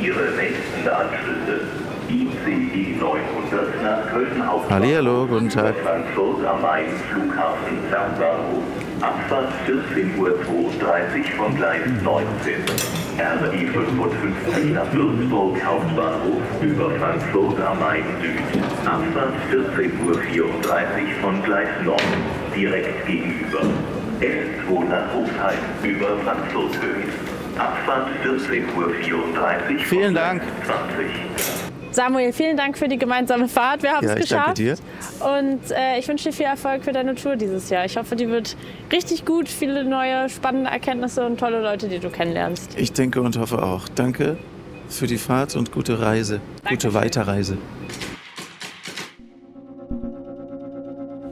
Ihre 0.00 0.30
nächsten 0.36 0.88
Anschlüsse. 0.88 1.60
ICE 2.08 2.96
900 3.00 3.82
nach 3.82 4.10
Köln. 4.10 4.70
Hallihallo, 4.70 5.26
guten 5.26 5.48
Tag. 5.48 5.74
Frankfurt 5.82 6.44
am 6.46 6.62
Main 6.62 6.86
Flughafen 7.10 7.78
Fernbahnhof. 7.90 8.62
Abfahrt 9.00 9.52
14.32 9.66 10.18
Uhr 10.18 10.34
von 11.36 11.56
Gleis 11.56 11.80
19. 12.02 13.07
RI 13.18 13.66
55 13.66 14.72
nach 14.74 14.92
Würzburg 14.92 15.60
Hauptbahnhof 15.64 16.40
über 16.62 16.88
Frankfurt 16.98 17.60
am 17.60 17.80
Main 17.80 18.04
Süd. 18.22 18.62
Abfahrt 18.86 19.34
14.34 19.50 20.06
Uhr 20.06 20.20
von 21.20 21.42
Gleis 21.42 21.68
9 21.84 21.96
direkt 22.54 23.06
gegenüber. 23.06 23.62
S2 24.20 24.84
nach 24.88 25.12
Hofheim 25.12 25.58
über 25.82 26.16
Frankfurt 26.18 26.80
Höchst. 26.80 27.18
Abfahrt 27.58 28.08
14.34 28.24 28.76
Uhr. 28.76 29.78
Vielen 29.80 30.14
Dank. 30.14 30.42
20. 30.64 31.67
Samuel, 31.90 32.32
vielen 32.32 32.56
Dank 32.56 32.76
für 32.76 32.88
die 32.88 32.98
gemeinsame 32.98 33.48
Fahrt. 33.48 33.82
Wir 33.82 33.92
haben 33.92 34.06
Ja, 34.06 34.14
es 34.14 34.28
danke 34.28 34.62
geschafft. 34.62 34.82
Und 35.20 35.70
äh, 35.70 35.98
ich 35.98 36.06
wünsche 36.08 36.28
dir 36.28 36.34
viel 36.34 36.46
Erfolg 36.46 36.84
für 36.84 36.92
deine 36.92 37.14
Tour 37.14 37.36
dieses 37.36 37.70
Jahr. 37.70 37.84
Ich 37.84 37.96
hoffe, 37.96 38.16
die 38.16 38.28
wird 38.28 38.56
richtig 38.92 39.24
gut. 39.24 39.48
Viele 39.48 39.84
neue, 39.84 40.28
spannende 40.28 40.70
Erkenntnisse 40.70 41.24
und 41.24 41.40
tolle 41.40 41.62
Leute, 41.62 41.88
die 41.88 41.98
du 41.98 42.10
kennenlernst. 42.10 42.76
Ich 42.76 42.92
denke 42.92 43.20
und 43.22 43.38
hoffe 43.38 43.62
auch. 43.62 43.88
Danke 43.88 44.36
für 44.88 45.06
die 45.06 45.18
Fahrt 45.18 45.56
und 45.56 45.72
gute 45.72 46.00
Reise. 46.00 46.40
Gute 46.68 46.94
Weiterreise. 46.94 47.58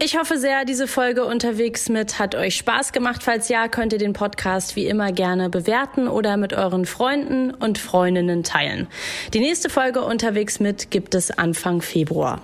Ich 0.07 0.17
hoffe 0.17 0.39
sehr, 0.39 0.65
diese 0.65 0.87
Folge 0.87 1.25
unterwegs 1.25 1.89
mit 1.89 2.21
hat 2.21 2.37
euch 2.37 2.55
Spaß 2.55 2.93
gemacht. 2.93 3.25
Falls 3.25 3.49
ja, 3.49 3.67
könnt 3.67 3.93
ihr 3.93 3.99
den 3.99 4.13
Podcast 4.13 4.77
wie 4.77 4.87
immer 4.87 5.11
gerne 5.11 5.51
bewerten 5.51 6.07
oder 6.07 6.37
mit 6.37 6.53
euren 6.53 6.87
Freunden 6.87 7.51
und 7.51 7.79
Freundinnen 7.79 8.45
teilen. 8.45 8.87
Die 9.35 9.41
nächste 9.41 9.69
Folge 9.69 10.03
unterwegs 10.03 10.61
mit 10.61 10.93
gibt 10.93 11.17
es 11.17 11.37
Anfang 11.37 11.83
Februar. 11.83 12.41